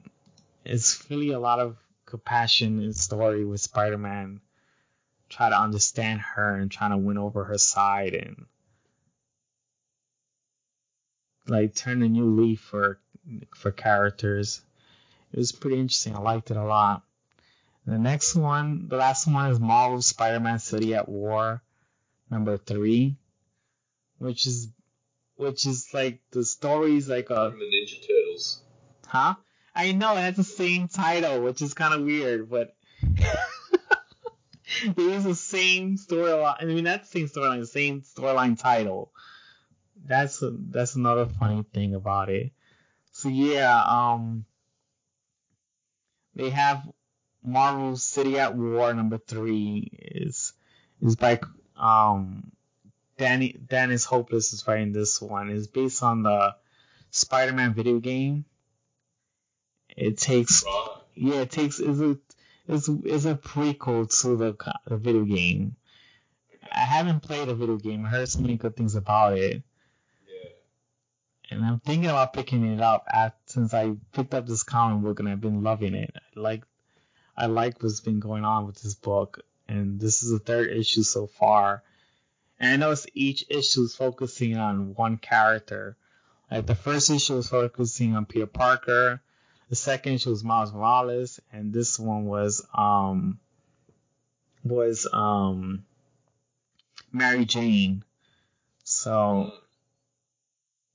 [0.63, 1.77] it's really a lot of
[2.07, 4.41] compassion in story with Spider-Man.
[5.29, 8.45] Try to understand her and trying to win over her side and
[11.47, 12.99] like turn a new leaf for
[13.53, 14.61] for characters.
[15.33, 16.15] It was pretty interesting.
[16.15, 17.03] I liked it a lot.
[17.85, 21.61] The next one, the last one is Marvel Spider-Man City at War,
[22.29, 23.17] number three,
[24.17, 24.69] which is,
[25.35, 27.51] which is like the story's like a.
[27.51, 28.61] From the Ninja Turtles.
[29.05, 29.35] Huh?
[29.77, 32.75] I know it has the same title, which is kind of weird, but
[34.95, 36.55] they use the same storyline.
[36.59, 39.11] I mean, that's the same storyline, the same storyline title.
[40.03, 42.53] That's a, that's another funny thing about it.
[43.11, 44.45] So yeah, um,
[46.33, 46.81] they have
[47.43, 50.53] Marvel City at War number three is
[51.03, 51.39] is by
[51.75, 52.51] um
[53.17, 55.51] Danny Dennis Hopeless is writing this one.
[55.51, 56.55] It's based on the
[57.11, 58.45] Spider-Man video game.
[59.97, 60.63] It takes
[61.15, 62.17] yeah, it takes is a
[62.67, 65.75] is is a prequel to the, the video game.
[66.71, 68.05] I haven't played a video game.
[68.05, 69.63] I heard so many good things about it.
[70.27, 70.49] Yeah.
[71.49, 75.19] And I'm thinking about picking it up at, since I picked up this comic book
[75.19, 76.13] and I've been loving it.
[76.15, 76.63] I like
[77.35, 81.03] I like what's been going on with this book, and this is the third issue
[81.03, 81.81] so far.
[82.59, 85.97] And I notice each issue is focusing on one character.
[86.51, 89.21] Like the first issue was focusing on Peter Parker,
[89.69, 93.39] the second issue was Miles Morales, and this one was um
[94.63, 95.83] was um
[97.11, 98.03] Mary Jane.
[98.83, 99.51] So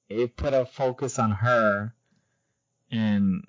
[0.08, 1.94] it put a focus on her
[2.90, 3.46] and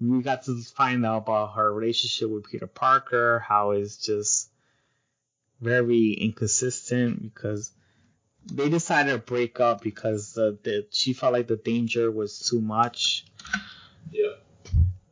[0.00, 4.50] we got to find out about her relationship with Peter Parker, how it's just
[5.60, 7.70] very inconsistent because
[8.46, 12.60] they decided to break up because the, the she felt like the danger was too
[12.60, 13.24] much.
[14.10, 14.34] Yeah.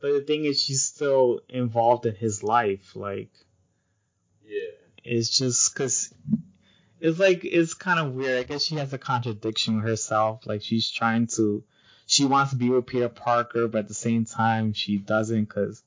[0.00, 2.94] But the thing is, she's still involved in his life.
[2.94, 3.30] Like,
[4.46, 4.70] yeah,
[5.04, 6.12] it's just because
[7.00, 8.38] it's like it's kind of weird.
[8.38, 10.46] I guess she has a contradiction with herself.
[10.46, 11.62] Like she's trying to
[12.06, 15.82] she wants to be with Peter Parker, but at the same time she doesn't because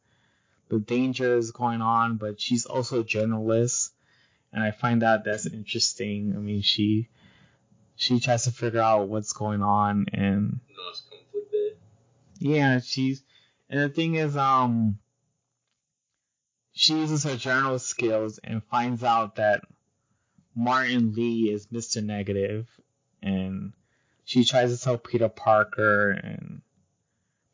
[0.69, 2.17] the danger is going on.
[2.17, 3.93] But she's also a journalist,
[4.53, 6.33] and I find that that's interesting.
[6.35, 7.07] I mean, she
[8.01, 11.73] she tries to figure out what's going on and nice conflict there.
[12.39, 13.21] Yeah, she's
[13.69, 14.97] and the thing is, um,
[16.71, 19.61] she uses her journal skills and finds out that
[20.55, 22.03] Martin Li is Mr.
[22.03, 22.67] Negative,
[23.21, 23.71] and
[24.25, 26.63] she tries to tell Peter Parker, and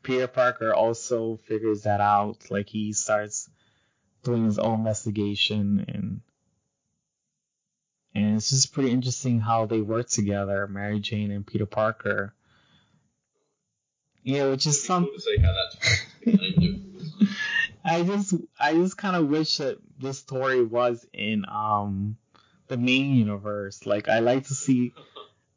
[0.02, 2.50] Peter Parker also figures that out.
[2.50, 3.50] Like he starts
[4.24, 6.22] doing his own investigation, and
[8.18, 12.34] and it's just pretty interesting how they work together, Mary Jane and Peter Parker.
[14.24, 15.08] Yeah, which is some.
[17.86, 22.18] I just I just kind of wish that this story was in um
[22.68, 23.86] the main universe.
[23.86, 24.96] Like I like to see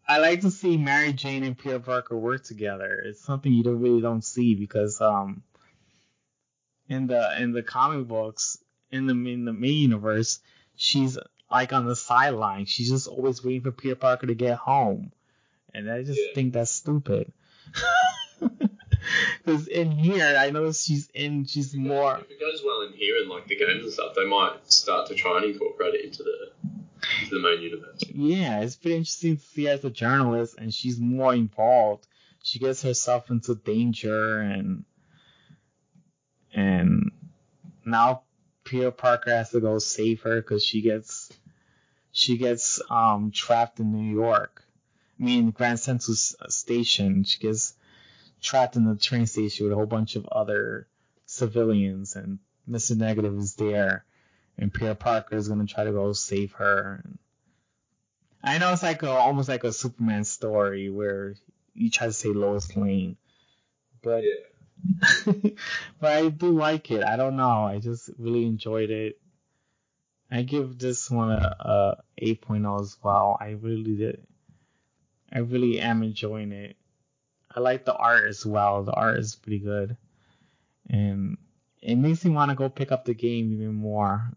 [0.06, 3.02] I like to see Mary Jane and Peter Parker work together.
[3.06, 5.42] It's something you don't really don't see because um
[6.90, 8.58] in the in the comic books
[8.90, 10.40] in the in the main universe
[10.76, 11.18] she's
[11.50, 12.66] like on the sideline.
[12.66, 15.12] She's just always waiting for Peter Parker to get home,
[15.74, 16.34] and I just yeah.
[16.34, 17.32] think that's stupid.
[19.44, 21.46] Because in here, I know she's in.
[21.46, 22.18] She's more.
[22.18, 25.08] If it goes well in here and like the games and stuff, they might start
[25.08, 26.50] to try and incorporate it into the
[27.22, 28.04] into the main universe.
[28.12, 32.06] Yeah, it's pretty interesting to see her as a journalist, and she's more involved.
[32.42, 34.84] She gets herself into danger, and
[36.52, 37.10] and
[37.84, 38.22] now
[38.64, 41.30] Peter Parker has to go save her because she gets
[42.12, 44.64] she gets um trapped in New York.
[45.18, 47.24] I mean, Grand Central Station.
[47.24, 47.74] She gets
[48.40, 50.86] trapped in the train station with a whole bunch of other
[51.26, 52.96] civilians, and Mr.
[52.96, 54.04] Negative is there,
[54.58, 57.04] and Peter Parker is gonna try to go save her.
[58.42, 61.34] I know it's like a, almost like a Superman story where
[61.74, 63.16] you try to save Lois Lane,
[64.02, 64.32] but Yeah.
[66.00, 67.04] but I do like it.
[67.04, 67.64] I don't know.
[67.64, 69.20] I just really enjoyed it.
[70.30, 71.56] I give this one a,
[72.20, 73.36] a 8.0 as well.
[73.40, 74.22] I really did.
[75.32, 76.76] I really am enjoying it.
[77.54, 78.84] I like the art as well.
[78.84, 79.96] The art is pretty good.
[80.88, 81.36] And
[81.82, 84.30] it makes me want to go pick up the game even more.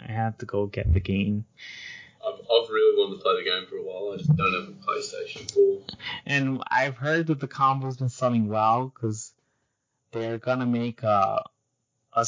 [0.00, 1.44] I have to go get the game.
[2.26, 4.12] I've, I've really wanted to play the game for a while.
[4.12, 5.96] I just don't have a PlayStation 4.
[6.26, 9.32] And I've heard that the combo's been selling well because
[10.12, 11.42] they're gonna make a
[12.12, 12.26] a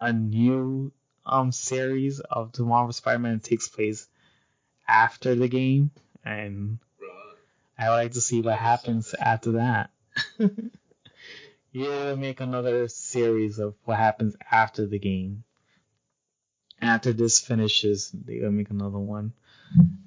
[0.00, 0.92] a new
[1.26, 4.06] um series of the Marvel Spider-Man takes place
[4.88, 5.90] after the game,
[6.24, 6.78] and
[7.78, 9.90] I would like to see what happens after that.
[11.72, 15.44] yeah, make another series of what happens after the game.
[16.80, 19.32] After this finishes, they're gonna make another one.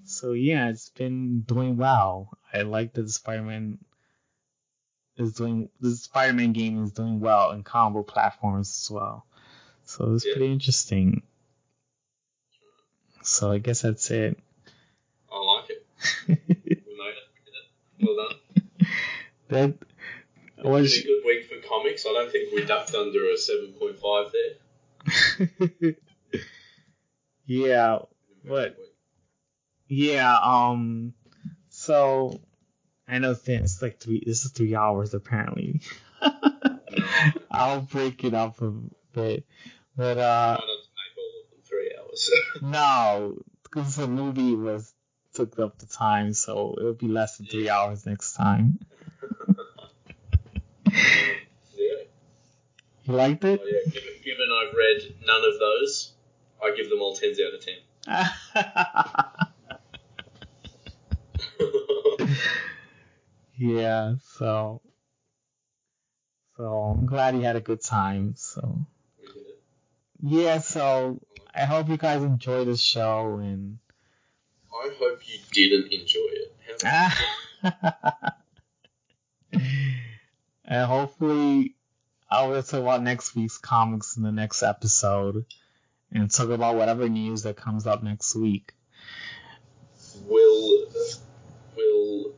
[0.05, 2.37] So yeah, it's been doing well.
[2.53, 3.79] I like that the Spider-Man
[5.17, 9.25] is doing the Spider-Man game is doing well in combo platforms as well.
[9.89, 10.33] So it's Yeah.
[10.33, 11.23] pretty interesting.
[13.23, 14.37] So I guess that's it.
[15.31, 15.85] I like it.
[16.27, 17.27] We made it.
[17.33, 18.05] We did it.
[18.05, 18.35] Well done.
[19.49, 19.73] that
[20.57, 22.05] It's was been a good week for comics.
[22.05, 25.95] I don't think we ducked under a 7.5 there.
[27.45, 27.99] yeah,
[28.45, 28.77] What?
[29.87, 30.37] yeah.
[30.37, 31.13] Um,
[31.69, 32.39] so
[33.07, 34.21] I know it's like three.
[34.25, 35.81] This is three hours apparently.
[37.51, 38.71] I'll break it up a
[39.13, 39.45] bit,
[39.99, 42.29] but uh, not to make all of them three hours.
[42.61, 44.93] no, because the movie was
[45.33, 48.79] took up the time, so it'll be less than three hours next time.
[50.87, 50.87] yeah.
[53.03, 53.61] You liked Oh, it?
[53.65, 53.91] yeah.
[53.91, 56.13] Given, given I've read none of those,
[56.63, 57.75] I give them all 10s out of 10.
[63.57, 64.81] yeah, so
[66.57, 68.33] so I'm glad you had a good time.
[68.37, 68.85] So we did it.
[70.21, 71.19] Yeah, so
[71.53, 73.79] I hope you guys enjoy the show and
[74.73, 76.53] I hope you didn't enjoy it.
[80.69, 81.73] And hopefully
[82.29, 85.45] I'll talk about next week's comics in the next episode
[86.11, 88.73] and talk about whatever news that comes up next week.
[90.27, 90.85] will
[91.75, 92.33] will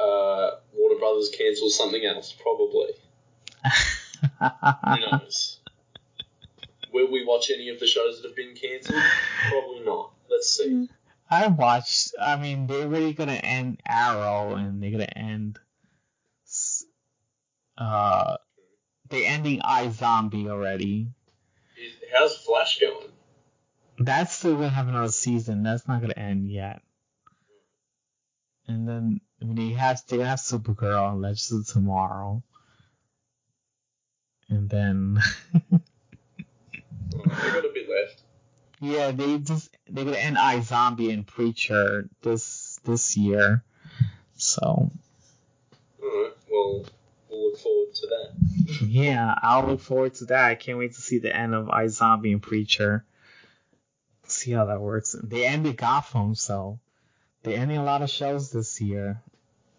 [0.00, 2.32] uh, Warner Brothers cancel something else?
[2.40, 2.92] Probably.
[4.40, 5.58] Who knows?
[6.96, 9.02] Will we watch any of the shows that have been cancelled?
[9.50, 10.12] Probably not.
[10.30, 10.88] Let's see.
[11.30, 12.14] I watched.
[12.20, 15.58] I mean, they're really gonna end Arrow, and they're gonna end.
[17.76, 18.36] Uh,
[19.10, 21.08] they're ending iZombie already.
[22.12, 23.08] How's Flash going?
[23.98, 25.62] That's still gonna have another season.
[25.62, 26.80] That's not gonna end yet.
[28.68, 32.42] And then I mean, they have they have Supergirl and Legends of Tomorrow.
[34.48, 35.20] And then
[37.24, 38.22] they got a bit left.
[38.80, 43.62] yeah, they just they're gonna end iZombie and Preacher this this year.
[44.36, 44.90] So All
[46.02, 46.32] right.
[46.50, 46.84] Well,
[47.30, 48.86] we'll look forward to that.
[48.86, 50.44] Yeah, I'll look forward to that.
[50.50, 53.04] I can't wait to see the end of iZombie and Preacher.
[54.24, 55.14] See how that works.
[55.22, 56.78] They ended Gotham, so
[57.42, 59.22] they're ending a lot of shows this year.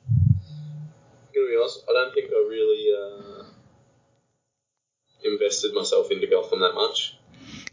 [0.09, 0.39] I'm
[1.35, 1.83] gonna be honest.
[1.89, 3.43] I don't think I really uh,
[5.23, 7.16] invested myself into Gotham that much.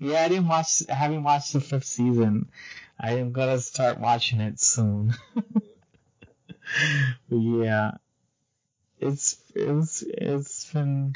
[0.00, 0.82] Yeah, I didn't watch.
[0.88, 2.48] I haven't watched the fifth season.
[2.98, 5.14] I am gonna start watching it soon.
[7.28, 7.92] Yeah,
[8.98, 11.14] it's it's it's been.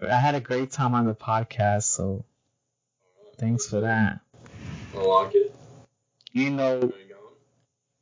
[0.00, 2.24] I had a great time on the podcast, so
[3.38, 4.20] thanks for that.
[4.94, 5.54] I like it.
[6.32, 6.92] You know,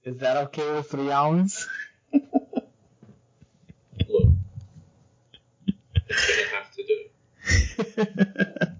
[0.05, 1.69] is that okay with three hours?
[2.13, 2.23] Look,
[6.09, 6.83] it's gonna have to
[8.67, 8.77] do.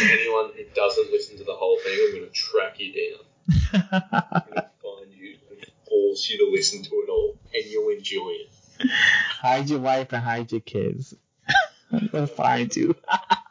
[0.00, 3.20] Anyone who doesn't listen to the whole thing, I'm gonna track you down.
[4.32, 8.30] I'm gonna find you and force you to listen to it all, and you'll enjoy
[8.30, 8.50] it.
[9.40, 11.14] hide your wife and hide your kids.
[11.92, 12.94] I'm gonna find you.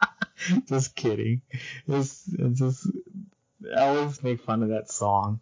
[0.67, 1.41] just kidding.
[1.87, 2.87] It's, it's just
[3.75, 5.41] I always make fun of that song.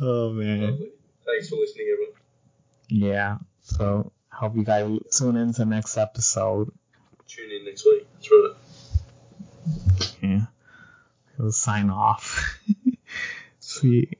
[0.00, 0.78] oh man.
[1.26, 2.14] Thanks for listening, everyone.
[2.88, 3.38] Yeah.
[3.62, 6.72] So hope you guys tune in to the next episode.
[7.26, 8.06] Tune in next week.
[8.14, 8.54] That's right.
[10.22, 10.46] Yeah.
[11.38, 12.60] We'll sign off.
[13.60, 14.18] Sweet.